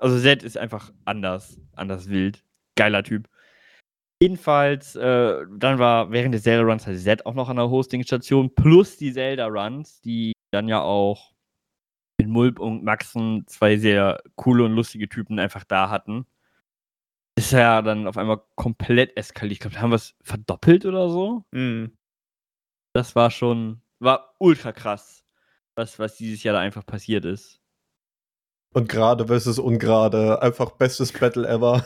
Also 0.00 0.18
Zed 0.18 0.42
ist 0.42 0.58
einfach 0.58 0.92
anders, 1.04 1.60
anders 1.76 2.08
wild. 2.08 2.42
Geiler 2.74 3.04
Typ. 3.04 3.28
Jedenfalls, 4.20 4.96
äh, 4.96 5.36
dann 5.58 5.78
war 5.78 6.10
während 6.10 6.34
des 6.34 6.42
Zelda 6.42 6.64
Runs 6.64 6.88
halt 6.88 6.98
Zed 6.98 7.24
auch 7.24 7.34
noch 7.34 7.48
an 7.48 7.56
der 7.56 7.70
Hostingstation, 7.70 8.52
plus 8.52 8.96
die 8.96 9.12
Zelda 9.12 9.46
Runs, 9.46 10.00
die 10.00 10.32
dann 10.50 10.66
ja 10.66 10.80
auch 10.80 11.31
mit 12.22 12.32
Mulp 12.32 12.58
und 12.58 12.84
Maxen 12.84 13.44
zwei 13.46 13.76
sehr 13.76 14.22
coole 14.36 14.64
und 14.64 14.72
lustige 14.72 15.08
Typen 15.08 15.38
einfach 15.38 15.64
da 15.64 15.90
hatten. 15.90 16.26
Ist 17.36 17.52
ja 17.52 17.82
dann 17.82 18.06
auf 18.06 18.16
einmal 18.16 18.42
komplett 18.54 19.16
eskaliert. 19.16 19.52
Ich 19.52 19.60
glaube, 19.60 19.74
da 19.74 19.82
haben 19.82 19.90
wir 19.90 19.96
es 19.96 20.14
verdoppelt 20.22 20.84
oder 20.84 21.08
so. 21.08 21.44
Mhm. 21.50 21.92
Das 22.94 23.16
war 23.16 23.30
schon, 23.30 23.80
war 23.98 24.34
ultra 24.38 24.72
krass, 24.72 25.24
was, 25.74 25.98
was 25.98 26.16
dieses 26.16 26.42
Jahr 26.42 26.54
da 26.54 26.60
einfach 26.60 26.84
passiert 26.84 27.24
ist. 27.24 27.60
Und 28.74 28.88
gerade 28.88 29.26
versus 29.26 29.58
ungerade. 29.58 30.40
Einfach 30.40 30.72
bestes 30.72 31.12
Battle 31.12 31.46
ever. 31.46 31.84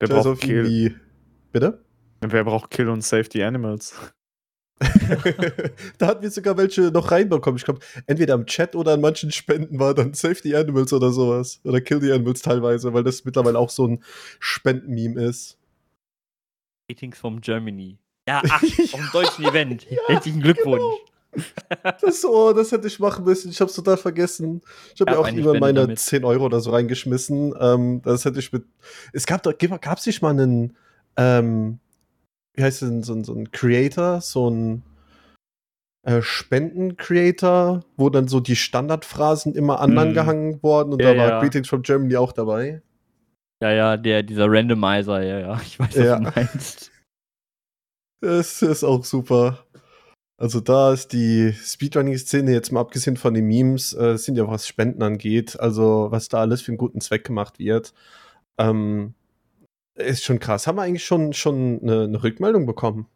Wer 0.00 0.08
braucht, 0.08 0.40
Kill, 0.40 1.00
Bitte? 1.52 1.84
wer 2.20 2.44
braucht 2.44 2.70
Kill 2.70 2.88
und 2.88 3.02
Save 3.02 3.28
the 3.32 3.44
Animals? 3.44 3.94
da 5.98 6.06
hatten 6.06 6.22
wir 6.22 6.30
sogar 6.30 6.56
welche 6.56 6.82
noch 6.90 7.10
reinbekommen. 7.10 7.58
Ich 7.58 7.64
glaube, 7.64 7.80
entweder 8.06 8.34
im 8.34 8.46
Chat 8.46 8.74
oder 8.74 8.94
an 8.94 9.00
manchen 9.00 9.30
Spenden 9.30 9.78
war 9.78 9.94
dann 9.94 10.14
Save 10.14 10.36
the 10.42 10.56
Animals 10.56 10.92
oder 10.92 11.10
sowas. 11.10 11.60
Oder 11.64 11.80
Kill 11.80 12.00
the 12.00 12.12
Animals 12.12 12.42
teilweise, 12.42 12.92
weil 12.92 13.04
das 13.04 13.24
mittlerweile 13.24 13.58
auch 13.58 13.70
so 13.70 13.86
ein 13.86 14.02
Spendenmeme 14.40 15.22
ist. 15.22 15.58
Ratings 16.90 17.18
from 17.18 17.40
Germany. 17.40 17.98
Ja, 18.28 18.42
ach, 18.48 18.62
auf 18.62 19.00
dem 19.00 19.10
deutschen 19.12 19.44
Event. 19.44 19.86
Herzlichen 20.06 20.40
Glückwunsch. 20.40 20.82
Das, 22.00 22.24
oh, 22.24 22.52
das 22.52 22.70
hätte 22.72 22.86
ich 22.86 22.98
machen 23.00 23.24
müssen. 23.24 23.50
Ich 23.50 23.60
hab's 23.60 23.74
total 23.74 23.96
vergessen. 23.96 24.62
Ich 24.94 25.00
habe 25.00 25.10
Gab 25.10 25.14
ja 25.14 25.20
auch 25.20 25.26
Spende 25.26 25.60
meine 25.60 25.80
damit. 25.80 25.98
10 25.98 26.24
Euro 26.24 26.46
oder 26.46 26.60
so 26.60 26.70
reingeschmissen. 26.70 27.54
Ähm, 27.58 28.02
das 28.02 28.24
hätte 28.24 28.38
ich 28.38 28.52
mit. 28.52 28.64
Es 29.12 29.26
gab 29.26 29.42
doch, 29.42 29.52
gab 29.58 29.98
es 29.98 30.06
nicht 30.06 30.22
mal 30.22 30.30
einen, 30.30 30.76
ähm, 31.16 31.80
wie 32.54 32.62
heißt 32.62 32.82
denn, 32.82 33.02
so, 33.02 33.14
ein- 33.14 33.24
so 33.24 33.34
ein 33.34 33.50
Creator, 33.50 34.20
so 34.20 34.48
ein 34.50 34.82
äh, 36.06 36.20
Spenden-Creator, 36.20 37.82
wo 37.96 38.10
dann 38.10 38.28
so 38.28 38.40
die 38.40 38.56
Standardphrasen 38.56 39.54
immer 39.54 39.80
angehangen 39.80 40.62
wurden 40.62 40.92
und 40.92 41.00
Ja, 41.02 41.12
da 41.14 41.18
war 41.18 41.28
ja. 41.30 41.40
Greetings 41.40 41.68
from 41.68 41.82
Germany 41.82 42.16
auch 42.16 42.32
dabei. 42.32 42.82
Ja, 43.62 43.72
ja, 43.72 43.96
der, 43.96 44.22
dieser 44.22 44.46
Randomizer, 44.50 45.22
ja, 45.22 45.38
ja. 45.40 45.60
Ich 45.66 45.78
weiß, 45.78 45.96
was 45.96 46.04
Ja. 46.04 46.16
du 46.18 46.22
meinst. 46.34 46.90
Das 48.20 48.62
ist 48.62 48.84
auch 48.84 49.04
super. 49.04 49.64
Also 50.36 50.60
da 50.60 50.92
ist 50.92 51.12
die 51.12 51.52
Speedrunning-Szene 51.52 52.50
jetzt 52.52 52.72
mal 52.72 52.80
abgesehen 52.80 53.16
von 53.16 53.34
den 53.34 53.46
Memes, 53.46 53.92
äh, 53.94 54.16
sind 54.18 54.36
ja 54.36 54.46
was 54.48 54.66
Spenden 54.66 55.02
angeht, 55.02 55.58
also 55.60 56.08
was 56.10 56.28
da 56.28 56.40
alles 56.40 56.60
für 56.60 56.72
einen 56.72 56.78
guten 56.78 57.00
Zweck 57.00 57.24
gemacht 57.24 57.58
wird, 57.58 57.94
ähm, 58.58 59.14
ist 59.94 60.24
schon 60.24 60.38
krass. 60.38 60.66
Haben 60.66 60.76
wir 60.76 60.82
eigentlich 60.82 61.04
schon, 61.04 61.32
schon 61.32 61.80
eine, 61.82 62.04
eine 62.04 62.22
Rückmeldung 62.22 62.66
bekommen? 62.66 63.06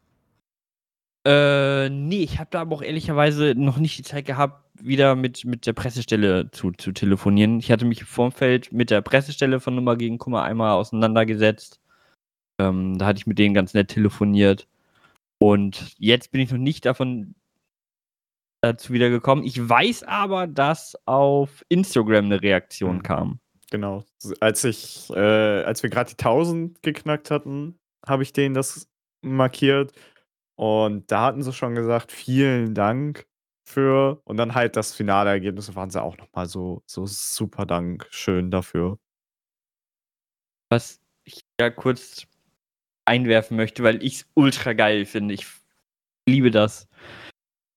Äh, 1.27 1.91
nee, 1.91 2.23
ich 2.23 2.39
habe 2.39 2.49
da 2.51 2.61
aber 2.63 2.77
auch 2.77 2.83
ehrlicherweise 2.83 3.55
noch 3.57 3.79
nicht 3.79 3.99
die 3.99 4.03
Zeit 4.03 4.25
gehabt, 4.27 4.65
wieder 4.81 5.17
mit, 5.17 5.45
mit 5.45 5.67
der 5.67 5.73
Pressestelle 5.73 6.51
zu, 6.53 6.71
zu 6.73 6.93
telefonieren. 6.93 7.59
Ich 7.59 7.71
hatte 7.73 7.85
mich 7.85 8.01
im 8.01 8.07
Vorfeld 8.07 8.73
mit 8.73 8.91
der 8.91 9.03
Pressestelle 9.03 9.61
von 9.61 9.75
Nummer 9.75 9.97
gegen 9.97 10.19
Kummer 10.19 10.43
einmal 10.45 10.73
auseinandergesetzt. 10.73 11.81
Ähm, 12.61 12.99
da 12.99 13.07
hatte 13.07 13.19
ich 13.19 13.27
mit 13.27 13.39
denen 13.39 13.55
ganz 13.55 13.75
nett 13.75 13.89
telefoniert. 13.89 14.69
Und 15.41 15.95
jetzt 15.99 16.33
bin 16.33 16.41
ich 16.41 16.51
noch 16.51 16.59
nicht 16.59 16.87
davon 16.87 17.35
dazu 18.63 18.93
wieder 18.93 19.11
gekommen. 19.11 19.45
Ich 19.45 19.69
weiß 19.69 20.05
aber, 20.05 20.47
dass 20.47 20.97
auf 21.07 21.65
Instagram 21.69 22.27
eine 22.27 22.43
Reaktion 22.43 22.97
Mhm. 22.97 23.03
kam. 23.03 23.41
Genau. 23.71 24.05
Als 24.41 24.65
ich, 24.65 25.11
äh, 25.11 25.63
als 25.63 25.83
wir 25.83 25.91
gerade 25.91 26.11
die 26.11 26.17
1000 26.17 26.83
geknackt 26.83 27.31
hatten, 27.31 27.79
habe 28.07 28.23
ich 28.23 28.33
denen 28.33 28.55
das 28.55 28.89
markiert. 29.23 29.93
Und 30.57 31.11
da 31.13 31.23
hatten 31.27 31.43
sie 31.43 31.53
schon 31.53 31.75
gesagt, 31.75 32.13
vielen 32.13 32.75
Dank 32.75 33.27
für. 33.67 34.21
Und 34.25 34.39
dann 34.39 34.55
halt 34.55 34.77
das 34.77 34.95
finale 34.95 35.31
Ergebnis 35.31 35.75
waren 35.75 35.91
sie 35.91 36.03
auch 36.03 36.17
nochmal 36.17 36.47
so, 36.47 36.83
so 36.87 37.07
super 37.07 37.67
Dankeschön 37.67 38.51
dafür. 38.51 38.99
Was 40.71 41.01
ich 41.25 41.45
ja 41.61 41.71
kurz 41.71 42.27
einwerfen 43.05 43.57
möchte, 43.57 43.83
weil 43.83 44.03
ich 44.03 44.21
es 44.21 44.31
ultra 44.35 44.73
geil 44.73 45.05
finde. 45.07 45.35
Ich 45.35 45.47
liebe 46.29 46.51
das. 46.51 46.89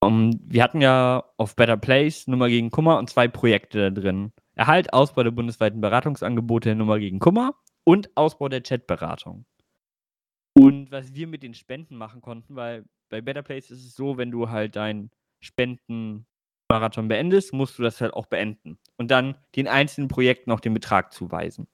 Um, 0.04 0.40
wir 0.46 0.64
hatten 0.64 0.82
ja 0.82 1.24
auf 1.38 1.56
Better 1.56 1.78
Place 1.78 2.28
Nummer 2.28 2.50
gegen 2.50 2.72
Kummer 2.72 2.98
und 2.98 3.10
zwei 3.10 3.28
Projekte 3.28 3.92
da 3.92 4.02
drin. 4.02 4.32
Erhalt, 4.62 4.94
Ausbau 4.94 5.24
der 5.24 5.32
bundesweiten 5.32 5.82
Beratungsangebote 5.82 6.70
der 6.70 6.76
Nummer 6.76 7.00
gegen 7.00 7.18
Kummer 7.18 7.56
und 7.84 8.16
Ausbau 8.16 8.48
der 8.48 8.62
Chatberatung. 8.62 9.48
Und 10.54 10.92
was 10.92 11.16
wir 11.16 11.26
mit 11.26 11.42
den 11.42 11.56
Spenden 11.56 11.96
machen 11.96 12.22
konnten, 12.22 12.56
weil 12.56 12.86
bei 13.10 13.22
Better 13.22 13.42
Place 13.42 13.72
ist 13.72 13.84
es 13.84 13.96
so, 13.96 14.18
wenn 14.18 14.30
du 14.30 14.52
halt 14.52 14.76
deinen 14.76 15.10
Spendenmarathon 15.40 17.08
beendest, 17.08 17.54
musst 17.54 17.80
du 17.80 17.82
das 17.82 18.00
halt 18.02 18.14
auch 18.14 18.28
beenden 18.28 18.78
und 18.98 19.10
dann 19.10 19.36
den 19.56 19.68
einzelnen 19.68 20.10
Projekten 20.10 20.52
auch 20.52 20.60
den 20.60 20.76
Betrag 20.76 21.12
zuweisen. 21.12 21.66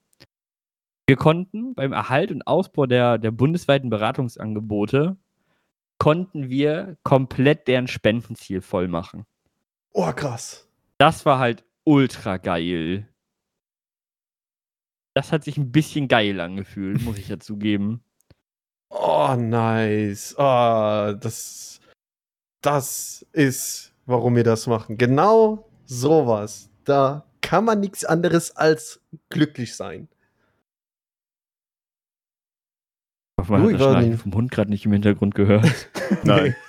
Wir 1.08 1.18
konnten 1.18 1.76
beim 1.76 1.92
Erhalt 1.92 2.32
und 2.32 2.48
Ausbau 2.48 2.86
der, 2.86 3.18
der 3.18 3.32
bundesweiten 3.32 3.90
Beratungsangebote 3.90 5.18
konnten 5.98 6.48
wir 6.48 6.98
komplett 7.04 7.68
deren 7.68 7.88
Spendenziel 7.88 8.62
voll 8.62 8.88
machen. 8.88 9.26
Oh, 9.92 10.10
krass. 10.14 10.70
Das 10.98 11.26
war 11.26 11.38
halt 11.38 11.67
ultra 11.88 12.36
geil. 12.36 13.08
Das 15.16 15.32
hat 15.32 15.46
sich 15.46 15.58
ein 15.58 15.72
bisschen 15.72 16.08
geil 16.08 16.40
angefühlt, 16.40 17.02
muss 17.02 17.18
ich 17.18 17.30
ja 17.30 17.40
zugeben. 17.40 18.04
Oh, 18.90 19.36
nice. 19.38 20.34
Oh, 20.38 21.14
das, 21.20 21.82
das 22.62 23.26
ist, 23.34 23.94
warum 24.06 24.38
wir 24.38 24.46
das 24.46 24.66
machen. 24.66 24.98
Genau 24.98 25.70
sowas. 25.84 26.70
Da 26.86 27.26
kann 27.42 27.66
man 27.66 27.82
nichts 27.82 28.06
anderes 28.06 28.56
als 28.56 29.02
glücklich 29.28 29.76
sein. 29.76 30.08
Ich 33.36 33.42
hoffe, 33.42 33.52
man 33.52 33.64
hat 33.64 33.74
das 33.74 33.82
Schnarchen 33.82 34.18
vom 34.18 34.34
Hund 34.36 34.52
gerade 34.52 34.70
nicht 34.70 34.86
im 34.86 34.94
Hintergrund 34.94 35.36
gehört. 35.36 35.90
Nein. 36.24 36.56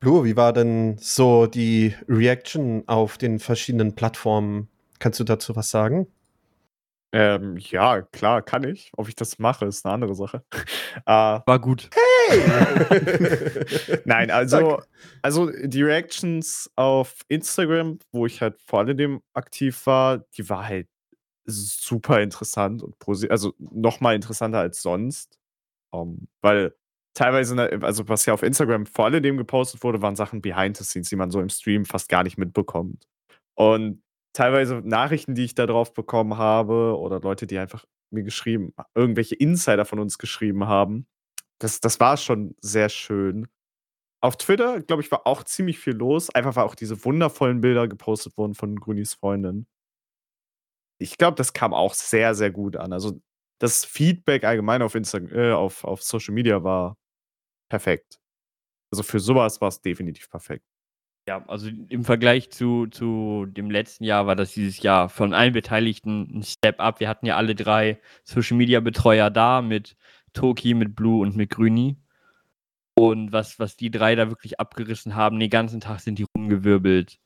Blue, 0.00 0.24
wie 0.24 0.36
war 0.36 0.52
denn 0.52 0.96
so 0.98 1.46
die 1.46 1.94
Reaction 2.08 2.84
auf 2.86 3.18
den 3.18 3.40
verschiedenen 3.40 3.96
Plattformen? 3.96 4.68
Kannst 5.00 5.18
du 5.18 5.24
dazu 5.24 5.56
was 5.56 5.70
sagen? 5.70 6.06
Ähm, 7.10 7.56
ja, 7.56 8.02
klar, 8.02 8.42
kann 8.42 8.62
ich. 8.62 8.92
Ob 8.96 9.08
ich 9.08 9.16
das 9.16 9.38
mache, 9.40 9.64
ist 9.64 9.84
eine 9.84 9.94
andere 9.94 10.14
Sache. 10.14 10.44
äh, 11.04 11.10
war 11.46 11.58
gut. 11.58 11.90
Hey! 12.28 12.38
Nein, 14.04 14.30
also, 14.30 14.80
also 15.22 15.50
die 15.64 15.82
Reactions 15.82 16.70
auf 16.76 17.22
Instagram, 17.28 17.98
wo 18.12 18.26
ich 18.26 18.40
halt 18.40 18.60
vor 18.60 18.80
allem 18.80 19.22
aktiv 19.32 19.84
war, 19.86 20.18
die 20.36 20.48
war 20.48 20.68
halt 20.68 20.86
super 21.46 22.20
interessant 22.20 22.82
und 22.82 22.98
positiv, 22.98 23.30
also 23.32 23.54
nochmal 23.58 24.14
interessanter 24.14 24.58
als 24.60 24.82
sonst. 24.82 25.38
Um, 25.90 26.10
ähm, 26.10 26.28
weil 26.42 26.74
teilweise, 27.18 27.82
also 27.82 28.08
was 28.08 28.26
ja 28.26 28.34
auf 28.34 28.42
Instagram 28.42 28.86
vor 28.86 29.06
allem 29.06 29.36
gepostet 29.36 29.82
wurde, 29.82 30.02
waren 30.02 30.16
Sachen 30.16 30.40
behind 30.40 30.76
the 30.76 30.84
scenes, 30.84 31.08
die 31.08 31.16
man 31.16 31.30
so 31.30 31.40
im 31.40 31.48
Stream 31.48 31.84
fast 31.84 32.08
gar 32.08 32.22
nicht 32.22 32.38
mitbekommt. 32.38 33.06
Und 33.54 34.02
teilweise 34.32 34.76
Nachrichten, 34.84 35.34
die 35.34 35.44
ich 35.44 35.54
da 35.54 35.66
drauf 35.66 35.94
bekommen 35.94 36.38
habe, 36.38 36.96
oder 36.98 37.20
Leute, 37.20 37.46
die 37.46 37.58
einfach 37.58 37.84
mir 38.10 38.22
geschrieben, 38.22 38.72
irgendwelche 38.94 39.34
Insider 39.34 39.84
von 39.84 39.98
uns 39.98 40.18
geschrieben 40.18 40.66
haben, 40.66 41.06
das, 41.58 41.80
das 41.80 42.00
war 42.00 42.16
schon 42.16 42.54
sehr 42.60 42.88
schön. 42.88 43.48
Auf 44.22 44.36
Twitter, 44.36 44.80
glaube 44.80 45.02
ich, 45.02 45.10
war 45.10 45.26
auch 45.26 45.44
ziemlich 45.44 45.78
viel 45.78 45.94
los. 45.94 46.30
Einfach 46.30 46.56
weil 46.56 46.64
auch 46.64 46.74
diese 46.74 47.04
wundervollen 47.04 47.60
Bilder 47.60 47.88
gepostet 47.88 48.36
wurden 48.36 48.54
von 48.54 48.76
Grunis 48.76 49.14
Freundin 49.14 49.66
ich 50.98 51.16
glaube, 51.18 51.36
das 51.36 51.52
kam 51.52 51.72
auch 51.72 51.94
sehr, 51.94 52.34
sehr 52.34 52.50
gut 52.50 52.76
an. 52.76 52.92
Also, 52.92 53.20
das 53.60 53.84
Feedback 53.84 54.44
allgemein 54.44 54.82
auf 54.82 54.94
Instagram, 54.94 55.32
äh, 55.32 55.52
auf, 55.52 55.84
auf 55.84 56.02
Social 56.02 56.34
Media 56.34 56.62
war 56.62 56.96
perfekt. 57.68 58.20
Also 58.90 59.02
für 59.02 59.20
sowas 59.20 59.60
war 59.60 59.68
es 59.68 59.80
definitiv 59.80 60.30
perfekt. 60.30 60.64
Ja, 61.28 61.44
also 61.46 61.68
im 61.68 62.04
Vergleich 62.04 62.50
zu, 62.50 62.86
zu 62.86 63.44
dem 63.46 63.70
letzten 63.70 64.04
Jahr 64.04 64.26
war 64.26 64.34
das 64.34 64.52
dieses 64.52 64.82
Jahr 64.82 65.10
von 65.10 65.34
allen 65.34 65.52
Beteiligten 65.52 66.38
ein 66.38 66.42
Step 66.42 66.80
up. 66.80 67.00
Wir 67.00 67.08
hatten 67.08 67.26
ja 67.26 67.36
alle 67.36 67.54
drei 67.54 68.00
Social 68.24 68.56
Media 68.56 68.80
Betreuer 68.80 69.28
da 69.28 69.60
mit 69.60 69.96
Toki, 70.32 70.72
mit 70.72 70.96
Blue 70.96 71.20
und 71.20 71.36
mit 71.36 71.50
Grüni. 71.50 71.98
Und 72.94 73.30
was, 73.30 73.58
was 73.58 73.76
die 73.76 73.90
drei 73.90 74.14
da 74.14 74.30
wirklich 74.30 74.58
abgerissen 74.58 75.14
haben, 75.14 75.38
den 75.38 75.50
ganzen 75.50 75.80
Tag 75.80 76.00
sind 76.00 76.18
die 76.18 76.26
rumgewirbelt. 76.34 77.18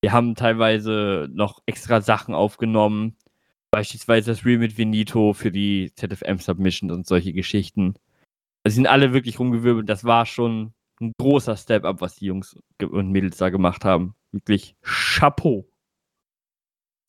Wir 0.00 0.12
haben 0.12 0.34
teilweise 0.34 1.28
noch 1.30 1.62
extra 1.66 2.00
Sachen 2.00 2.34
aufgenommen, 2.34 3.16
beispielsweise 3.70 4.30
das 4.30 4.44
Reel 4.46 4.58
mit 4.58 4.78
Venito 4.78 5.34
für 5.34 5.52
die 5.52 5.92
ZFM-Submission 5.94 6.90
und 6.90 7.06
solche 7.06 7.34
Geschichten. 7.34 7.94
Also 8.62 8.74
sind 8.74 8.86
alle 8.86 9.12
wirklich 9.12 9.38
rumgewirbelt. 9.38 9.88
Das 9.88 10.04
war 10.04 10.26
schon 10.26 10.72
ein 11.00 11.12
großer 11.18 11.56
Step-up, 11.56 12.00
was 12.00 12.16
die 12.16 12.26
Jungs 12.26 12.56
und 12.82 13.10
Mädels 13.10 13.38
da 13.38 13.48
gemacht 13.48 13.84
haben. 13.84 14.14
Wirklich 14.32 14.76
Chapeau. 14.82 15.66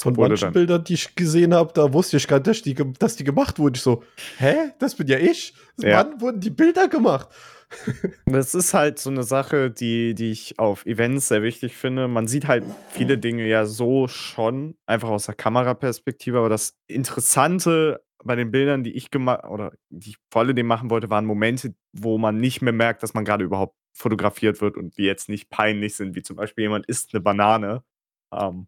Von 0.02 0.16
manchen 0.16 0.52
Bildern, 0.52 0.84
die 0.84 0.96
ich 0.96 1.16
gesehen 1.16 1.54
habe, 1.54 1.74
da 1.74 1.94
wusste 1.94 2.18
ich 2.18 2.28
gar 2.28 2.38
nicht, 2.38 2.48
dass 2.48 2.62
die, 2.64 2.74
dass 2.74 3.16
die 3.18 3.24
gemacht 3.24 3.60
wurden. 3.60 3.76
Ich 3.76 3.82
so, 3.82 4.04
hä? 4.38 4.72
Das 4.80 4.96
bin 4.96 5.08
ja 5.08 5.20
ich? 5.20 5.54
Ja. 5.78 5.98
Wann 6.00 6.20
wurden 6.22 6.40
die 6.40 6.50
Bilder 6.50 6.88
gemacht? 6.88 7.30
Das 8.26 8.54
ist 8.54 8.74
halt 8.74 9.00
so 9.00 9.10
eine 9.10 9.24
Sache, 9.24 9.72
die, 9.72 10.14
die 10.14 10.32
ich 10.32 10.60
auf 10.60 10.86
Events 10.86 11.30
sehr 11.30 11.42
wichtig 11.42 11.78
finde. 11.78 12.08
Man 12.10 12.28
sieht 12.28 12.48
halt 12.48 12.66
viele 12.90 13.18
Dinge 13.18 13.48
ja 13.48 13.66
so 13.66 14.08
schon, 14.10 14.76
einfach 14.86 15.10
aus 15.10 15.28
der 15.28 15.36
Kameraperspektive, 15.36 16.38
aber 16.38 16.50
das 16.50 16.78
Interessante 16.88 18.02
bei 18.24 18.36
den 18.36 18.52
Bildern, 18.52 18.84
die 18.84 18.94
ich 18.94 19.12
gemacht 19.12 19.46
oder 19.46 19.74
die 19.90 20.12
ich 20.12 20.18
vor 20.32 20.42
allem 20.42 20.66
machen 20.66 20.90
wollte, 20.90 21.10
waren 21.10 21.26
Momente, 21.26 21.74
wo 21.94 22.18
man 22.18 22.40
nicht 22.40 22.62
mehr 22.62 22.74
merkt, 22.74 23.04
dass 23.04 23.14
man 23.14 23.26
gerade 23.26 23.44
überhaupt 23.44 23.76
fotografiert 23.94 24.62
wird 24.62 24.78
und 24.78 24.98
die 24.98 25.04
jetzt 25.04 25.30
nicht 25.30 25.50
peinlich 25.50 25.96
sind, 25.96 26.16
wie 26.16 26.24
zum 26.24 26.36
Beispiel 26.36 26.64
jemand 26.64 26.86
isst 26.86 27.14
eine 27.14 27.22
Banane. 27.22 27.84
Ähm, 28.32 28.68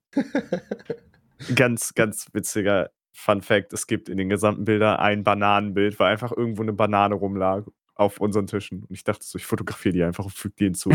ganz, 1.56 1.94
ganz 1.94 2.28
witziger 2.34 2.92
Fun 3.14 3.42
Fact: 3.42 3.74
Es 3.74 3.88
gibt 3.88 4.10
in 4.10 4.18
den 4.18 4.30
gesamten 4.30 4.66
Bildern 4.66 4.98
ein 4.98 5.24
Bananenbild, 5.24 6.00
weil 6.00 6.12
einfach 6.12 6.32
irgendwo 6.32 6.64
eine 6.64 6.74
Banane 6.74 7.16
rumlag 7.16 7.66
auf 7.96 8.20
unseren 8.20 8.48
Tischen. 8.48 8.84
Und 8.84 8.92
ich 8.92 9.04
dachte 9.04 9.24
so, 9.24 9.38
ich 9.38 9.46
fotografiere 9.46 9.94
die 9.94 10.04
einfach 10.04 10.26
und 10.26 10.34
füge 10.34 10.56
die 10.60 10.64
hinzu. 10.66 10.92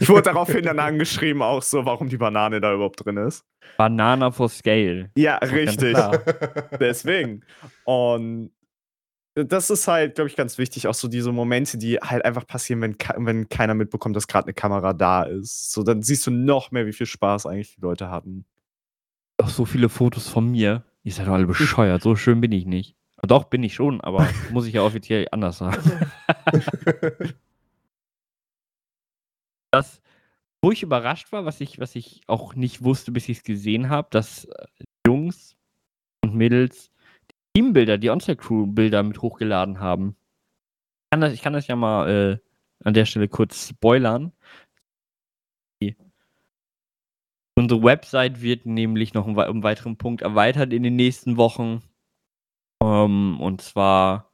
ich 0.00 0.08
wurde 0.08 0.22
daraufhin 0.22 0.64
dann 0.64 0.78
angeschrieben, 0.78 1.42
auch 1.42 1.62
so, 1.62 1.84
warum 1.84 2.08
die 2.08 2.16
Banane 2.16 2.60
da 2.60 2.74
überhaupt 2.74 3.04
drin 3.04 3.16
ist. 3.16 3.44
Banana 3.76 4.30
for 4.30 4.48
Scale. 4.48 5.10
Ja, 5.16 5.36
richtig. 5.36 5.96
Deswegen. 6.80 7.42
Und 7.84 8.50
das 9.34 9.70
ist 9.70 9.88
halt, 9.88 10.16
glaube 10.16 10.28
ich, 10.28 10.36
ganz 10.36 10.58
wichtig, 10.58 10.88
auch 10.88 10.94
so 10.94 11.08
diese 11.08 11.32
Momente, 11.32 11.78
die 11.78 11.96
halt 11.96 12.24
einfach 12.24 12.46
passieren, 12.46 12.82
wenn, 12.82 12.96
wenn 13.16 13.48
keiner 13.48 13.74
mitbekommt, 13.74 14.14
dass 14.14 14.26
gerade 14.28 14.46
eine 14.46 14.54
Kamera 14.54 14.92
da 14.92 15.22
ist. 15.22 15.72
So, 15.72 15.82
dann 15.82 16.02
siehst 16.02 16.26
du 16.26 16.30
noch 16.30 16.70
mehr, 16.70 16.86
wie 16.86 16.92
viel 16.92 17.06
Spaß 17.06 17.46
eigentlich 17.46 17.74
die 17.76 17.80
Leute 17.80 18.10
hatten. 18.10 18.44
Auch 19.38 19.48
so 19.48 19.64
viele 19.64 19.88
Fotos 19.88 20.28
von 20.28 20.50
mir. 20.50 20.84
Ihr 21.02 21.12
seid 21.12 21.26
doch 21.26 21.32
alle 21.32 21.46
bescheuert, 21.46 22.02
so 22.02 22.14
schön 22.14 22.40
bin 22.40 22.52
ich 22.52 22.66
nicht. 22.66 22.96
Doch, 23.26 23.44
bin 23.44 23.62
ich 23.62 23.74
schon, 23.74 24.00
aber 24.00 24.28
muss 24.50 24.66
ich 24.66 24.74
ja 24.74 24.82
offiziell 24.82 25.28
anders 25.30 25.58
sagen. 25.58 26.10
das, 29.70 30.02
wo 30.60 30.72
ich 30.72 30.82
überrascht 30.82 31.32
war, 31.32 31.44
was 31.44 31.60
ich, 31.60 31.78
was 31.78 31.94
ich 31.94 32.22
auch 32.26 32.54
nicht 32.54 32.82
wusste, 32.84 33.12
bis 33.12 33.28
ich 33.28 33.38
es 33.38 33.44
gesehen 33.44 33.88
habe, 33.88 34.08
dass 34.10 34.46
äh, 34.46 34.66
Jungs 35.06 35.56
und 36.22 36.34
Mädels 36.34 36.90
die 37.30 37.60
Teambilder, 37.60 37.98
die 37.98 38.10
On-Site-Crew-Bilder 38.10 39.02
mit 39.02 39.22
hochgeladen 39.22 39.80
haben. 39.80 40.16
Ich 41.04 41.10
kann 41.10 41.20
das, 41.20 41.32
ich 41.32 41.42
kann 41.42 41.52
das 41.52 41.66
ja 41.68 41.76
mal 41.76 42.08
äh, 42.08 42.38
an 42.84 42.94
der 42.94 43.06
Stelle 43.06 43.28
kurz 43.28 43.68
spoilern. 43.68 44.32
Unsere 47.54 47.82
Website 47.82 48.40
wird 48.40 48.66
nämlich 48.66 49.14
noch 49.14 49.26
um, 49.26 49.34
um 49.34 49.38
einen 49.38 49.62
weiteren 49.62 49.96
Punkt 49.96 50.22
erweitert 50.22 50.72
in 50.72 50.82
den 50.82 50.96
nächsten 50.96 51.36
Wochen. 51.36 51.82
Ähm, 52.82 53.40
und 53.40 53.60
zwar, 53.60 54.30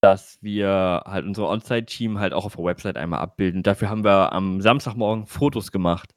dass 0.00 0.38
wir 0.42 1.02
halt 1.06 1.26
unsere 1.26 1.48
On-Site-Team 1.48 2.18
halt 2.18 2.32
auch 2.32 2.46
auf 2.46 2.56
der 2.56 2.64
Website 2.64 2.96
einmal 2.96 3.20
abbilden. 3.20 3.62
Dafür 3.62 3.90
haben 3.90 4.04
wir 4.04 4.32
am 4.32 4.60
Samstagmorgen 4.60 5.26
Fotos 5.26 5.70
gemacht. 5.70 6.14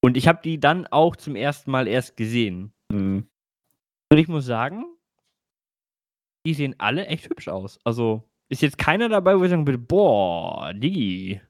Und 0.00 0.16
ich 0.16 0.28
habe 0.28 0.40
die 0.44 0.60
dann 0.60 0.86
auch 0.86 1.16
zum 1.16 1.34
ersten 1.34 1.70
Mal 1.70 1.88
erst 1.88 2.16
gesehen. 2.16 2.72
Mhm. 2.90 3.26
Und 4.12 4.18
ich 4.18 4.28
muss 4.28 4.44
sagen, 4.44 4.84
die 6.46 6.54
sehen 6.54 6.74
alle 6.78 7.06
echt 7.06 7.28
hübsch 7.28 7.48
aus. 7.48 7.78
Also 7.84 8.22
ist 8.48 8.62
jetzt 8.62 8.78
keiner 8.78 9.08
dabei, 9.08 9.38
wo 9.38 9.44
ich 9.44 9.50
sagen 9.50 9.66
würde, 9.66 9.78
boah, 9.78 10.72
Digi, 10.74 11.40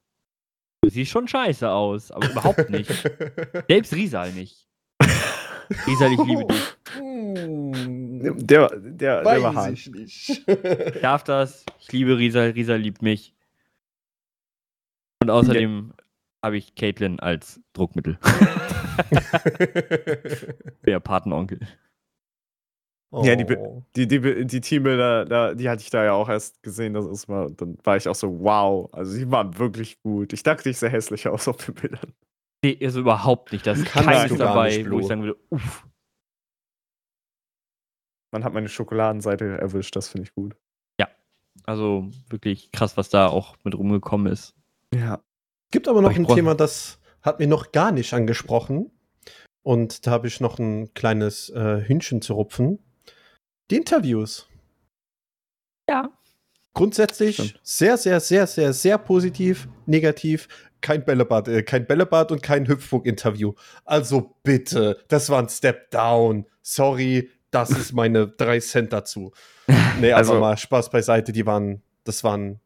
du 0.82 0.88
siehst 0.88 1.10
schon 1.10 1.28
scheiße 1.28 1.68
aus. 1.68 2.10
Aber 2.10 2.30
überhaupt 2.30 2.70
nicht. 2.70 2.90
Selbst 3.68 3.92
Risal 3.92 4.32
nicht. 4.32 4.66
Risal, 5.86 6.12
ich 6.12 6.24
liebe 6.24 6.46
dich. 6.46 6.76
Der, 8.24 8.68
der, 8.76 9.24
Weiß 9.24 9.34
der 9.34 9.42
war 9.42 9.54
hart. 9.54 9.72
Ich 9.72 9.90
nicht. 9.90 10.28
ich 10.48 11.00
darf 11.00 11.24
das. 11.24 11.64
Ich 11.80 11.92
liebe 11.92 12.16
Risa. 12.18 12.42
Risa 12.42 12.74
liebt 12.76 13.02
mich. 13.02 13.34
Und 15.22 15.30
außerdem, 15.30 15.92
habe 16.44 16.58
ich 16.58 16.74
Caitlin 16.74 17.18
als 17.20 17.60
Druckmittel. 17.72 18.18
Der 20.84 21.00
Patenonkel. 21.00 21.60
Ja, 23.22 23.34
die, 23.36 23.46
Oh. 23.56 23.82
die, 23.96 24.08
die, 24.08 24.44
die 24.44 24.60
Teambilder, 24.60 25.24
da, 25.24 25.54
die 25.54 25.70
hatte 25.70 25.82
ich 25.82 25.90
da 25.90 26.04
ja 26.04 26.12
auch 26.12 26.28
erst 26.28 26.62
gesehen, 26.62 26.94
das 26.94 27.06
ist 27.06 27.28
mal, 27.28 27.50
dann 27.52 27.78
war 27.84 27.96
ich 27.96 28.08
auch 28.08 28.14
so, 28.14 28.40
wow, 28.40 28.92
also 28.92 29.16
die 29.16 29.30
waren 29.30 29.56
wirklich 29.56 30.02
gut. 30.02 30.32
Ich 30.32 30.42
dachte, 30.42 30.68
ich 30.68 30.78
sehe 30.78 30.90
hässlich 30.90 31.28
aus 31.28 31.46
auf 31.48 31.64
den 31.64 31.74
Bildern. 31.74 32.12
Nee, 32.64 32.76
also 32.82 33.00
überhaupt 33.00 33.52
nicht. 33.52 33.66
Da 33.66 33.72
ist 33.72 33.84
keines 33.86 34.36
dabei, 34.36 34.76
nicht, 34.78 34.90
wo 34.90 34.98
ich 34.98 35.06
sagen 35.06 35.22
würde, 35.22 35.38
uff. 35.50 35.86
Man 38.34 38.42
hat 38.42 38.52
meine 38.52 38.68
Schokoladenseite 38.68 39.58
erwischt, 39.58 39.94
das 39.94 40.08
finde 40.08 40.26
ich 40.28 40.34
gut. 40.34 40.56
Also 41.66 42.10
wirklich 42.28 42.72
krass, 42.72 42.96
was 42.96 43.08
da 43.10 43.28
auch 43.28 43.56
mit 43.62 43.78
rumgekommen 43.78 44.30
ist. 44.30 44.54
Ja. 44.92 45.22
Gibt 45.70 45.86
aber 45.86 46.02
noch 46.02 46.10
Aber 46.10 46.18
ein 46.18 46.24
brauch- 46.24 46.34
Thema, 46.34 46.54
das 46.56 46.98
hat 47.22 47.38
mir 47.38 47.46
noch 47.46 47.70
gar 47.70 47.92
nicht 47.92 48.12
angesprochen. 48.12 48.90
Und 49.62 50.04
da 50.04 50.10
habe 50.10 50.26
ich 50.26 50.40
noch 50.40 50.58
ein 50.58 50.92
kleines 50.94 51.48
äh, 51.50 51.80
Hühnchen 51.86 52.20
zu 52.20 52.34
rupfen. 52.34 52.80
Die 53.70 53.76
Interviews. 53.76 54.48
Ja. 55.88 56.10
Grundsätzlich 56.74 57.36
Stimmt. 57.36 57.60
sehr, 57.62 57.96
sehr, 57.96 58.18
sehr, 58.18 58.46
sehr, 58.48 58.72
sehr 58.72 58.98
positiv, 58.98 59.68
negativ. 59.86 60.48
Kein 60.80 61.04
Bällebad, 61.04 61.46
äh, 61.48 61.62
kein 61.62 61.86
Bällebad 61.86 62.32
und 62.32 62.42
kein 62.42 62.66
Hüpfburg-Interview. 62.66 63.54
Also 63.84 64.34
bitte, 64.42 65.02
das 65.08 65.30
war 65.30 65.38
ein 65.40 65.48
Step 65.48 65.90
down. 65.92 66.46
Sorry, 66.62 67.30
das 67.54 67.70
ist 67.70 67.92
meine 67.92 68.26
drei 68.28 68.60
Cent 68.60 68.92
dazu. 68.92 69.32
Nee, 70.00 70.12
Also- 70.12 70.32
also 70.32 70.40
mal 70.40 70.56
Spaß 70.56 70.90
beiseite, 70.90 71.32
die 71.32 71.46
waren, 71.46 71.80
das 72.04 72.22
waren 72.24 72.60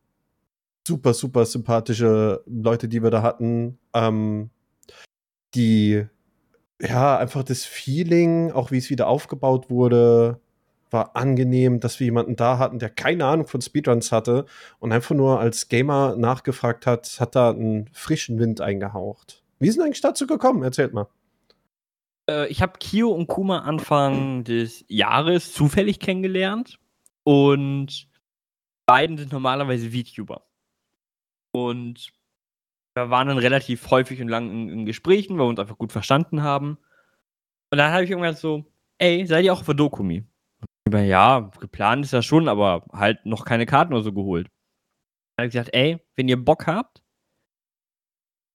super, 0.86 1.12
super 1.14 1.45
sympathische 1.45 2.43
Leute, 2.47 2.89
die 2.89 3.03
wir 3.03 3.11
da 3.11 3.20
hatten. 3.22 3.78
Ähm, 3.95 4.51
die, 5.55 6.07
ja, 6.80 7.18
einfach 7.18 7.43
das 7.43 7.64
Feeling, 7.64 8.51
auch 8.53 8.70
wie 8.70 8.78
es 8.78 8.91
wieder 8.91 9.07
aufgebaut 9.09 9.70
wurde, 9.70 10.41
war 10.91 11.16
angenehm, 11.16 11.80
dass 11.80 12.01
wir 12.01 12.07
jemanden 12.07 12.36
da 12.36 12.57
hatten, 12.59 12.78
der 12.78 12.89
keine 12.89 13.26
Ahnung 13.26 13.47
von 13.47 13.61
Speedruns 13.61 14.11
hatte 14.11 14.47
und 14.78 14.93
einfach 14.93 15.14
nur 15.14 15.39
als 15.39 15.68
Gamer 15.68 16.16
nachgefragt 16.16 16.86
hat, 16.86 17.16
hat 17.20 17.36
da 17.36 17.51
einen 17.51 17.91
frischen 17.93 18.39
Wind 18.39 18.61
eingehaucht. 18.62 19.43
Wie 19.59 19.70
sind 19.70 19.82
eigentlich 19.82 20.01
dazu 20.01 20.26
gekommen? 20.26 20.62
Erzählt 20.62 20.95
mal. 20.95 21.09
Äh, 22.29 22.49
ich 22.49 22.62
habe 22.62 22.79
Kio 22.79 23.11
und 23.11 23.26
Kuma 23.26 23.61
Anfang 23.61 24.45
des 24.45 24.85
Jahres 24.89 25.53
zufällig 25.53 25.99
kennengelernt. 26.01 26.79
Und 27.24 28.09
beiden 28.87 29.18
sind 29.18 29.33
normalerweise 29.33 29.91
VTuber. 29.91 30.47
Und 31.53 32.12
wir 32.95 33.11
waren 33.11 33.29
dann 33.29 33.39
relativ 33.39 33.91
häufig 33.91 34.20
und 34.20 34.29
lang 34.29 34.51
in, 34.51 34.68
in 34.68 34.87
Gesprächen, 34.87 35.39
weil 35.39 35.47
wir 35.47 35.51
uns 35.51 35.61
einfach 35.61 35.79
gut 35.79 35.93
verstanden 35.93 36.43
haben. 36.43 36.79
Und 37.70 37.79
dann 37.79 37.93
habe 37.93 38.05
ich 38.05 38.11
irgendwann 38.11 38.35
so, 38.35 38.64
ey, 38.99 39.26
seid 39.26 39.45
ihr 39.45 39.53
auch 39.53 39.64
für 39.64 39.74
Dokumi? 39.74 40.24
Ja, 40.91 41.51
geplant 41.61 42.07
ist 42.07 42.12
ja 42.12 42.22
schon, 42.22 42.49
aber 42.49 42.87
halt 42.93 43.26
noch 43.26 43.45
keine 43.45 43.66
Karten 43.66 43.93
oder 43.93 44.03
so 44.03 44.12
geholt. 44.12 44.47
Dann 45.37 45.45
habe 45.45 45.49
ich 45.49 45.53
gesagt, 45.53 45.74
ey, 45.74 46.01
wenn 46.16 46.29
ihr 46.29 46.43
Bock 46.43 46.66
habt, 46.66 47.03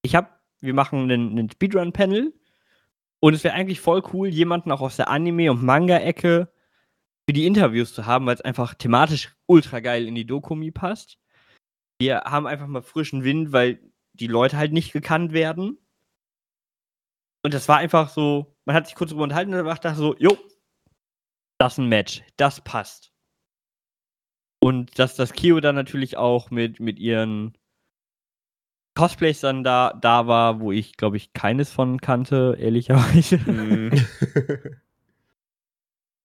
ich 0.02 0.16
hab, 0.16 0.42
wir 0.60 0.74
machen 0.74 1.10
einen, 1.10 1.30
einen 1.30 1.50
Speedrun-Panel 1.50 2.34
und 3.24 3.32
es 3.32 3.42
wäre 3.42 3.54
eigentlich 3.54 3.80
voll 3.80 4.02
cool, 4.12 4.28
jemanden 4.28 4.70
auch 4.70 4.82
aus 4.82 4.96
der 4.96 5.08
Anime- 5.08 5.50
und 5.50 5.62
Manga-Ecke 5.62 6.52
für 7.26 7.32
die 7.32 7.46
Interviews 7.46 7.94
zu 7.94 8.04
haben, 8.04 8.26
weil 8.26 8.34
es 8.34 8.42
einfach 8.42 8.74
thematisch 8.74 9.34
ultra 9.46 9.80
geil 9.80 10.06
in 10.06 10.14
die 10.14 10.26
Dokumi 10.26 10.70
passt. 10.70 11.18
Wir 11.98 12.20
haben 12.26 12.46
einfach 12.46 12.66
mal 12.66 12.82
frischen 12.82 13.24
Wind, 13.24 13.50
weil 13.50 13.80
die 14.12 14.26
Leute 14.26 14.58
halt 14.58 14.74
nicht 14.74 14.92
gekannt 14.92 15.32
werden. 15.32 15.78
Und 17.42 17.54
das 17.54 17.66
war 17.66 17.78
einfach 17.78 18.10
so, 18.10 18.58
man 18.66 18.76
hat 18.76 18.88
sich 18.88 18.94
kurz 18.94 19.08
drüber 19.08 19.22
unterhalten 19.22 19.54
und 19.54 19.64
dachte 19.64 19.94
so, 19.94 20.14
jo, 20.18 20.36
das 21.58 21.72
ist 21.72 21.78
ein 21.78 21.88
Match, 21.88 22.22
das 22.36 22.60
passt. 22.60 23.10
Und 24.62 24.98
dass 24.98 25.16
das 25.16 25.32
Kio 25.32 25.60
dann 25.60 25.76
natürlich 25.76 26.18
auch 26.18 26.50
mit, 26.50 26.78
mit 26.78 26.98
ihren 26.98 27.56
Cosplays 28.94 29.40
dann 29.40 29.64
da, 29.64 29.92
da 30.00 30.26
war, 30.26 30.60
wo 30.60 30.70
ich, 30.72 30.96
glaube 30.96 31.16
ich, 31.16 31.32
keines 31.32 31.70
von 31.70 32.00
kannte, 32.00 32.56
ehrlicherweise. 32.58 33.38
Mhm. 33.38 33.90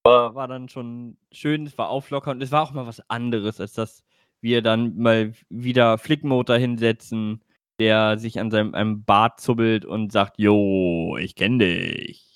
war, 0.03 0.35
war 0.35 0.47
dann 0.47 0.69
schon 0.69 1.17
schön, 1.31 1.65
es 1.65 1.77
war 1.77 1.89
auflockern 1.89 2.37
und 2.37 2.43
es 2.43 2.51
war 2.51 2.61
auch 2.63 2.71
mal 2.71 2.87
was 2.87 3.09
anderes, 3.09 3.59
als 3.59 3.73
dass 3.73 4.03
wir 4.41 4.61
dann 4.61 4.97
mal 4.97 5.33
wieder 5.49 5.97
Flickmotor 5.97 6.57
hinsetzen, 6.57 7.41
der 7.79 8.17
sich 8.19 8.39
an 8.39 8.51
seinem 8.51 8.73
einem 8.75 9.03
Bart 9.03 9.39
zubbelt 9.39 9.85
und 9.85 10.11
sagt, 10.11 10.39
Jo, 10.39 11.17
ich 11.19 11.35
kenne 11.35 11.57
dich. 11.59 12.28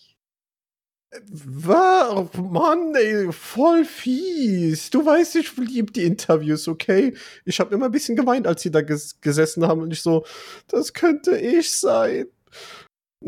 Was? 1.21 2.33
Mann, 2.37 2.95
ey, 2.95 3.31
voll 3.31 3.85
fies. 3.85 4.89
Du 4.89 5.05
weißt, 5.05 5.35
ich 5.35 5.55
liebe 5.57 5.91
die 5.91 6.03
Interviews, 6.03 6.67
okay? 6.67 7.13
Ich 7.45 7.59
habe 7.59 7.73
immer 7.75 7.85
ein 7.85 7.91
bisschen 7.91 8.15
geweint, 8.15 8.47
als 8.47 8.61
sie 8.61 8.71
da 8.71 8.81
ges 8.81 9.21
gesessen 9.21 9.67
haben 9.67 9.81
und 9.81 9.91
ich 9.91 10.01
so, 10.01 10.25
das 10.67 10.93
könnte 10.93 11.37
ich 11.37 11.71
sein. 11.71 12.25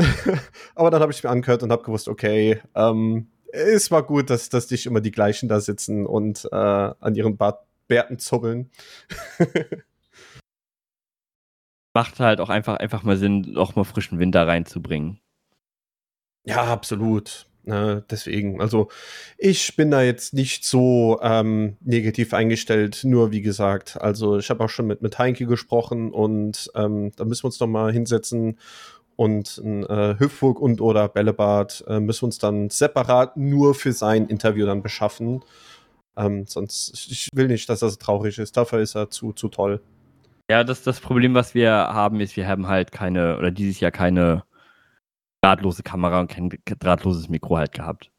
Aber 0.76 0.92
dann 0.92 1.02
habe 1.02 1.12
ich 1.12 1.24
mir 1.24 1.30
angehört 1.30 1.64
und 1.64 1.72
habe 1.72 1.84
gewusst, 1.84 2.08
okay, 2.08 2.62
ähm, 2.76 3.28
es 3.52 3.92
war 3.92 4.04
gut, 4.04 4.30
dass, 4.30 4.50
dass 4.50 4.70
nicht 4.70 4.86
immer 4.86 5.02
die 5.02 5.12
gleichen 5.12 5.48
da 5.48 5.60
sitzen 5.60 6.06
und 6.06 6.46
äh, 6.52 6.56
an 6.56 7.16
ihren 7.16 7.38
Bart 7.38 7.66
Bärten 7.88 8.20
zubbeln. 8.20 8.72
Macht 11.94 12.20
halt 12.20 12.42
auch 12.42 12.50
einfach, 12.50 12.78
einfach 12.78 13.04
mal 13.04 13.16
Sinn, 13.16 13.56
auch 13.58 13.76
mal 13.76 13.86
frischen 13.86 14.20
Winter 14.20 14.48
reinzubringen. 14.48 15.20
Ja, 16.46 16.66
absolut. 16.66 17.48
Ne, 17.68 18.04
deswegen, 18.12 18.62
also 18.62 18.90
ich 19.40 19.76
bin 19.76 19.90
da 19.90 20.04
jetzt 20.04 20.36
nicht 20.36 20.64
so 20.66 21.18
ähm, 21.24 21.78
negativ 21.82 22.32
eingestellt, 22.36 23.02
nur 23.04 23.32
wie 23.32 23.42
gesagt, 23.42 24.00
also 24.00 24.38
ich 24.38 24.52
habe 24.52 24.64
auch 24.64 24.70
schon 24.70 24.86
mit, 24.86 25.02
mit 25.02 25.18
Heinke 25.18 25.48
gesprochen 25.48 26.12
und 26.12 26.70
ähm, 26.76 27.12
da 27.16 27.26
müssen 27.26 27.42
wir 27.42 27.48
uns 27.48 27.60
noch 27.60 27.66
mal 27.68 27.92
hinsetzen 27.92 28.60
und 29.16 29.58
äh, 29.58 30.20
Hüpfburg 30.20 30.60
und 30.60 30.80
oder 30.80 31.08
Bällebad 31.08 31.86
äh, 31.88 32.00
müssen 32.00 32.22
wir 32.22 32.26
uns 32.28 32.38
dann 32.38 32.70
separat 32.70 33.36
nur 33.36 33.74
für 33.74 33.94
sein 33.94 34.28
Interview 34.28 34.68
dann 34.68 34.84
beschaffen. 34.84 35.44
Ähm, 36.16 36.46
sonst, 36.46 36.94
ich 37.10 37.30
will 37.34 37.48
nicht, 37.48 37.68
dass 37.68 37.82
er 37.82 37.90
so 37.90 37.96
traurig 37.96 38.38
ist. 38.38 38.56
Dafür 38.58 38.80
ist 38.80 38.94
er 38.94 39.10
zu, 39.10 39.34
zu 39.34 39.50
toll. 39.50 39.82
Ja, 40.52 40.64
das, 40.64 40.84
das 40.84 41.00
Problem, 41.00 41.34
was 41.34 41.56
wir 41.56 41.72
haben, 41.72 42.20
ist, 42.20 42.38
wir 42.38 42.48
haben 42.48 42.68
halt 42.68 42.92
keine, 42.92 43.40
oder 43.40 43.50
dieses 43.50 43.80
Jahr 43.80 43.92
keine 43.92 44.44
drahtlose 45.46 45.84
Kamera 45.84 46.20
und 46.22 46.28
kein 46.28 46.50
drahtloses 46.80 47.30
Mikro 47.30 47.58
halt 47.58 47.72
gehabt. 47.72 48.12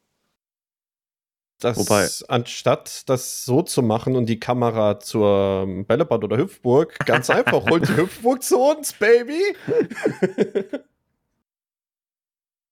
Das, 1.61 1.79
Wobei- 1.79 2.09
anstatt 2.29 3.09
das 3.09 3.45
so 3.45 3.63
zu 3.63 3.83
machen 3.83 4.15
und 4.15 4.27
die 4.29 4.39
Kamera 4.39 5.01
zur 5.01 5.67
Bällebad 5.87 6.23
oder 6.23 6.37
Hüpfburg, 6.37 6.99
ganz 7.07 7.31
einfach, 7.31 7.65
holt 7.65 7.89
die 7.89 7.97
Hüpfburg 7.97 8.43
zu 8.43 8.59
uns, 8.59 8.93
Baby! 8.93 9.41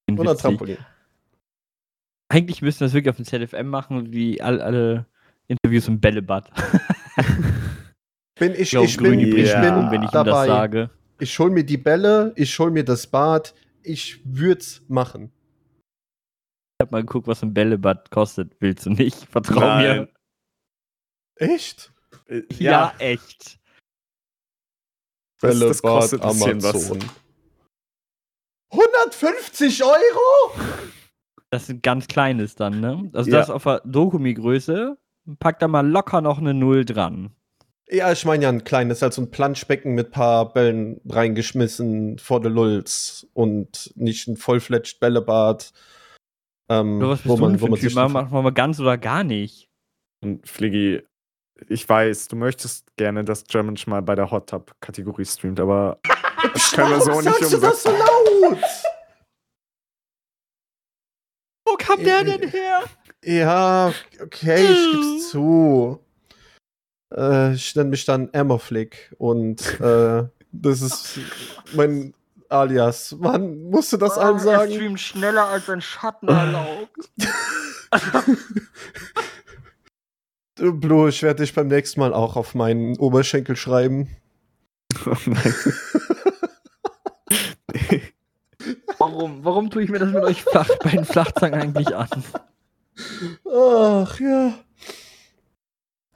Witzig. 0.07 0.38
Trampolin. 0.38 0.76
Eigentlich 2.28 2.62
müssten 2.62 2.80
wir 2.80 2.86
das 2.86 2.94
wirklich 2.94 3.11
auf 3.11 3.16
dem 3.16 3.24
ZFM 3.24 3.66
machen, 3.68 4.12
wie 4.12 4.40
all, 4.40 4.61
alle 4.61 5.07
Interviews 5.48 5.88
im 5.88 5.98
Bällebad. 6.00 6.50
Bin 8.38 8.55
ich, 8.55 8.70
glaub, 8.70 8.84
ich 8.84 8.96
bin, 8.96 9.07
bringt 9.07 9.22
ich 9.22 9.52
bin 9.52 9.62
wenn 9.90 10.02
ich 10.02 10.09
ihm 10.09 10.12
das 10.12 10.12
dabei. 10.12 10.46
sage. 10.46 10.90
Ich 11.20 11.38
hol 11.38 11.50
mir 11.50 11.64
die 11.64 11.76
Bälle, 11.76 12.32
ich 12.34 12.59
hol 12.59 12.72
mir 12.72 12.84
das 12.84 13.07
Bad, 13.07 13.55
ich 13.85 14.20
würd's 14.24 14.82
machen. 14.89 15.32
Ich 16.78 16.82
hab 16.85 16.91
mal 16.93 17.03
geguckt, 17.03 17.26
was 17.28 17.43
ein 17.43 17.55
Bällebad 17.55 18.11
kostet. 18.11 18.57
Willst 18.61 18.87
du 18.87 18.91
nicht? 18.91 19.16
Vertrau 19.30 19.61
Nein. 19.61 20.09
Echt? 21.37 21.93
Äh, 22.26 22.41
mir. 22.41 22.47
Ja, 22.59 22.95
echt. 22.99 23.59
Das- 25.41 25.59
das 25.59 25.82
kostet 25.82 26.22
was. 26.22 26.41
150 28.72 29.85
Euro? 29.85 30.61
Das 31.51 31.64
ist 31.64 31.68
ein 31.70 31.82
ganz 31.82 32.07
kleines 32.09 32.57
dann, 32.57 32.80
ne? 32.80 33.11
Also 33.12 33.30
Ja. 33.30 33.39
das 33.39 33.51
auf 33.51 33.62
der 33.64 33.80
Dokumi-Größe, 33.85 34.99
pack 35.39 35.59
da 35.61 35.68
mal 35.68 35.87
locker 35.87 36.20
noch 36.20 36.39
eine 36.39 36.55
Null 36.55 36.85
dran. 36.85 37.35
Ja, 37.91 38.11
ich 38.12 38.24
meine 38.24 38.45
ja 38.45 38.49
ein 38.49 38.64
kleines, 38.64 39.03
halt 39.03 39.12
so 39.12 39.20
ein 39.20 39.30
Planschbecken 39.30 39.95
mit 39.95 40.11
paar 40.11 40.53
Bällen 40.53 41.01
reingeschmissen 41.07 42.18
vor 42.18 42.43
the 42.43 42.49
Lulz 42.49 43.26
und 43.35 43.93
nicht 43.95 44.26
ein 44.26 44.37
vollfledged 44.37 45.01
Bällebad. 45.01 45.72
Ähm, 46.70 46.99
Oder 46.99 47.11
was 47.11 47.20
bist 47.20 47.39
du 47.39 47.47
denn 47.47 47.59
für 47.59 47.66
ein 47.66 47.74
Typ? 47.74 47.80
sich 47.80 47.95
Machen 47.95 48.32
wir 48.32 48.43
mal 48.43 48.53
ganz 48.53 48.80
oder 48.80 48.97
gar 48.97 49.22
nicht. 49.22 49.68
Und 50.22 50.49
Fliggy, 50.49 51.03
ich 51.68 51.87
weiß, 51.87 52.28
du 52.28 52.37
möchtest 52.37 52.97
gerne, 52.97 53.22
dass 53.22 53.45
Germansch 53.45 53.87
mal 53.87 54.01
bei 54.01 54.14
der 54.14 54.30
Hot 54.30 54.49
Tub-Kategorie 54.49 55.26
streamt, 55.26 55.61
aber 55.61 55.99
das 56.55 56.72
können 56.72 56.91
wir 56.91 57.01
so 57.01 57.11
Warum 57.11 57.24
nicht 57.24 57.37
sagst 57.37 57.53
du 57.53 57.59
das 57.59 57.82
so 57.82 57.91
umsetzen. 57.91 58.07
laut? 58.43 58.59
Wo 61.66 61.74
kam 61.76 62.03
der 62.03 62.24
denn 62.24 62.49
her? 62.49 62.85
Ja, 63.24 63.93
okay, 64.22 64.64
ich 64.64 64.93
geb's 64.93 65.30
zu. 65.30 66.01
Äh, 67.17 67.55
ich 67.55 67.75
nenne 67.77 67.91
mich 67.91 68.05
dann 68.05 68.33
Emmerflick 68.33 69.15
und 69.19 69.81
äh, 69.81 70.25
das 70.53 70.83
ist 70.83 71.19
mein 71.75 72.15
Alias. 72.49 73.17
Mann, 73.19 73.65
musst 73.71 73.93
du 73.93 73.97
das 73.97 74.19
allen 74.19 74.37
Er 74.37 74.41
sagen? 74.43 74.73
streamt 74.73 75.01
schneller 75.01 75.47
als 75.47 75.67
sein 75.67 75.81
Schatten 75.81 76.29
erlaubt. 76.29 77.11
Du, 80.57 80.73
Blue, 80.81 81.09
ich 81.09 81.23
werde 81.23 81.43
dich 81.43 81.55
beim 81.55 81.69
nächsten 81.69 82.01
Mal 82.01 82.12
auch 82.12 82.37
auf 82.37 82.55
meinen 82.55 82.99
Oberschenkel 82.99 83.57
schreiben. 83.57 84.17
Oh 85.07 85.17
nein. 85.27 85.55
Warum, 88.99 89.45
warum 89.45 89.71
tue 89.71 89.83
ich 89.83 89.91
mir 89.91 89.99
das 89.99 90.12
mit 90.12 90.23
euch 90.23 90.43
flach, 90.43 90.69
bei 90.83 90.91
den 90.91 91.05
Flachzangen 91.05 91.61
eigentlich 91.61 91.95
an? 91.95 92.09
Ach 93.53 94.21
ja. 94.21 94.55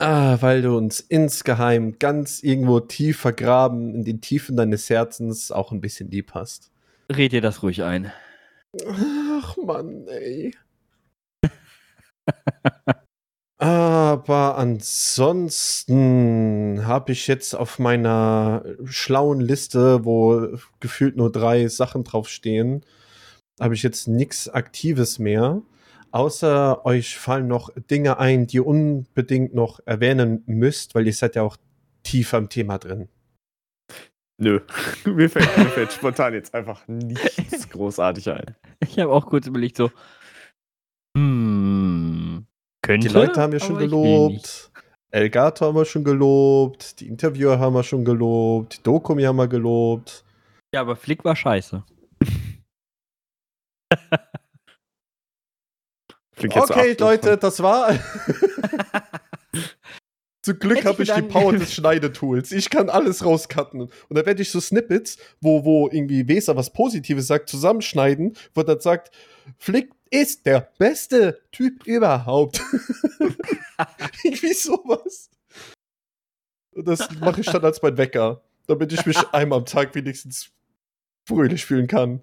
Ah, 0.01 0.37
weil 0.39 0.61
du 0.61 0.77
uns 0.77 1.01
insgeheim 1.01 1.99
ganz 1.99 2.41
irgendwo 2.41 2.79
tief 2.79 3.19
vergraben 3.19 3.93
in 3.93 4.05
den 4.05 4.21
Tiefen 4.21 4.55
deines 4.55 4.89
Herzens 4.89 5.51
auch 5.51 5.73
ein 5.73 5.81
bisschen 5.81 6.09
lieb 6.09 6.31
hast. 6.33 6.71
Red 7.11 7.33
dir 7.33 7.41
das 7.41 7.63
ruhig 7.63 7.83
ein. 7.83 8.09
Ach 8.87 9.57
Mann, 9.57 10.07
ey. 10.07 10.55
Aber 13.57 14.57
ansonsten 14.57 15.97
habe 16.85 17.11
ich 17.11 17.27
jetzt 17.27 17.53
auf 17.53 17.77
meiner 17.77 18.63
schlauen 18.85 19.41
Liste, 19.41 20.05
wo 20.05 20.47
gefühlt 20.79 21.17
nur 21.17 21.29
drei 21.29 21.67
Sachen 21.67 22.05
draufstehen, 22.05 22.85
habe 23.59 23.73
ich 23.73 23.83
jetzt 23.83 24.07
nichts 24.07 24.47
Aktives 24.47 25.19
mehr. 25.19 25.61
Außer 26.11 26.85
euch 26.85 27.17
fallen 27.17 27.47
noch 27.47 27.69
Dinge 27.89 28.17
ein, 28.17 28.47
die 28.47 28.57
ihr 28.57 28.65
unbedingt 28.65 29.53
noch 29.53 29.79
erwähnen 29.85 30.43
müsst, 30.47 30.95
weil 30.95 31.05
ihr 31.05 31.13
seid 31.13 31.35
ja 31.35 31.43
auch 31.43 31.57
tiefer 32.03 32.39
im 32.39 32.49
Thema 32.49 32.79
drin. 32.79 33.09
Nö. 34.41 34.61
Mir 35.05 35.29
fällt, 35.29 35.57
mir 35.57 35.65
fällt 35.65 35.91
spontan 35.91 36.33
jetzt 36.33 36.55
einfach 36.55 36.87
nichts 36.87 37.69
großartig 37.71 38.29
ein. 38.29 38.55
Ich 38.79 38.97
habe 38.97 39.11
auch 39.11 39.25
kurz 39.25 39.47
überlegt, 39.47 39.75
so. 39.75 39.91
Hm. 41.17 42.45
Könnte. 42.81 43.07
Die 43.07 43.13
Leute 43.13 43.41
haben 43.41 43.51
wir 43.51 43.59
schon 43.59 43.77
gelobt. 43.77 44.71
Elgato 45.11 45.65
haben 45.65 45.75
wir 45.75 45.85
schon 45.85 46.05
gelobt. 46.05 47.01
Die 47.01 47.07
Interviewer 47.07 47.59
haben 47.59 47.73
wir 47.73 47.83
schon 47.83 48.05
gelobt. 48.05 48.77
Die 48.77 48.83
Dokumi 48.83 49.23
haben 49.23 49.35
wir 49.35 49.47
gelobt. 49.49 50.23
Ja, 50.73 50.81
aber 50.81 50.95
Flick 50.95 51.25
war 51.25 51.35
scheiße. 51.35 51.83
Klingt 56.39 56.55
jetzt 56.55 56.69
so 56.69 56.73
Okay, 56.73 56.95
Leute, 56.97 57.37
das 57.37 57.61
war. 57.61 57.93
Zum 60.41 60.57
Glück 60.57 60.85
habe 60.85 61.03
ich 61.03 61.09
ich 61.09 61.15
die 61.15 61.21
Power 61.21 61.51
des 61.51 61.73
Schneidetools. 61.73 62.53
Ich 62.53 62.69
kann 62.69 62.89
alles 62.89 63.25
rauscutten. 63.25 63.81
Und 63.81 63.91
dann 64.09 64.25
werde 64.25 64.41
ich 64.41 64.49
so 64.49 64.61
Snippets, 64.61 65.17
wo, 65.41 65.65
wo 65.65 65.89
irgendwie 65.89 66.29
Weser 66.29 66.55
was 66.55 66.71
Positives 66.71 67.27
sagt, 67.27 67.49
zusammenschneiden, 67.49 68.37
wo 68.53 68.63
dann 68.63 68.79
sagt, 68.79 69.11
Flick 69.57 69.91
ist 70.09 70.45
der 70.45 70.71
beste 70.77 71.41
Typ 71.51 71.85
überhaupt. 71.85 72.61
irgendwie 74.23 74.53
sowas. 74.53 75.29
Und 76.73 76.87
das 76.87 77.11
mache 77.19 77.41
ich 77.41 77.47
dann 77.47 77.65
als 77.65 77.81
mein 77.81 77.97
Wecker, 77.97 78.41
damit 78.65 78.93
ich 78.93 79.05
mich 79.05 79.17
einmal 79.33 79.59
am 79.59 79.65
Tag 79.65 79.93
wenigstens 79.93 80.51
fröhlich 81.27 81.65
fühlen 81.65 81.87
kann. 81.87 82.21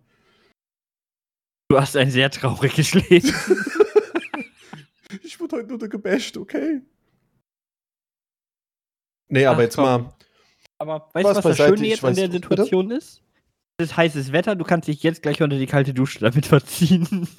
Du 1.68 1.78
hast 1.78 1.96
ein 1.96 2.10
sehr 2.10 2.30
trauriges 2.30 2.94
Leben. 2.94 3.34
Ich 5.26 5.40
wurde 5.40 5.56
heute 5.56 5.68
nur 5.68 5.78
gebasht, 5.88 6.36
okay? 6.36 6.82
Nee, 9.28 9.44
aber 9.44 9.58
Ach, 9.58 9.62
jetzt 9.62 9.74
komm. 9.74 9.84
mal. 9.84 10.14
Aber 10.78 11.10
weißt 11.12 11.24
du, 11.24 11.30
Was 11.30 11.44
was 11.44 11.56
das 11.56 11.66
Schöne 11.66 11.86
jetzt 11.88 12.04
an 12.04 12.14
der 12.14 12.28
bitte? 12.28 12.34
Situation 12.38 12.90
ist? 12.92 13.22
Es 13.78 13.88
ist 13.90 13.96
heißes 13.96 14.30
Wetter, 14.30 14.54
du 14.54 14.64
kannst 14.64 14.86
dich 14.86 15.02
jetzt 15.02 15.22
gleich 15.22 15.42
unter 15.42 15.58
die 15.58 15.66
kalte 15.66 15.92
Dusche 15.92 16.20
damit 16.20 16.46
verziehen. 16.46 17.28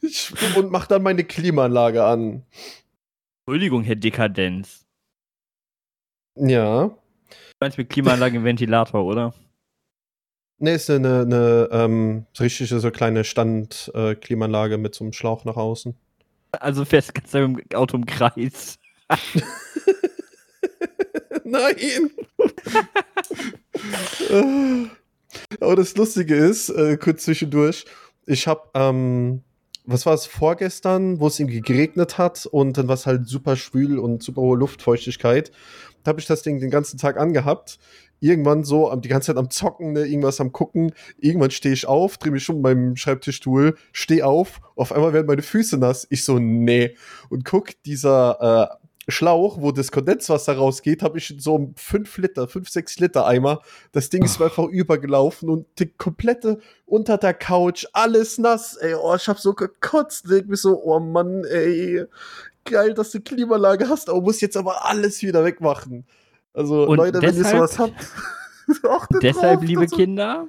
Ich, 0.00 0.32
und 0.56 0.70
mach 0.70 0.86
dann 0.86 1.02
meine 1.02 1.24
Klimaanlage 1.24 2.04
an. 2.04 2.44
Entschuldigung, 3.44 3.82
Herr 3.82 3.96
Dekadenz. 3.96 4.86
Ja. 6.36 6.88
Du 6.88 6.96
meinst 7.60 7.76
mit 7.76 7.90
Klimaanlage 7.90 8.44
Ventilator, 8.44 9.04
oder? 9.04 9.34
Ne, 10.60 10.72
ist 10.72 10.90
eine, 10.90 11.20
eine 11.20 11.68
ähm, 11.70 12.26
so 12.32 12.42
richtige, 12.42 12.80
so 12.80 12.90
kleine 12.90 13.22
Stand-Klimaanlage 13.24 14.76
mit 14.76 14.94
so 14.94 15.04
einem 15.04 15.12
Schlauch 15.12 15.44
nach 15.44 15.56
außen. 15.56 15.94
Also 16.52 16.84
fährst 16.84 17.14
ganz 17.14 17.32
im 17.34 17.60
Auto 17.74 17.96
im 17.96 18.06
Kreis. 18.06 18.78
Nein! 21.44 22.10
Äh, 24.30 24.88
Aber 25.60 25.76
das 25.76 25.96
Lustige 25.96 26.34
ist, 26.34 26.70
äh, 26.70 26.96
kurz 26.96 27.24
zwischendurch, 27.24 27.84
ich 28.26 28.46
hab, 28.46 28.70
ähm, 28.74 29.42
was 29.84 30.06
war 30.06 30.14
es, 30.14 30.26
vorgestern, 30.26 31.20
wo 31.20 31.28
es 31.28 31.38
irgendwie 31.38 31.60
geregnet 31.60 32.18
hat 32.18 32.46
und 32.46 32.76
dann 32.76 32.88
war 32.88 32.94
es 32.94 33.06
halt 33.06 33.26
super 33.26 33.56
schwül 33.56 33.98
und 33.98 34.22
super 34.22 34.42
hohe 34.42 34.58
Luftfeuchtigkeit. 34.58 35.50
Da 36.02 36.10
habe 36.10 36.20
ich 36.20 36.26
das 36.26 36.42
Ding 36.42 36.60
den 36.60 36.70
ganzen 36.70 36.98
Tag 36.98 37.18
angehabt. 37.18 37.78
Irgendwann 38.20 38.64
so 38.64 38.90
am- 38.90 39.00
die 39.00 39.08
ganze 39.08 39.26
Zeit 39.28 39.36
am 39.36 39.50
Zocken, 39.50 39.92
ne, 39.92 40.06
irgendwas 40.06 40.40
am 40.40 40.52
Gucken. 40.52 40.92
Irgendwann 41.18 41.50
stehe 41.50 41.72
ich 41.74 41.86
auf, 41.86 42.18
drehe 42.18 42.32
mich 42.32 42.48
um 42.48 42.60
meinem 42.60 42.96
Schreibtischstuhl, 42.96 43.76
stehe 43.92 44.26
auf, 44.26 44.60
auf 44.76 44.92
einmal 44.92 45.12
werden 45.12 45.26
meine 45.26 45.42
Füße 45.42 45.78
nass. 45.78 46.06
Ich 46.10 46.24
so, 46.24 46.38
nee. 46.38 46.96
Und 47.30 47.44
guck, 47.44 47.70
dieser 47.84 48.78
äh, 48.80 48.84
Schlauch, 49.10 49.62
wo 49.62 49.72
das 49.72 49.90
Kondenswasser 49.90 50.56
rausgeht, 50.58 51.02
habe 51.02 51.16
ich 51.16 51.30
in 51.30 51.40
so 51.40 51.54
einem 51.56 51.74
5 51.76 52.18
Liter, 52.18 52.46
5, 52.46 52.68
6 52.68 52.98
Liter 52.98 53.26
Eimer. 53.26 53.62
Das 53.92 54.10
Ding 54.10 54.22
ist 54.22 54.38
mir 54.38 54.46
einfach 54.46 54.66
übergelaufen 54.66 55.48
und 55.48 55.66
die 55.78 55.86
komplette 55.86 56.58
unter 56.84 57.16
der 57.16 57.32
Couch, 57.32 57.86
alles 57.94 58.36
nass, 58.36 58.76
ey. 58.76 58.92
Oh, 58.94 59.14
ich 59.14 59.26
hab 59.28 59.38
so 59.38 59.54
gekotzt. 59.54 60.28
Denk 60.30 60.48
mir 60.48 60.56
so, 60.56 60.82
oh 60.82 61.00
Mann, 61.00 61.44
ey. 61.44 62.04
Geil, 62.64 62.92
dass 62.92 63.10
du 63.12 63.20
Klimaanlage 63.20 63.88
hast, 63.88 64.10
aber 64.10 64.20
musst 64.20 64.42
jetzt 64.42 64.58
aber 64.58 64.84
alles 64.84 65.22
wieder 65.22 65.42
wegmachen. 65.42 66.04
Also, 66.58 66.86
Und 66.88 66.96
Leute, 66.98 67.22
wenn 67.22 67.28
ihr 67.36 67.42
deshalb- 67.42 67.56
sowas 67.56 67.78
habt, 67.78 67.94
Deshalb, 69.22 69.60
drauf, 69.60 69.64
liebe 69.68 69.82
dass- 69.86 69.92
Kinder, 69.92 70.48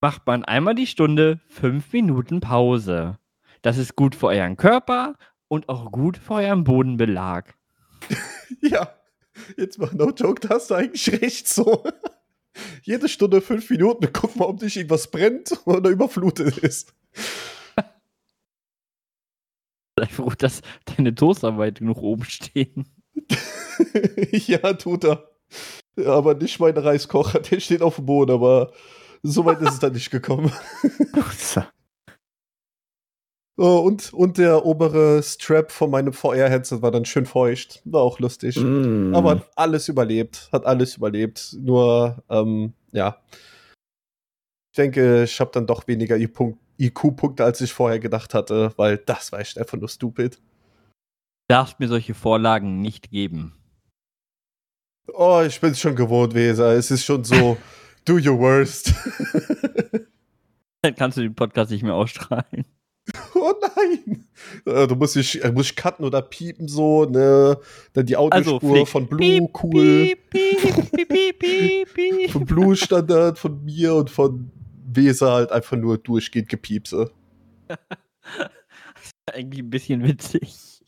macht 0.00 0.26
man 0.26 0.44
einmal 0.44 0.74
die 0.74 0.86
Stunde 0.86 1.40
fünf 1.48 1.92
Minuten 1.92 2.40
Pause. 2.40 3.18
Das 3.62 3.78
ist 3.78 3.96
gut 3.96 4.14
für 4.14 4.26
euren 4.26 4.56
Körper 4.56 5.14
und 5.48 5.68
auch 5.68 5.90
gut 5.92 6.18
für 6.18 6.34
euren 6.34 6.64
Bodenbelag. 6.64 7.54
Ja, 8.60 8.94
jetzt 9.56 9.78
mal 9.78 9.90
no 9.94 10.10
joke, 10.10 10.40
da 10.40 10.54
hast 10.54 10.70
du 10.70 10.74
eigentlich 10.74 11.10
recht 11.22 11.48
so. 11.48 11.82
Jede 12.82 13.08
Stunde 13.08 13.40
fünf 13.40 13.68
Minuten, 13.70 14.08
guck 14.12 14.36
mal, 14.36 14.44
ob 14.46 14.60
dich 14.60 14.76
irgendwas 14.76 15.10
brennt 15.10 15.52
oder 15.64 15.90
überflutet 15.90 16.58
ist. 16.58 16.94
Sei 19.98 20.06
froh, 20.06 20.30
dass 20.38 20.62
deine 20.96 21.14
Toaster 21.14 21.56
weit 21.58 21.78
genug 21.78 21.98
oben 21.98 22.24
stehen. 22.24 22.84
ja, 24.32 24.72
tut 24.74 25.04
er. 25.04 25.28
Aber 26.04 26.34
nicht 26.34 26.60
mein 26.60 26.76
Reiskocher, 26.76 27.40
der 27.40 27.60
steht 27.60 27.82
auf 27.82 27.96
dem 27.96 28.06
Boden, 28.06 28.32
aber 28.32 28.72
so 29.22 29.44
weit 29.44 29.60
ist 29.62 29.74
es 29.74 29.78
dann 29.78 29.92
nicht 29.92 30.10
gekommen. 30.10 30.52
Oh, 33.58 33.78
und, 33.78 34.12
und 34.12 34.36
der 34.36 34.66
obere 34.66 35.22
Strap 35.22 35.72
von 35.72 35.90
meinem 35.90 36.12
VR-Headset 36.12 36.82
war 36.82 36.90
dann 36.90 37.06
schön 37.06 37.24
feucht. 37.24 37.80
War 37.86 38.02
auch 38.02 38.18
lustig. 38.18 38.56
Mm. 38.58 39.14
Aber 39.14 39.30
hat 39.30 39.50
alles 39.56 39.88
überlebt. 39.88 40.50
Hat 40.52 40.66
alles 40.66 40.98
überlebt. 40.98 41.56
Nur, 41.58 42.22
ähm, 42.28 42.74
ja. 42.92 43.16
Ich 44.72 44.76
denke, 44.76 45.22
ich 45.24 45.40
habe 45.40 45.52
dann 45.54 45.66
doch 45.66 45.88
weniger 45.88 46.16
IQ- 46.16 46.58
IQ-Punkte, 46.78 47.44
als 47.44 47.62
ich 47.62 47.72
vorher 47.72 47.98
gedacht 47.98 48.34
hatte, 48.34 48.74
weil 48.76 48.98
das 48.98 49.32
war 49.32 49.40
echt 49.40 49.56
einfach 49.56 49.78
nur 49.78 49.88
stupid. 49.88 50.38
Darfst 51.48 51.80
mir 51.80 51.88
solche 51.88 52.12
Vorlagen 52.12 52.82
nicht 52.82 53.10
geben. 53.10 53.54
Oh, 55.12 55.42
ich 55.46 55.60
bin 55.60 55.74
schon 55.74 55.94
gewohnt, 55.96 56.34
Weser. 56.34 56.72
Es 56.74 56.90
ist 56.90 57.04
schon 57.04 57.24
so, 57.24 57.56
do 58.04 58.14
your 58.14 58.38
worst. 58.38 58.92
Dann 60.82 60.94
kannst 60.96 61.16
du 61.18 61.22
den 61.22 61.34
Podcast 61.34 61.70
nicht 61.70 61.82
mehr 61.82 61.94
ausstrahlen. 61.94 62.64
oh 63.34 63.54
nein. 63.76 64.26
Äh, 64.66 64.86
Du 64.88 64.96
musst 64.96 65.14
dich, 65.14 65.42
äh, 65.44 65.52
musst 65.52 65.70
dich 65.70 65.76
cutten 65.76 66.04
oder 66.04 66.22
piepen 66.22 66.66
so, 66.68 67.04
ne? 67.04 67.56
Dann 67.92 68.04
die 68.06 68.16
Also, 68.16 68.56
Audiospur 68.56 68.74
Flick. 68.74 68.88
von 68.88 69.06
Blue, 69.06 69.18
Piep, 69.20 69.62
cool. 69.62 70.16
Piep, 70.30 71.38
piep. 71.38 72.30
Von 72.32 72.44
Blue 72.44 72.74
Standard, 72.76 73.38
von 73.38 73.64
mir 73.64 73.94
und 73.94 74.10
von 74.10 74.50
Weser 74.92 75.32
halt 75.32 75.52
einfach 75.52 75.76
nur 75.76 75.98
durchgehend 75.98 76.48
gepiepse. 76.48 77.12
Eigentlich 79.32 79.60
ein 79.62 79.70
bisschen 79.70 80.02
witzig. 80.04 80.80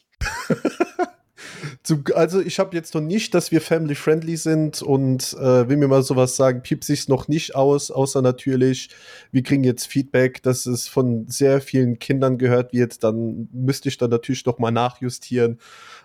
Also 2.14 2.40
ich 2.40 2.58
habe 2.58 2.76
jetzt 2.76 2.94
noch 2.94 3.00
nicht, 3.00 3.34
dass 3.34 3.50
wir 3.52 3.60
family-friendly 3.60 4.36
sind 4.36 4.82
und 4.82 5.32
äh, 5.34 5.68
will 5.68 5.76
mir 5.76 5.88
mal 5.88 6.02
sowas 6.02 6.36
sagen, 6.36 6.62
piepse 6.62 6.92
ich 6.92 7.08
noch 7.08 7.28
nicht 7.28 7.54
aus, 7.54 7.90
außer 7.90 8.20
natürlich, 8.22 8.90
wir 9.32 9.42
kriegen 9.42 9.64
jetzt 9.64 9.86
Feedback, 9.86 10.42
dass 10.42 10.66
es 10.66 10.88
von 10.88 11.28
sehr 11.28 11.60
vielen 11.60 11.98
Kindern 11.98 12.36
gehört 12.38 12.72
wird, 12.72 13.02
dann 13.04 13.48
müsste 13.52 13.88
ich 13.88 13.96
dann 13.98 14.10
natürlich 14.10 14.44
noch 14.44 14.58
mal 14.58 14.70
nachjustieren. 14.70 15.58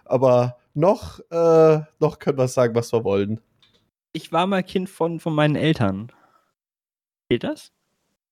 Aber 0.05 0.57
noch, 0.73 1.19
äh, 1.31 1.79
noch 1.99 2.19
können 2.19 2.37
wir 2.37 2.47
sagen, 2.47 2.75
was 2.75 2.93
wir 2.93 3.03
wollen. 3.03 3.39
ich 4.13 4.31
war 4.31 4.47
mal 4.47 4.63
Kind 4.63 4.89
von, 4.89 5.19
von 5.19 5.33
meinen 5.35 5.55
Eltern. 5.55 6.11
Geht 7.29 7.43
das? 7.43 7.71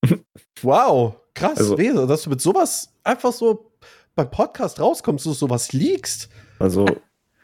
Wow, 0.62 1.16
krass, 1.34 1.58
Also- 1.58 2.06
dass 2.06 2.24
du 2.24 2.30
mit 2.30 2.42
sowas 2.42 2.94
einfach 3.04 3.32
so 3.34 3.72
beim 4.16 4.30
Podcast 4.30 4.80
rauskommst, 4.80 5.26
du 5.26 5.34
sowas 5.34 5.74
liegst. 5.74 6.30
Also 6.60 6.86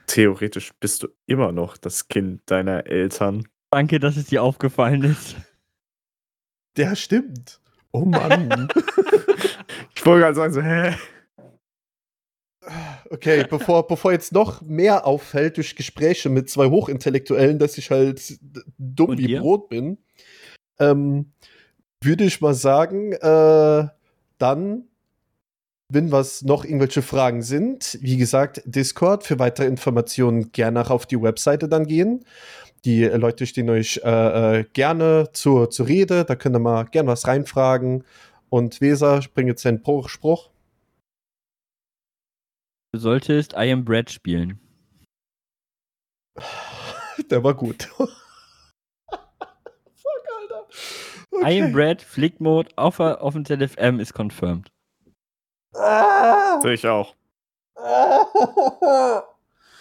theoretisch 0.07 0.71
bist 0.79 1.03
du 1.03 1.09
immer 1.25 1.51
noch 1.51 1.77
das 1.77 2.07
Kind 2.07 2.41
deiner 2.49 2.87
Eltern. 2.87 3.47
Danke, 3.71 3.99
dass 3.99 4.17
es 4.17 4.25
dir 4.25 4.43
aufgefallen 4.43 5.03
ist. 5.03 5.35
Der 6.77 6.95
stimmt. 6.95 7.59
Oh 7.91 8.05
Mann. 8.05 8.67
Ich 9.95 10.05
wollte 10.05 10.21
gerade 10.21 10.35
sagen, 10.35 10.53
so, 10.53 10.61
hä? 10.61 10.95
Okay, 13.09 13.45
bevor, 13.49 13.87
bevor 13.87 14.11
jetzt 14.11 14.31
noch 14.31 14.61
mehr 14.61 15.05
auffällt 15.05 15.57
durch 15.57 15.75
Gespräche 15.75 16.29
mit 16.29 16.49
zwei 16.49 16.67
Hochintellektuellen, 16.67 17.59
dass 17.59 17.77
ich 17.77 17.91
halt 17.91 18.37
dumm 18.77 19.09
Und 19.09 19.17
wie 19.17 19.27
dir? 19.27 19.41
Brot 19.41 19.69
bin, 19.69 19.97
ähm, 20.79 21.33
würde 22.01 22.25
ich 22.25 22.41
mal 22.41 22.53
sagen, 22.53 23.13
äh, 23.13 23.87
dann, 24.37 24.87
wenn 25.89 26.11
was 26.11 26.41
noch 26.41 26.65
irgendwelche 26.65 27.01
Fragen 27.01 27.41
sind, 27.41 27.97
wie 28.01 28.17
gesagt, 28.17 28.61
Discord 28.65 29.23
für 29.23 29.39
weitere 29.39 29.67
Informationen 29.67 30.51
gerne 30.51 30.81
auch 30.81 30.89
auf 30.89 31.05
die 31.05 31.21
Webseite 31.21 31.69
dann 31.69 31.88
gehen. 31.88 32.25
Die 32.85 33.03
äh, 33.03 33.15
Leute 33.17 33.45
stehen 33.45 33.69
euch 33.69 34.01
äh, 34.03 34.59
äh, 34.59 34.65
gerne 34.73 35.29
zur, 35.33 35.69
zur 35.69 35.88
Rede, 35.88 36.25
da 36.25 36.35
könnt 36.35 36.55
ihr 36.55 36.59
mal 36.59 36.83
gerne 36.85 37.09
was 37.09 37.25
reinfragen. 37.27 38.03
Und 38.49 38.81
Weser, 38.81 39.21
bring 39.33 39.47
jetzt 39.47 39.65
deinen 39.65 39.81
Pro- 39.81 40.07
Spruch. 40.07 40.49
Du 42.93 42.99
solltest 42.99 43.53
I 43.53 43.71
Am 43.71 43.83
Bread 43.83 44.09
spielen. 44.09 44.59
Der 47.29 47.43
war 47.43 47.53
gut. 47.53 47.83
Fuck, 47.97 48.11
Alter. 50.39 50.67
I 51.43 51.61
Am 51.61 51.71
Bread, 51.73 52.01
Flick 52.01 52.39
Mode 52.39 52.69
auf, 52.77 52.99
auf 52.99 53.33
dem 53.33 53.43
ZFM 53.43 53.99
ist 53.99 54.13
confirmed. 54.13 54.69
Ah. 55.74 56.59
Sehe 56.61 56.74
ich 56.74 56.88
auch. 56.88 57.15
Ah. 57.76 59.24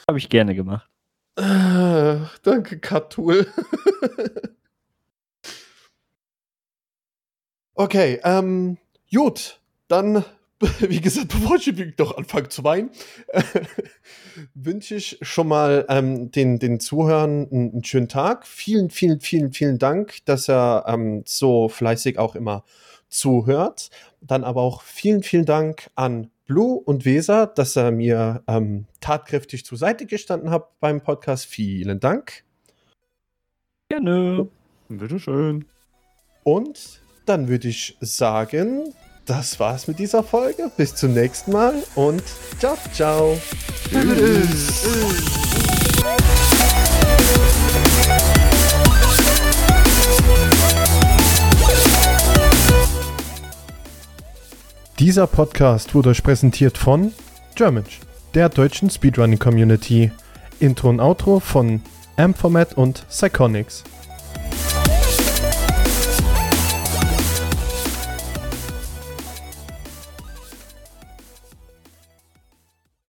Habe 0.08 0.18
ich 0.18 0.28
gerne 0.28 0.54
gemacht. 0.54 0.88
Ah, 1.36 2.30
Danke, 2.42 2.78
Cut-Tool. 2.78 3.46
okay, 7.74 8.20
ähm, 8.24 8.78
gut, 9.12 9.60
dann, 9.88 10.24
wie 10.80 11.00
gesagt, 11.00 11.28
bevor 11.32 11.56
ich 11.56 11.96
doch 11.96 12.16
anfange 12.16 12.48
zu 12.48 12.64
weinen, 12.64 12.90
wünsche 14.54 14.94
ich 14.94 15.18
schon 15.20 15.48
mal 15.48 15.84
ähm, 15.88 16.30
den, 16.30 16.58
den 16.58 16.80
Zuhörern 16.80 17.48
einen, 17.50 17.72
einen 17.72 17.84
schönen 17.84 18.08
Tag. 18.08 18.46
Vielen, 18.46 18.90
vielen, 18.90 19.20
vielen, 19.20 19.52
vielen 19.52 19.78
Dank, 19.78 20.24
dass 20.24 20.48
er 20.48 20.84
ähm, 20.86 21.22
so 21.26 21.68
fleißig 21.68 22.18
auch 22.18 22.34
immer 22.34 22.64
zuhört. 23.16 23.90
Dann 24.20 24.44
aber 24.44 24.62
auch 24.62 24.82
vielen, 24.82 25.22
vielen 25.22 25.44
Dank 25.44 25.90
an 25.94 26.30
Blue 26.46 26.78
und 26.78 27.04
Weser, 27.04 27.46
dass 27.46 27.76
er 27.76 27.90
mir 27.90 28.42
ähm, 28.46 28.86
tatkräftig 29.00 29.64
zur 29.64 29.78
Seite 29.78 30.06
gestanden 30.06 30.50
hat 30.50 30.78
beim 30.80 31.00
Podcast. 31.00 31.46
Vielen 31.46 32.00
Dank. 32.00 32.44
Gerne. 33.88 34.48
Bitteschön. 34.88 35.64
Und 36.44 37.00
dann 37.26 37.48
würde 37.48 37.68
ich 37.68 37.96
sagen, 38.00 38.94
das 39.26 39.58
war's 39.58 39.88
mit 39.88 39.98
dieser 39.98 40.22
Folge. 40.22 40.70
Bis 40.76 40.94
zum 40.94 41.12
nächsten 41.12 41.50
Mal 41.50 41.82
und 41.96 42.22
ciao, 42.60 42.76
ciao. 42.92 43.36
Dieser 54.98 55.26
Podcast 55.26 55.94
wurde 55.94 56.08
euch 56.08 56.22
präsentiert 56.22 56.78
von 56.78 57.12
Germanch, 57.54 58.00
der 58.32 58.48
deutschen 58.48 58.88
Speedrunning 58.88 59.38
Community. 59.38 60.10
Intro 60.58 60.88
und 60.88 61.00
Outro 61.00 61.38
von 61.38 61.82
Amformat 62.16 62.78
und 62.78 63.06
Psychonics. 63.10 63.84